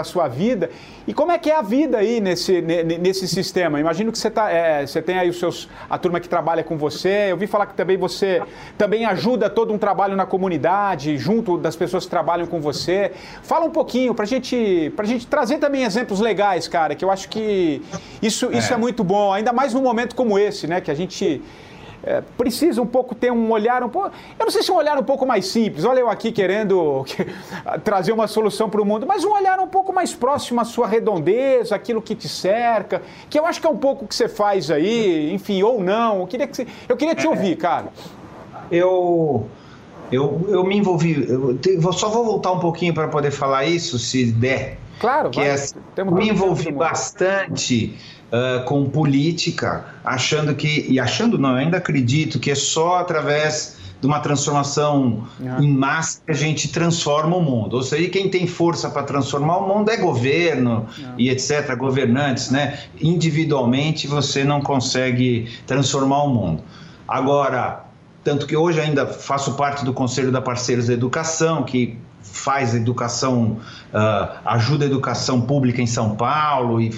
sua 0.03 0.27
vida. 0.27 0.69
E 1.07 1.13
como 1.13 1.31
é 1.31 1.37
que 1.37 1.49
é 1.49 1.55
a 1.55 1.61
vida 1.61 1.97
aí 1.97 2.19
nesse, 2.19 2.61
nesse 2.61 3.27
sistema? 3.27 3.79
Imagino 3.79 4.11
que 4.11 4.17
você, 4.17 4.29
tá, 4.29 4.51
é, 4.51 4.85
você 4.85 5.01
tem 5.01 5.17
aí 5.17 5.29
os 5.29 5.39
seus, 5.39 5.67
a 5.89 5.97
turma 5.97 6.19
que 6.19 6.29
trabalha 6.29 6.63
com 6.63 6.77
você. 6.77 7.27
Eu 7.29 7.37
vi 7.37 7.47
falar 7.47 7.65
que 7.65 7.73
também 7.73 7.97
você 7.97 8.41
também 8.77 9.05
ajuda 9.05 9.49
todo 9.49 9.73
um 9.73 9.77
trabalho 9.77 10.15
na 10.15 10.25
comunidade, 10.25 11.17
junto 11.17 11.57
das 11.57 11.75
pessoas 11.75 12.05
que 12.05 12.09
trabalham 12.09 12.45
com 12.45 12.59
você. 12.59 13.11
Fala 13.41 13.65
um 13.65 13.71
pouquinho 13.71 14.13
para 14.13 14.25
gente, 14.25 14.93
a 14.97 15.03
gente 15.03 15.25
trazer 15.27 15.57
também 15.57 15.83
exemplos 15.83 16.19
legais, 16.19 16.67
cara, 16.67 16.95
que 16.95 17.03
eu 17.03 17.11
acho 17.11 17.27
que 17.29 17.81
isso, 18.21 18.51
isso 18.51 18.71
é. 18.71 18.75
é 18.75 18.77
muito 18.77 19.03
bom, 19.03 19.33
ainda 19.33 19.51
mais 19.51 19.73
num 19.73 19.81
momento 19.81 20.15
como 20.15 20.37
esse, 20.37 20.67
né? 20.67 20.79
Que 20.81 20.91
a 20.91 20.95
gente 20.95 21.41
é, 22.05 22.21
precisa 22.37 22.79
um 22.81 22.85
pouco 22.85 23.15
ter 23.15 23.31
um 23.31 23.51
olhar 23.51 23.83
um 23.83 23.89
pouco. 23.89 24.11
Eu 24.37 24.45
não 24.45 24.51
sei 24.51 24.61
se 24.61 24.71
um 24.71 24.75
olhar 24.75 24.95
um 24.97 25.03
pouco 25.03 25.25
mais 25.25 25.47
simples. 25.47 25.83
Olha, 25.83 26.01
eu 26.01 26.09
aqui 26.09 26.31
querendo 26.31 27.03
trazer 27.83 28.11
uma 28.11 28.27
solução 28.27 28.69
para 28.69 28.79
o 28.79 28.85
mundo, 28.85 29.07
mas 29.07 29.23
um 29.23 29.31
olhar 29.31 29.59
um 29.59 29.67
pouco 29.67 29.91
mais 29.91 30.13
próximo 30.13 30.61
à 30.61 30.65
sua 30.65 30.87
redondeza, 30.87 31.75
aquilo 31.75 32.01
que 32.01 32.13
te 32.13 32.29
cerca, 32.29 33.01
que 33.27 33.39
eu 33.39 33.45
acho 33.45 33.59
que 33.59 33.65
é 33.65 33.69
um 33.69 33.77
pouco 33.77 34.05
que 34.05 34.13
você 34.13 34.29
faz 34.29 34.69
aí, 34.69 35.33
enfim, 35.33 35.63
ou 35.63 35.81
não. 35.81 36.19
Eu 36.19 36.27
queria, 36.27 36.47
que 36.47 36.55
você... 36.55 36.67
eu 36.87 36.95
queria 36.95 37.15
te 37.15 37.27
ouvir, 37.27 37.57
cara. 37.57 37.87
Eu. 38.71 39.47
Eu, 40.11 40.45
eu 40.49 40.63
me 40.63 40.77
envolvi, 40.77 41.27
eu 41.27 41.91
só 41.91 42.09
vou 42.09 42.23
voltar 42.23 42.51
um 42.51 42.59
pouquinho 42.59 42.93
para 42.93 43.07
poder 43.07 43.31
falar 43.31 43.65
isso, 43.65 43.97
se 43.97 44.31
der. 44.31 44.77
Claro, 44.99 45.29
que 45.29 45.39
vai. 45.39 45.49
É, 45.49 46.03
me 46.03 46.29
envolvi 46.29 46.71
bastante 46.71 47.97
uh, 48.31 48.63
com 48.65 48.89
política, 48.89 49.85
achando 50.03 50.55
que, 50.55 50.85
e 50.89 50.99
achando 50.99 51.37
não, 51.37 51.51
eu 51.51 51.57
ainda 51.57 51.77
acredito 51.77 52.39
que 52.39 52.51
é 52.51 52.55
só 52.55 52.97
através 52.97 53.77
de 53.99 54.07
uma 54.07 54.19
transformação 54.19 55.27
é. 55.41 55.63
em 55.63 55.71
massa 55.71 56.21
que 56.25 56.31
a 56.31 56.35
gente 56.35 56.67
transforma 56.67 57.35
o 57.35 57.41
mundo. 57.41 57.75
Ou 57.75 57.83
seja, 57.83 58.09
quem 58.09 58.29
tem 58.29 58.45
força 58.45 58.89
para 58.89 59.03
transformar 59.03 59.57
o 59.57 59.67
mundo 59.67 59.89
é 59.89 59.97
governo 59.97 60.87
é. 60.99 61.13
e 61.17 61.29
etc., 61.29 61.75
governantes, 61.75 62.51
né? 62.51 62.79
Individualmente 63.01 64.07
você 64.07 64.43
não 64.43 64.61
consegue 64.61 65.49
transformar 65.65 66.23
o 66.23 66.29
mundo. 66.29 66.63
Agora, 67.07 67.85
tanto 68.23 68.45
que 68.47 68.55
hoje 68.55 68.79
ainda 68.79 69.05
faço 69.05 69.53
parte 69.53 69.85
do 69.85 69.93
Conselho 69.93 70.31
da 70.31 70.41
Parceiros 70.41 70.87
da 70.87 70.93
Educação, 70.93 71.63
que 71.63 71.97
faz 72.31 72.75
educação, 72.75 73.59
uh, 73.93 74.37
ajuda 74.45 74.85
a 74.85 74.87
educação 74.87 75.41
pública 75.41 75.81
em 75.81 75.87
São 75.87 76.15
Paulo 76.15 76.81
e 76.81 76.93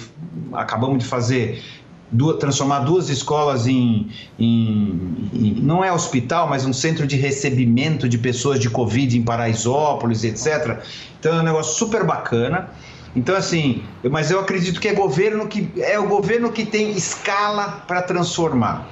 acabamos 0.52 0.98
de 0.98 1.04
fazer 1.04 1.62
Duas, 2.10 2.38
transformar 2.38 2.80
duas 2.80 3.10
escolas 3.10 3.66
em, 3.66 4.08
em, 4.38 5.28
em, 5.30 5.54
não 5.60 5.84
é 5.84 5.92
hospital, 5.92 6.48
mas 6.48 6.64
um 6.64 6.72
centro 6.72 7.06
de 7.06 7.16
recebimento 7.16 8.08
de 8.08 8.16
pessoas 8.16 8.58
de 8.58 8.70
Covid 8.70 9.18
em 9.18 9.22
Paraisópolis, 9.22 10.24
etc. 10.24 10.78
Então 11.20 11.36
é 11.36 11.40
um 11.40 11.44
negócio 11.44 11.76
super 11.76 12.04
bacana. 12.04 12.70
Então, 13.14 13.36
assim, 13.36 13.82
mas 14.10 14.30
eu 14.30 14.40
acredito 14.40 14.80
que 14.80 14.88
é 14.88 14.94
governo 14.94 15.46
que 15.48 15.68
é 15.76 15.98
o 15.98 16.08
governo 16.08 16.50
que 16.50 16.64
tem 16.64 16.92
escala 16.92 17.84
para 17.86 18.00
transformar. 18.00 18.88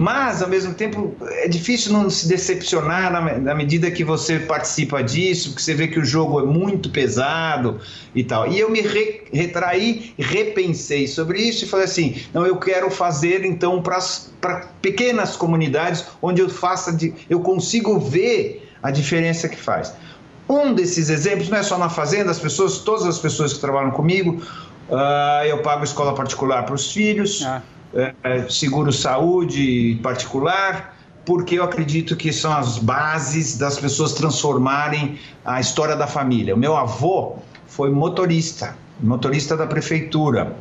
Mas, 0.00 0.40
ao 0.40 0.48
mesmo 0.48 0.72
tempo, 0.72 1.14
é 1.30 1.46
difícil 1.46 1.92
não 1.92 2.08
se 2.08 2.26
decepcionar 2.26 3.12
na, 3.12 3.38
na, 3.38 3.54
medida 3.54 3.90
que 3.90 4.02
você 4.02 4.38
participa 4.38 5.02
disso, 5.02 5.54
que 5.54 5.60
você 5.60 5.74
vê 5.74 5.88
que 5.88 5.98
o 5.98 6.04
jogo 6.04 6.40
é 6.40 6.44
muito 6.44 6.88
pesado 6.88 7.78
e 8.14 8.24
tal. 8.24 8.50
E 8.50 8.58
eu 8.58 8.70
me 8.70 8.80
re, 8.80 9.24
retraí, 9.30 10.14
repensei 10.18 11.06
sobre 11.06 11.42
isso 11.42 11.66
e 11.66 11.68
falei 11.68 11.84
assim: 11.84 12.16
não, 12.32 12.46
eu 12.46 12.56
quero 12.56 12.90
fazer 12.90 13.44
então 13.44 13.82
para 13.82 14.68
pequenas 14.80 15.36
comunidades 15.36 16.06
onde 16.22 16.40
eu 16.40 16.48
faça, 16.48 16.96
de, 16.96 17.12
eu 17.28 17.40
consigo 17.40 18.00
ver 18.00 18.70
a 18.82 18.90
diferença 18.90 19.50
que 19.50 19.56
faz. 19.56 19.92
Um 20.48 20.72
desses 20.72 21.10
exemplos 21.10 21.50
não 21.50 21.58
é 21.58 21.62
só 21.62 21.76
na 21.76 21.90
fazenda, 21.90 22.30
as 22.30 22.38
pessoas, 22.38 22.78
todas 22.78 23.04
as 23.04 23.18
pessoas 23.18 23.52
que 23.52 23.60
trabalham 23.60 23.90
comigo, 23.90 24.42
uh, 24.88 25.44
eu 25.44 25.58
pago 25.58 25.84
escola 25.84 26.14
particular 26.14 26.64
para 26.64 26.74
os 26.74 26.90
filhos. 26.90 27.42
Ah 27.44 27.60
é, 27.94 28.14
é, 28.22 28.48
seguro 28.48 28.92
saúde 28.92 29.98
particular, 30.02 30.96
porque 31.24 31.58
eu 31.58 31.64
acredito 31.64 32.16
que 32.16 32.32
são 32.32 32.52
as 32.52 32.78
bases 32.78 33.58
das 33.58 33.78
pessoas 33.78 34.12
transformarem 34.12 35.18
a 35.44 35.60
história 35.60 35.96
da 35.96 36.06
família. 36.06 36.54
O 36.54 36.58
meu 36.58 36.76
avô 36.76 37.36
foi 37.66 37.90
motorista, 37.90 38.76
motorista 39.00 39.56
da 39.56 39.66
prefeitura. 39.66 40.56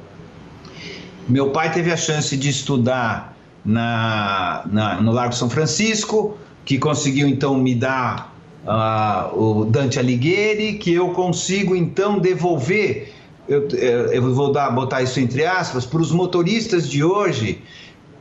Meu 1.28 1.52
pai 1.52 1.72
teve 1.72 1.92
a 1.92 1.98
chance 1.98 2.36
de 2.36 2.50
estudar 2.50 3.36
na, 3.64 4.64
na 4.66 5.02
no 5.02 5.12
Largo 5.12 5.34
São 5.34 5.50
Francisco, 5.50 6.38
que 6.66 6.78
conseguiu 6.78 7.28
então 7.28 7.58
me 7.58 7.76
dar 7.76 8.34
uh, 8.66 9.40
o 9.40 9.66
Dante 9.66 10.00
Alighieri, 10.00 10.74
que 10.74 10.94
eu 10.94 11.10
consigo 11.12 11.76
então 11.76 12.20
devolver 12.20 13.14
eu, 13.50 13.68
eu 14.14 14.34
vou 14.34 14.52
dar, 14.52 14.70
botar 14.70 15.02
isso 15.02 15.20
entre 15.20 15.46
aspas, 15.46 15.86
para 15.86 16.00
os 16.00 16.12
motoristas 16.12 16.90
de 16.90 17.04
hoje 17.04 17.62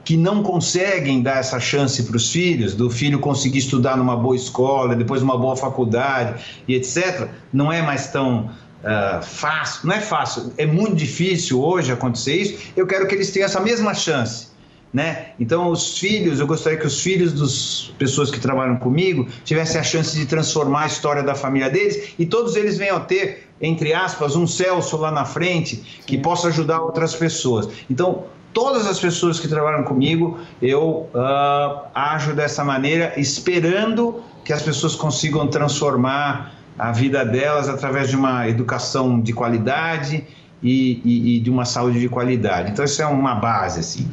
que 0.08 0.16
não 0.16 0.42
conseguem 0.42 1.20
dar 1.20 1.36
essa 1.36 1.60
chance 1.60 2.02
para 2.04 2.16
os 2.16 2.32
filhos, 2.32 2.74
do 2.74 2.88
filho 2.88 3.18
conseguir 3.18 3.58
estudar 3.58 3.94
numa 3.94 4.16
boa 4.16 4.34
escola, 4.34 4.96
depois 4.96 5.20
numa 5.20 5.36
boa 5.36 5.54
faculdade 5.54 6.42
e 6.66 6.74
etc., 6.74 7.28
não 7.52 7.70
é 7.70 7.82
mais 7.82 8.06
tão 8.06 8.46
uh, 8.46 9.22
fácil, 9.22 9.86
não 9.86 9.94
é 9.94 10.00
fácil, 10.00 10.50
é 10.56 10.64
muito 10.64 10.96
difícil 10.96 11.62
hoje 11.62 11.92
acontecer 11.92 12.36
isso. 12.36 12.72
Eu 12.74 12.86
quero 12.86 13.06
que 13.06 13.14
eles 13.14 13.30
tenham 13.30 13.44
essa 13.44 13.60
mesma 13.60 13.92
chance. 13.92 14.48
Né? 14.90 15.32
Então, 15.38 15.68
os 15.70 15.98
filhos, 15.98 16.40
eu 16.40 16.46
gostaria 16.46 16.78
que 16.78 16.86
os 16.86 17.02
filhos 17.02 17.34
das 17.34 17.92
pessoas 17.98 18.30
que 18.30 18.40
trabalham 18.40 18.78
comigo 18.78 19.28
tivessem 19.44 19.78
a 19.78 19.84
chance 19.84 20.16
de 20.16 20.24
transformar 20.24 20.84
a 20.84 20.86
história 20.86 21.22
da 21.22 21.34
família 21.34 21.68
deles 21.68 22.14
e 22.18 22.24
todos 22.24 22.56
eles 22.56 22.78
venham 22.78 22.96
a 22.96 23.00
ter 23.00 23.47
entre 23.60 23.92
aspas, 23.92 24.36
um 24.36 24.46
Celso 24.46 24.96
lá 24.96 25.10
na 25.10 25.24
frente 25.24 26.02
que 26.06 26.16
possa 26.18 26.48
ajudar 26.48 26.80
outras 26.80 27.14
pessoas. 27.14 27.68
Então, 27.90 28.24
todas 28.52 28.86
as 28.86 28.98
pessoas 28.98 29.40
que 29.40 29.48
trabalham 29.48 29.84
comigo, 29.84 30.38
eu 30.62 31.08
uh, 31.14 31.80
ajo 31.94 32.34
dessa 32.34 32.64
maneira, 32.64 33.14
esperando 33.16 34.22
que 34.44 34.52
as 34.52 34.62
pessoas 34.62 34.94
consigam 34.94 35.46
transformar 35.48 36.54
a 36.78 36.92
vida 36.92 37.24
delas 37.24 37.68
através 37.68 38.08
de 38.08 38.16
uma 38.16 38.48
educação 38.48 39.20
de 39.20 39.32
qualidade 39.32 40.24
e, 40.62 41.02
e, 41.04 41.36
e 41.36 41.40
de 41.40 41.50
uma 41.50 41.64
saúde 41.64 42.00
de 42.00 42.08
qualidade. 42.08 42.70
Então, 42.70 42.84
isso 42.84 43.02
é 43.02 43.06
uma 43.06 43.34
base, 43.34 43.80
assim. 43.80 44.08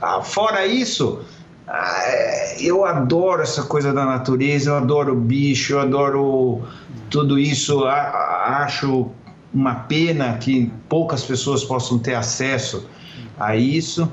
Ah, 0.00 0.20
fora 0.22 0.66
isso, 0.66 1.20
eu 2.60 2.84
adoro 2.84 3.42
essa 3.42 3.62
coisa 3.62 3.92
da 3.92 4.04
natureza, 4.04 4.70
eu 4.70 4.76
adoro 4.76 5.14
bicho, 5.14 5.74
eu 5.74 5.80
adoro 5.80 6.62
tudo 7.10 7.38
isso. 7.38 7.84
Acho 7.84 9.10
uma 9.52 9.74
pena 9.74 10.36
que 10.38 10.72
poucas 10.88 11.24
pessoas 11.24 11.64
possam 11.64 11.98
ter 11.98 12.14
acesso 12.14 12.88
a 13.38 13.56
isso. 13.56 14.10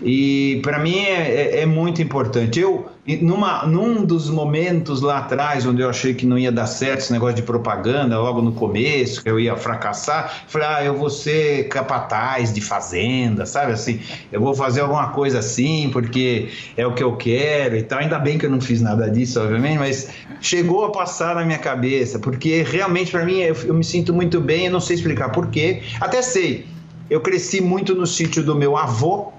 E 0.00 0.60
para 0.62 0.78
mim 0.78 0.98
é, 0.98 1.56
é, 1.56 1.60
é, 1.62 1.66
muito 1.66 2.00
importante. 2.00 2.60
Eu, 2.60 2.88
numa, 3.20 3.66
num 3.66 4.04
dos 4.04 4.30
momentos 4.30 5.00
lá 5.00 5.18
atrás, 5.18 5.66
onde 5.66 5.82
eu 5.82 5.88
achei 5.88 6.14
que 6.14 6.24
não 6.24 6.38
ia 6.38 6.52
dar 6.52 6.66
certo 6.66 7.00
esse 7.00 7.12
negócio 7.12 7.36
de 7.36 7.42
propaganda, 7.42 8.18
logo 8.18 8.40
no 8.40 8.52
começo, 8.52 9.22
que 9.22 9.28
eu 9.28 9.40
ia 9.40 9.56
fracassar, 9.56 10.44
falei, 10.46 10.68
ah, 10.68 10.84
eu 10.84 10.94
vou 10.94 11.10
ser 11.10 11.68
capataz 11.68 12.52
de 12.52 12.60
fazenda, 12.60 13.44
sabe 13.44 13.72
assim? 13.72 14.00
Eu 14.30 14.40
vou 14.40 14.54
fazer 14.54 14.82
alguma 14.82 15.08
coisa 15.08 15.40
assim, 15.40 15.90
porque 15.92 16.48
é 16.76 16.86
o 16.86 16.94
que 16.94 17.02
eu 17.02 17.16
quero 17.16 17.76
e 17.76 17.82
tal. 17.82 17.98
Ainda 17.98 18.18
bem 18.18 18.38
que 18.38 18.46
eu 18.46 18.50
não 18.50 18.60
fiz 18.60 18.80
nada 18.80 19.10
disso, 19.10 19.40
obviamente, 19.40 19.78
mas 19.78 20.10
chegou 20.40 20.84
a 20.84 20.92
passar 20.92 21.34
na 21.34 21.44
minha 21.44 21.58
cabeça, 21.58 22.18
porque 22.20 22.62
realmente 22.62 23.10
para 23.10 23.24
mim 23.24 23.38
eu, 23.38 23.56
eu 23.64 23.74
me 23.74 23.84
sinto 23.84 24.14
muito 24.14 24.40
bem, 24.40 24.66
eu 24.66 24.72
não 24.72 24.80
sei 24.80 24.94
explicar 24.94 25.30
porquê. 25.30 25.82
Até 26.00 26.22
sei, 26.22 26.66
eu 27.10 27.20
cresci 27.20 27.60
muito 27.60 27.94
no 27.94 28.06
sítio 28.06 28.44
do 28.44 28.54
meu 28.54 28.76
avô, 28.76 29.32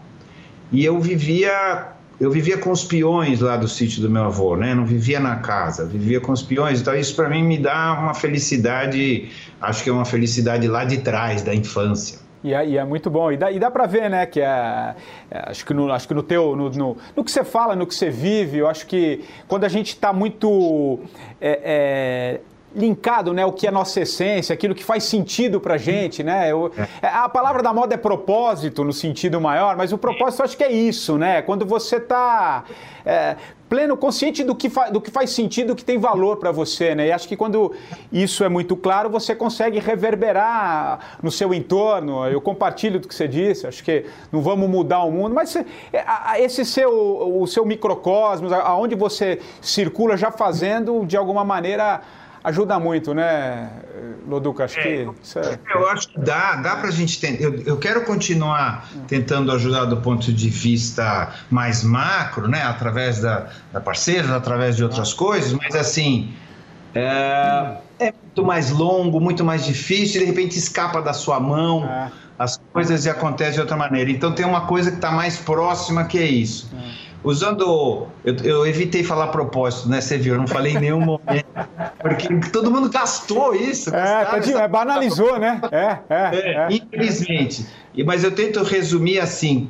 e 0.72 0.86
eu 0.86 1.00
vivia 1.00 1.94
eu 2.20 2.30
vivia 2.30 2.58
com 2.58 2.72
os 2.72 2.84
peões 2.84 3.40
lá 3.40 3.56
do 3.56 3.68
sítio 3.68 4.02
do 4.02 4.10
meu 4.10 4.24
avô, 4.24 4.58
né? 4.58 4.76
Não 4.76 4.86
vivia 4.86 5.22
na 5.22 5.38
casa, 5.38 5.86
vivia 5.86 6.20
com 6.20 6.34
os 6.34 6.42
peões. 6.42 6.82
Então 6.82 6.94
isso 6.94 7.16
para 7.16 7.30
mim 7.30 7.44
me 7.44 7.58
dá 7.58 7.94
uma 7.94 8.14
felicidade, 8.14 9.30
acho 9.62 9.84
que 9.84 9.90
é 9.90 9.94
uma 9.94 10.04
felicidade 10.04 10.68
lá 10.68 10.84
de 10.84 10.98
trás 10.98 11.42
da 11.42 11.56
infância. 11.56 12.20
E 12.44 12.54
é, 12.54 12.68
e 12.68 12.78
é, 12.78 12.84
muito 12.84 13.10
bom. 13.10 13.32
E 13.32 13.38
dá, 13.38 13.52
e 13.52 13.60
dá 13.60 13.72
para 13.72 13.86
ver, 13.86 14.10
né, 14.10 14.26
que 14.26 14.42
é, 14.42 14.96
é, 15.32 15.50
acho 15.50 15.66
que 15.66 15.74
no, 15.74 15.92
acho 15.92 16.08
que 16.08 16.14
no 16.14 16.24
teu, 16.24 16.56
no, 16.56 16.70
no, 16.70 16.98
no, 17.16 17.24
que 17.24 17.32
você 17.32 17.44
fala, 17.44 17.76
no 17.76 17.86
que 17.88 17.96
você 17.96 18.10
vive, 18.10 18.58
eu 18.58 18.68
acho 18.68 18.86
que 18.86 19.24
quando 19.48 19.64
a 19.64 19.70
gente 19.70 19.90
está 19.90 20.12
muito 20.12 21.00
é, 21.40 21.62
é 21.64 22.42
linkado, 22.76 23.34
né, 23.34 23.46
o 23.46 23.52
que 23.52 23.68
é 23.68 23.72
nossa 23.72 24.02
essência, 24.02 24.54
aquilo 24.54 24.76
que 24.76 24.84
faz 24.84 25.04
sentido 25.04 25.60
pra 25.60 25.78
gente, 25.78 26.24
né? 26.24 26.52
Eu, 26.52 26.72
é. 27.02 27.08
a 27.08 27.28
palavra 27.28 27.64
da 27.64 27.74
moda 27.74 27.96
é 27.96 27.98
propósito 27.98 28.84
no 28.84 28.94
sentido 28.94 29.42
maior, 29.42 29.76
mas 29.76 29.92
o 29.92 29.98
propósito 29.98 30.42
eu 30.42 30.46
acho 30.46 30.58
que 30.58 30.64
é 30.64 30.72
isso, 30.72 31.18
né? 31.18 31.42
Quando 31.42 31.66
você 31.66 32.00
tá 32.00 32.64
é, 33.06 33.36
pleno, 33.68 33.96
consciente 33.98 34.44
do 34.44 34.56
que, 34.56 34.70
do 34.92 35.00
que 35.00 35.10
faz 35.12 35.30
sentido, 35.30 35.70
do 35.70 35.76
que 35.76 35.84
tem 35.84 35.98
valor 35.98 36.38
para 36.38 36.52
você, 36.52 36.96
né? 36.96 37.08
E 37.08 37.12
acho 37.12 37.28
que 37.28 37.38
quando 37.38 37.74
isso 38.12 38.44
é 38.44 38.50
muito 38.50 38.76
claro, 38.76 39.10
você 39.10 39.36
consegue 39.36 39.80
reverberar 39.80 41.18
no 41.22 41.32
seu 41.32 41.54
entorno. 41.54 42.26
Eu 42.28 42.42
compartilho 42.42 43.00
do 43.00 43.08
que 43.08 43.16
você 43.16 43.28
disse, 43.28 43.68
acho 43.68 43.84
que 43.84 44.06
não 44.32 44.42
vamos 44.42 44.70
mudar 44.70 45.04
o 45.04 45.12
mundo, 45.12 45.34
mas 45.34 45.56
é, 45.56 45.66
esse 46.40 46.66
seu, 46.66 47.40
o 47.40 47.48
seu 47.48 47.66
microcosmos, 47.66 48.52
aonde 48.52 48.96
você 48.96 49.40
circula 49.62 50.18
já 50.18 50.32
fazendo, 50.32 51.06
de 51.06 51.18
alguma 51.18 51.44
maneira 51.44 52.02
ajuda 52.44 52.80
muito, 52.80 53.14
né, 53.14 53.70
Loduca? 54.28 54.66
Acho 54.66 54.80
é, 54.80 54.84
que 54.84 55.10
isso 55.22 55.40
é... 55.40 55.60
Eu 55.74 55.90
acho 55.90 56.10
que 56.10 56.20
dá, 56.20 56.56
dá 56.56 56.76
para 56.76 56.90
a 56.90 56.92
gente 56.92 57.20
tentar. 57.20 57.42
Eu, 57.42 57.62
eu 57.64 57.78
quero 57.78 58.06
continuar 58.06 58.90
tentando 59.08 59.52
ajudar 59.52 59.86
do 59.86 59.98
ponto 59.98 60.32
de 60.32 60.50
vista 60.50 61.34
mais 61.50 61.84
macro, 61.84 62.48
né, 62.48 62.64
através 62.64 63.20
da, 63.20 63.50
da 63.72 63.82
parceiros, 63.82 64.32
através 64.32 64.76
de 64.76 64.84
outras 64.84 65.14
coisas, 65.14 65.54
mas 65.54 65.76
assim. 65.76 66.34
É, 66.96 67.78
é, 68.00 68.14
muito 68.24 68.44
mais 68.44 68.72
longo, 68.72 69.20
muito 69.20 69.44
mais 69.44 69.64
difícil, 69.64 70.22
de 70.22 70.26
repente 70.26 70.58
escapa 70.58 71.02
da 71.02 71.14
sua 71.14 71.40
mão, 71.40 71.86
é. 71.86 72.12
As 72.40 72.58
coisas 72.72 73.06
acontecem 73.06 73.56
de 73.56 73.60
outra 73.60 73.76
maneira. 73.76 74.10
Então 74.10 74.32
tem 74.32 74.46
uma 74.46 74.62
coisa 74.62 74.90
que 74.90 74.96
está 74.96 75.12
mais 75.12 75.38
próxima 75.38 76.06
que 76.06 76.18
é 76.18 76.26
isso. 76.26 76.72
É. 76.74 77.10
Usando. 77.22 78.08
Eu, 78.24 78.36
eu, 78.38 78.66
evitei 78.66 79.04
falar 79.04 79.28
propósito, 79.28 79.90
né? 79.90 80.00
Você 80.00 80.18
viu, 80.18 80.36
eu 80.36 80.40
não 80.40 80.48
falei 80.48 80.74
em 80.74 80.80
nenhum 80.80 81.02
momento. 81.02 81.46
Porque 82.00 82.34
todo 82.50 82.72
mundo 82.72 82.90
gastou 82.90 83.54
isso. 83.54 83.94
É, 83.94 84.24
tadinho, 84.24 84.58
é, 84.58 84.68
banalizou, 84.70 85.38
né? 85.38 85.60
É, 85.70 85.98
é, 86.10 86.36
é, 86.36 86.54
é. 86.54 86.68
Infelizmente. 86.72 87.66
Mas 88.06 88.24
eu 88.24 88.32
tento 88.32 88.64
resumir 88.64 89.20
assim: 89.20 89.70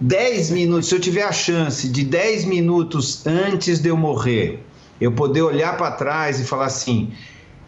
10 0.00 0.50
minutos, 0.50 0.88
se 0.88 0.96
eu 0.96 1.00
tiver 1.00 1.22
a 1.22 1.30
chance 1.30 1.88
de 1.88 2.04
10 2.04 2.46
minutos 2.46 3.24
antes 3.24 3.78
de 3.78 3.88
eu 3.88 3.96
morrer, 3.96 4.66
eu 5.00 5.12
poder 5.12 5.42
olhar 5.42 5.76
para 5.76 5.92
trás 5.92 6.40
e 6.40 6.44
falar 6.44 6.66
assim: 6.66 7.12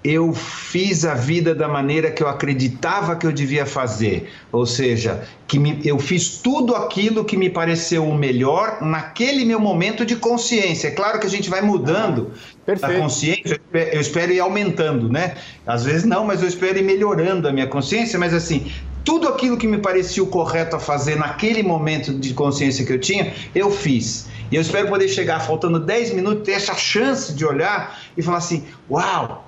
eu 0.05 0.35
fiz 0.35 1.07
a 1.07 1.15
vida 1.15 1.55
da 1.55 1.67
maneira 1.67 2.11
que 2.11 2.23
eu 2.23 2.29
acreditava 2.29 3.17
que 3.17 3.27
eu 3.27 3.33
devia 3.33 3.65
fazer. 3.65 4.31
Ou 4.53 4.67
seja, 4.67 5.27
que 5.49 5.59
me, 5.59 5.81
eu 5.83 5.99
fiz 5.99 6.29
tudo 6.29 6.77
aquilo 6.77 7.25
que 7.25 7.39
me 7.39 7.49
pareceu 7.49 8.07
o 8.07 8.15
melhor 8.15 8.83
naquele 8.83 9.47
meu 9.47 9.59
momento 9.59 10.05
de 10.05 10.17
consciência. 10.17 10.89
É 10.89 10.91
claro 10.91 11.19
que 11.19 11.27
a 11.27 11.31
gente 11.31 11.49
vai 11.49 11.63
mudando 11.63 12.33
ah, 12.69 12.87
a 12.87 12.99
consciência, 12.99 13.59
eu 13.73 14.01
espero 14.01 14.31
ir 14.31 14.41
aumentando, 14.41 15.09
né? 15.09 15.37
Às 15.67 15.85
vezes 15.85 16.05
não, 16.05 16.23
mas 16.27 16.43
eu 16.43 16.49
espero 16.49 16.79
ir 16.79 16.85
melhorando 16.85 17.49
a 17.49 17.53
minha 17.53 17.67
consciência, 17.67 18.19
mas 18.19 18.35
assim, 18.35 18.71
tudo 19.07 19.27
aquilo 19.27 19.57
que 19.57 19.67
me 19.67 19.79
parecia 19.79 20.23
o 20.23 20.27
correto 20.27 20.77
a 20.77 20.79
fazer 20.79 21.17
naquele 21.17 21.63
momento 21.63 22.13
de 22.13 22.35
consciência 22.35 22.85
que 22.85 22.93
eu 22.93 23.01
tinha, 23.01 23.33
eu 23.55 23.71
fiz. 23.71 24.27
E 24.51 24.57
eu 24.57 24.61
espero 24.61 24.87
poder 24.87 25.09
chegar 25.09 25.41
faltando 25.41 25.81
10 25.81 26.13
minutos, 26.13 26.45
ter 26.45 26.53
essa 26.53 26.75
chance 26.75 27.33
de 27.33 27.47
olhar 27.47 27.99
e 28.17 28.23
falar 28.23 28.39
assim: 28.39 28.65
uau, 28.91 29.45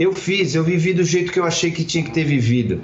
eu 0.00 0.14
fiz, 0.14 0.54
eu 0.54 0.64
vivi 0.64 0.94
do 0.94 1.04
jeito 1.04 1.30
que 1.30 1.38
eu 1.38 1.44
achei 1.44 1.70
que 1.70 1.84
tinha 1.84 2.02
que 2.02 2.10
ter 2.10 2.24
vivido. 2.24 2.80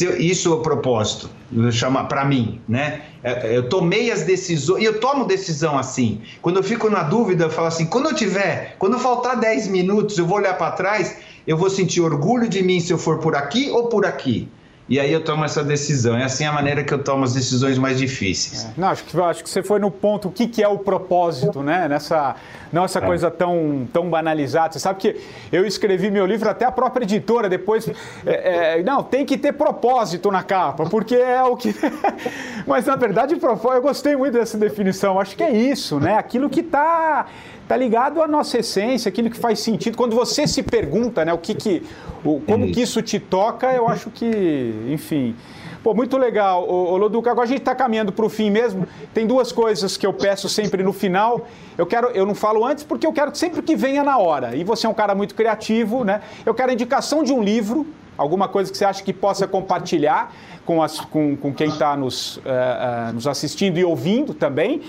Eu, 0.00 0.20
isso 0.20 0.48
é 0.48 0.54
o 0.56 0.58
propósito, 0.58 1.30
chama 1.70 2.04
para 2.04 2.24
mim, 2.24 2.60
né? 2.68 3.02
É, 3.22 3.56
eu 3.56 3.68
tomei 3.68 4.10
as 4.10 4.22
decisões, 4.22 4.82
e 4.82 4.84
eu 4.84 4.98
tomo 4.98 5.24
decisão 5.24 5.78
assim. 5.78 6.20
Quando 6.40 6.56
eu 6.56 6.62
fico 6.64 6.90
na 6.90 7.04
dúvida, 7.04 7.44
eu 7.44 7.50
falo 7.50 7.68
assim: 7.68 7.86
quando 7.86 8.08
eu 8.08 8.14
tiver, 8.14 8.74
quando 8.76 8.98
faltar 8.98 9.38
10 9.38 9.68
minutos, 9.68 10.18
eu 10.18 10.26
vou 10.26 10.38
olhar 10.38 10.58
para 10.58 10.72
trás, 10.72 11.16
eu 11.46 11.56
vou 11.56 11.70
sentir 11.70 12.00
orgulho 12.00 12.48
de 12.48 12.60
mim 12.60 12.80
se 12.80 12.92
eu 12.92 12.98
for 12.98 13.18
por 13.18 13.36
aqui 13.36 13.70
ou 13.70 13.86
por 13.86 14.04
aqui 14.04 14.48
e 14.92 15.00
aí 15.00 15.10
eu 15.10 15.24
tomo 15.24 15.42
essa 15.42 15.64
decisão. 15.64 16.18
É 16.18 16.24
assim 16.24 16.44
a 16.44 16.52
maneira 16.52 16.84
que 16.84 16.92
eu 16.92 17.02
tomo 17.02 17.24
as 17.24 17.32
decisões 17.32 17.78
mais 17.78 17.96
difíceis. 17.96 18.66
É. 18.66 18.78
Não, 18.78 18.88
acho 18.88 19.02
que, 19.04 19.18
acho 19.18 19.42
que 19.42 19.48
você 19.48 19.62
foi 19.62 19.78
no 19.78 19.90
ponto, 19.90 20.28
o 20.28 20.30
que, 20.30 20.46
que 20.46 20.62
é 20.62 20.68
o 20.68 20.76
propósito, 20.76 21.62
né? 21.62 21.88
Nessa, 21.88 22.36
não 22.70 22.84
essa 22.84 22.98
é. 22.98 23.00
coisa 23.00 23.30
tão, 23.30 23.88
tão 23.90 24.10
banalizada. 24.10 24.74
Você 24.74 24.80
sabe 24.80 25.00
que 25.00 25.18
eu 25.50 25.64
escrevi 25.64 26.10
meu 26.10 26.26
livro, 26.26 26.46
até 26.46 26.66
a 26.66 26.70
própria 26.70 27.04
editora 27.04 27.48
depois, 27.48 27.88
é, 28.26 28.80
é, 28.80 28.82
não, 28.82 29.02
tem 29.02 29.24
que 29.24 29.38
ter 29.38 29.54
propósito 29.54 30.30
na 30.30 30.42
capa, 30.42 30.84
porque 30.84 31.14
é 31.14 31.42
o 31.42 31.56
que... 31.56 31.74
Mas, 32.68 32.84
na 32.84 32.94
verdade, 32.94 33.34
eu 33.34 33.80
gostei 33.80 34.14
muito 34.14 34.34
dessa 34.34 34.58
definição. 34.58 35.18
Acho 35.18 35.34
que 35.34 35.42
é 35.42 35.52
isso, 35.52 35.98
né? 35.98 36.18
Aquilo 36.18 36.50
que 36.50 36.60
está 36.60 37.24
tá 37.68 37.76
ligado 37.76 38.22
à 38.22 38.28
nossa 38.28 38.58
essência, 38.58 39.08
aquilo 39.08 39.30
que 39.30 39.36
faz 39.36 39.60
sentido. 39.60 39.96
Quando 39.96 40.14
você 40.14 40.46
se 40.46 40.62
pergunta, 40.62 41.24
né, 41.24 41.32
o 41.32 41.38
que 41.38 41.54
que, 41.54 41.82
o, 42.24 42.40
como 42.40 42.70
que 42.70 42.82
isso 42.82 43.00
te 43.02 43.18
toca, 43.18 43.72
eu 43.72 43.88
acho 43.88 44.10
que, 44.10 44.74
enfim. 44.88 45.34
Pô, 45.82 45.92
muito 45.92 46.16
legal. 46.16 46.64
Loduca, 46.96 47.30
agora 47.30 47.44
a 47.44 47.48
gente 47.48 47.58
está 47.58 47.74
caminhando 47.74 48.12
para 48.12 48.24
o 48.24 48.28
fim 48.28 48.50
mesmo. 48.50 48.86
Tem 49.12 49.26
duas 49.26 49.50
coisas 49.50 49.96
que 49.96 50.06
eu 50.06 50.12
peço 50.12 50.48
sempre 50.48 50.82
no 50.82 50.92
final. 50.92 51.48
Eu 51.76 51.86
quero, 51.86 52.08
eu 52.08 52.24
não 52.24 52.36
falo 52.36 52.64
antes 52.64 52.84
porque 52.84 53.04
eu 53.04 53.12
quero 53.12 53.34
sempre 53.34 53.60
que 53.62 53.74
venha 53.74 54.04
na 54.04 54.16
hora. 54.16 54.54
E 54.54 54.62
você 54.62 54.86
é 54.86 54.90
um 54.90 54.94
cara 54.94 55.12
muito 55.12 55.34
criativo, 55.34 56.04
né? 56.04 56.20
Eu 56.46 56.54
quero 56.54 56.70
a 56.70 56.72
indicação 56.72 57.24
de 57.24 57.32
um 57.32 57.42
livro, 57.42 57.84
alguma 58.16 58.46
coisa 58.46 58.70
que 58.70 58.78
você 58.78 58.84
acha 58.84 59.02
que 59.02 59.12
possa 59.12 59.48
compartilhar 59.48 60.32
com, 60.64 60.80
as, 60.80 61.00
com, 61.00 61.36
com 61.36 61.52
quem 61.52 61.68
está 61.68 61.96
nos, 61.96 62.36
uh, 62.36 62.40
uh, 62.40 63.12
nos 63.14 63.26
assistindo 63.26 63.76
e 63.76 63.84
ouvindo 63.84 64.34
também. 64.34 64.82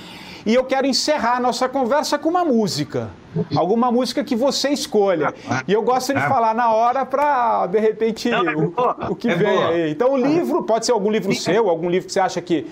E 0.46 0.54
eu 0.54 0.64
quero 0.66 0.86
encerrar 0.86 1.38
a 1.38 1.40
nossa 1.40 1.70
conversa 1.70 2.18
com 2.18 2.30
uma 2.30 2.44
música. 2.44 3.10
Alguma 3.56 3.92
música 3.92 4.24
que 4.24 4.36
você 4.36 4.70
escolha. 4.70 5.34
E 5.68 5.74
eu 5.74 5.82
gosto 5.82 6.14
de 6.14 6.20
ah. 6.20 6.28
falar 6.28 6.54
na 6.54 6.72
hora 6.72 7.06
para, 7.06 7.66
de 7.68 7.80
repente, 7.80 8.30
Não, 8.30 8.48
é 8.48 8.56
o, 8.56 8.74
o, 9.12 9.16
que 9.16 9.30
é 9.30 9.36
vem 9.36 9.56
boa. 9.56 9.70
aí. 9.70 9.92
Então, 9.92 10.12
o 10.12 10.18
livro, 10.18 10.64
pode 10.64 10.86
ser 10.86 10.92
algum 10.92 11.10
livro 11.10 11.34
seu, 11.34 11.70
algum 11.70 11.90
livro 11.90 12.08
que 12.08 12.14
você 12.14 12.20
acha 12.20 12.42
que, 12.42 12.68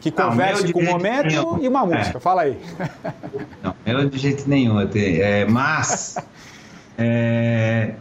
que 0.00 0.10
converse 0.10 0.72
com 0.72 0.80
o 0.80 0.84
momento 0.84 1.26
nenhum. 1.26 1.58
e 1.60 1.68
uma 1.68 1.84
música. 1.84 2.18
É. 2.18 2.20
Fala 2.20 2.42
aí. 2.42 2.56
Não, 3.62 3.74
eu 3.84 4.08
de 4.08 4.18
jeito 4.18 4.48
nenhum. 4.48 4.80
É, 4.80 5.44
mas. 5.44 6.16
É, 6.96 7.94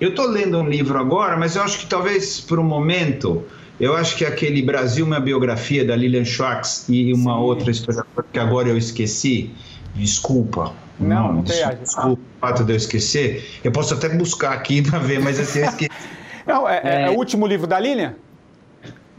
eu 0.00 0.10
estou 0.10 0.26
lendo 0.26 0.58
um 0.58 0.68
livro 0.68 0.98
agora, 0.98 1.36
mas 1.36 1.56
eu 1.56 1.62
acho 1.62 1.78
que 1.78 1.86
talvez 1.86 2.40
por 2.40 2.58
um 2.58 2.64
momento 2.64 3.44
eu 3.78 3.94
acho 3.94 4.16
que 4.16 4.24
aquele 4.24 4.62
Brasil, 4.62 5.04
uma 5.04 5.20
biografia 5.20 5.84
da 5.84 5.94
Lilian 5.94 6.24
Schwartz 6.24 6.86
e 6.88 7.12
uma 7.12 7.34
Sim. 7.34 7.40
outra 7.40 7.70
história 7.70 8.04
que 8.32 8.38
agora 8.38 8.68
eu 8.68 8.78
esqueci, 8.78 9.50
desculpa. 9.94 10.72
Não, 10.98 11.32
não, 11.32 11.42
desculpa, 11.42 11.76
desculpa 11.76 12.12
o 12.12 12.40
fato 12.40 12.64
de 12.64 12.72
eu 12.72 12.76
esquecer. 12.76 13.60
Eu 13.62 13.70
posso 13.70 13.94
até 13.94 14.08
buscar 14.08 14.52
aqui 14.52 14.80
para 14.88 14.98
ver, 14.98 15.20
mas 15.20 15.38
assim, 15.38 15.60
eu 15.60 15.66
esqueci. 15.66 15.90
Não, 16.46 16.68
é, 16.68 16.80
é, 16.84 17.02
é, 17.02 17.10
o 17.10 17.14
último 17.14 17.44
livro 17.44 17.66
da 17.66 17.80
Lilian? 17.80 18.14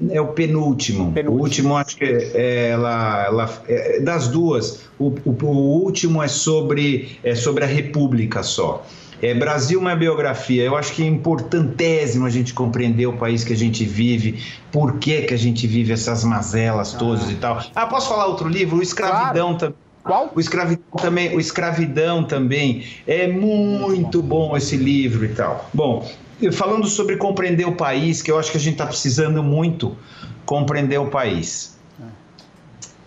É 0.10 0.22
o 0.22 0.28
penúltimo. 0.28 1.12
penúltimo. 1.12 1.38
O 1.38 1.43
último, 1.43 1.76
acho 1.76 1.97
que 1.97 2.05
é, 2.05 2.70
ela, 2.70 3.26
ela 3.26 3.64
é, 3.68 3.99
das 3.99 4.30
duas. 4.30 4.86
O, 4.97 5.08
o, 5.26 5.36
o, 5.43 5.84
último 5.84 6.24
é 6.24 6.30
sobre, 6.30 7.20
é 7.24 7.36
sobre 7.36 7.66
a 7.66 7.68
República 7.68 8.43
só. 8.43 8.86
É, 9.22 9.34
Brasil 9.34 9.80
uma 9.80 9.95
biografia. 9.95 10.63
Eu 10.63 10.76
acho 10.76 10.93
que 10.93 11.03
é 11.03 11.07
importantíssimo 11.07 12.26
a 12.26 12.30
gente 12.30 12.53
compreender 12.53 13.07
o 13.07 13.13
país 13.13 13.43
que 13.43 13.53
a 13.53 13.57
gente 13.57 13.84
vive, 13.84 14.43
por 14.72 14.97
que, 14.99 15.24
que 15.24 15.34
a 15.34 15.38
gente 15.38 15.65
vive 15.65 15.93
essas 15.93 16.24
mazelas 16.24 16.93
todas 16.93 17.28
ah. 17.28 17.32
e 17.32 17.36
tal. 17.36 17.63
Ah, 17.76 17.88
posso 17.88 18.09
falar 18.09 18.28
outro 18.28 18.47
livro? 18.47 18.78
O 18.78 18.82
Escravidão 18.82 19.57
claro. 19.57 19.57
também. 19.57 19.78
Qual? 20.03 20.32
O 20.34 20.39
Escravidão 20.39 20.86
também, 21.01 21.36
o 21.36 21.39
Escravidão 21.39 22.24
também. 22.24 22.86
É 23.05 23.28
muito 23.28 24.22
bom 24.22 24.55
esse 24.55 24.78
livro 24.78 25.26
e 25.26 25.30
tal. 25.30 25.70
Bom, 25.74 26.09
falando 26.53 26.88
sobre 26.88 27.18
compreender 27.18 27.68
o 27.68 27.74
país, 27.74 28.22
que 28.22 28.32
eu 28.32 28.39
acho 28.39 28.51
que 28.51 28.57
a 28.57 28.59
gente 28.59 28.74
está 28.74 28.86
precisando 28.86 29.43
muito 29.43 29.97
compreender 30.45 30.97
o 30.97 31.07
país. 31.07 31.78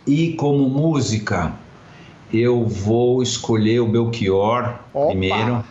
E 0.06 0.32
como 0.34 0.68
música, 0.68 1.52
eu 2.32 2.66
vou 2.66 3.22
escolher 3.22 3.80
o 3.80 3.86
Belchior 3.86 4.74
Opa. 4.92 5.08
primeiro 5.08 5.64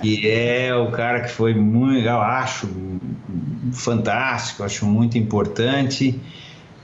que 0.00 0.28
é 0.30 0.74
o 0.74 0.90
cara 0.90 1.20
que 1.20 1.30
foi 1.30 1.54
muito, 1.54 2.06
eu 2.06 2.20
acho, 2.20 2.68
fantástico, 3.72 4.62
acho 4.62 4.86
muito 4.86 5.18
importante. 5.18 6.20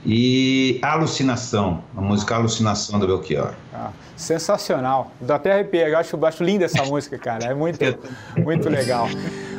E 0.05 0.79
Alucinação, 0.81 1.83
a 1.95 2.01
música 2.01 2.35
Alucinação 2.35 2.99
do 2.99 3.07
Belchior. 3.07 3.53
Ah, 3.73 3.91
sensacional. 4.15 5.11
Dá 5.19 5.35
até 5.35 5.51
arrepiar, 5.51 5.89
eu 5.89 5.97
acho, 5.97 6.25
acho 6.25 6.43
linda 6.43 6.65
essa 6.65 6.85
música, 6.85 7.17
cara. 7.17 7.45
É 7.45 7.53
muito, 7.53 7.79
muito 8.37 8.69
legal. 8.69 9.07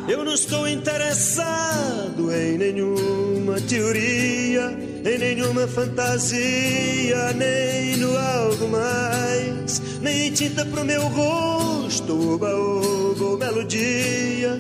Eu 0.09 0.25
não 0.25 0.33
estou 0.33 0.67
interessado 0.67 2.33
em 2.33 2.57
nenhuma 2.57 3.61
teoria 3.61 4.89
em 5.05 5.19
nenhuma 5.19 5.67
fantasia, 5.67 7.33
nem 7.35 7.97
no 7.97 8.17
algo 8.17 8.69
mais, 8.69 9.81
nem 10.01 10.31
tinta 10.33 10.65
pro 10.67 10.85
meu 10.85 11.03
rosto, 11.09 12.37
oba, 13.21 13.35
oba, 13.35 13.47
melodia 13.47 14.59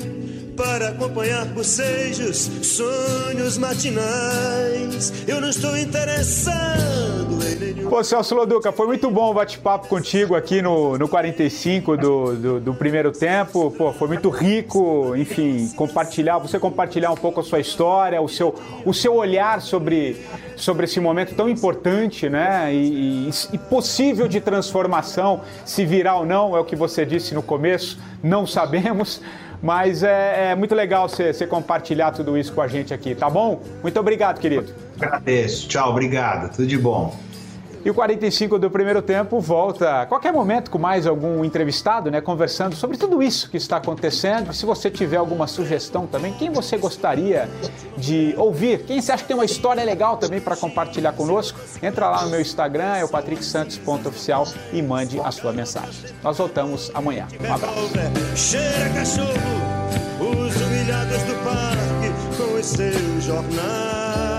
para 0.69 0.89
acompanhar 0.89 1.47
bocejos, 1.47 2.37
sonhos 2.63 3.57
matinais. 3.57 5.25
Eu 5.27 5.41
não 5.41 5.49
estou 5.49 5.75
interessado 5.79 7.39
em 7.43 7.73
nenhum. 7.75 7.89
Pô, 7.89 8.05
Celso 8.05 8.35
Loduca, 8.35 8.71
foi 8.71 8.87
muito 8.87 9.11
bom 9.11 9.31
o 9.31 9.35
bate-papo 9.35 9.89
contigo 9.89 10.35
aqui 10.35 10.61
no, 10.61 10.99
no 10.99 11.09
45 11.09 11.97
do, 11.97 12.37
do, 12.37 12.61
do, 12.61 12.75
primeiro 12.75 13.11
tempo. 13.11 13.71
Pô, 13.71 13.95
foi 13.95 14.09
muito 14.09 14.29
rico, 14.29 15.17
enfim, 15.17 15.73
compartilhar, 15.75 16.37
você 16.37 16.59
compartilhar 16.59 17.13
um 17.13 17.17
pouco 17.17 17.41
a 17.41 17.43
sua 17.43 17.61
história, 17.61 18.21
o 18.21 18.29
seu, 18.29 18.55
o 18.85 18.93
seu 18.93 19.15
olhar 19.15 19.63
sobre, 19.63 20.23
sobre 20.55 20.85
esse 20.85 21.01
momento 21.01 21.35
tão 21.35 21.49
importante, 21.49 22.29
né? 22.29 22.75
E, 22.75 23.29
e, 23.29 23.31
e 23.55 23.59
possível 23.59 24.29
de 24.29 24.39
transformação, 24.39 25.41
se 25.65 25.87
virá 25.87 26.17
ou 26.17 26.27
não, 26.27 26.55
é 26.55 26.61
o 26.61 26.65
que 26.65 26.77
você 26.77 27.07
disse 27.07 27.35
no 27.35 27.43
começo, 27.43 27.99
não 28.23 28.47
sabemos. 28.47 29.23
Mas 29.63 30.03
é, 30.03 30.51
é 30.51 30.55
muito 30.55 30.75
legal 30.75 31.09
você 31.09 31.47
compartilhar 31.47 32.13
tudo 32.13 32.39
isso 32.39 32.53
com 32.53 32.61
a 32.61 32.69
gente 32.69 32.95
aqui, 32.95 33.15
tá 33.15 33.29
bom? 33.29 33.61
Muito 33.83 33.99
obrigado, 33.99 34.39
querido. 34.39 34.73
Agradeço. 35.01 35.69
Tchau, 35.69 35.91
obrigado. 35.91 36.55
Tudo 36.55 36.67
de 36.67 36.79
bom. 36.79 37.17
E 37.85 37.91
o 37.91 37.95
45 37.95 38.59
do 38.59 38.71
primeiro 38.71 39.01
tempo 39.01 39.41
volta 39.41 40.03
a 40.03 40.07
qualquer 40.07 40.33
momento 40.33 40.71
com 40.71 40.79
mais 40.79 41.07
algum 41.07 41.45
entrevistado, 41.45 42.11
né, 42.11 42.21
conversando 42.21 42.75
sobre 42.75 42.97
tudo 42.97 43.23
isso 43.23 43.51
que 43.51 43.57
está 43.57 43.77
acontecendo. 43.77 44.53
Se 44.53 44.67
você 44.67 44.91
tiver 44.91 45.17
alguma 45.17 45.47
sugestão 45.47 46.07
também, 46.07 46.33
quem 46.33 46.51
você 46.51 46.77
gostaria 46.77 47.49
de 47.97 48.35
ouvir? 48.37 48.85
Quem 48.85 49.01
você 49.01 49.13
acha 49.13 49.23
que 49.23 49.29
tem 49.29 49.37
uma 49.37 49.45
história 49.45 49.85
legal 49.85 50.17
também 50.17 50.41
para 50.41 50.57
compartilhar 50.57 51.13
conosco? 51.13 51.59
Entra 51.83 52.09
lá 52.11 52.23
no 52.23 52.31
meu 52.31 52.41
Instagram, 52.41 52.97
é 52.97 53.05
o 53.05 53.09
patricksantos.oficial 53.09 54.47
e 54.73 54.83
mande 54.83 55.21
a 55.21 55.31
sua 55.31 55.53
mensagem. 55.53 56.11
Nós 56.23 56.37
voltamos 56.39 56.91
amanhã. 56.95 57.27
Um 57.41 57.53
abraço. 57.53 57.79
Cheira 58.35 58.91
cachorro, 58.95 59.29
os 60.21 60.57
humilhados 60.61 61.23
do 61.23 61.35
parque 61.45 62.37
com 62.37 62.59
os 62.59 62.67
seus 62.67 63.25
jornais. 63.25 64.38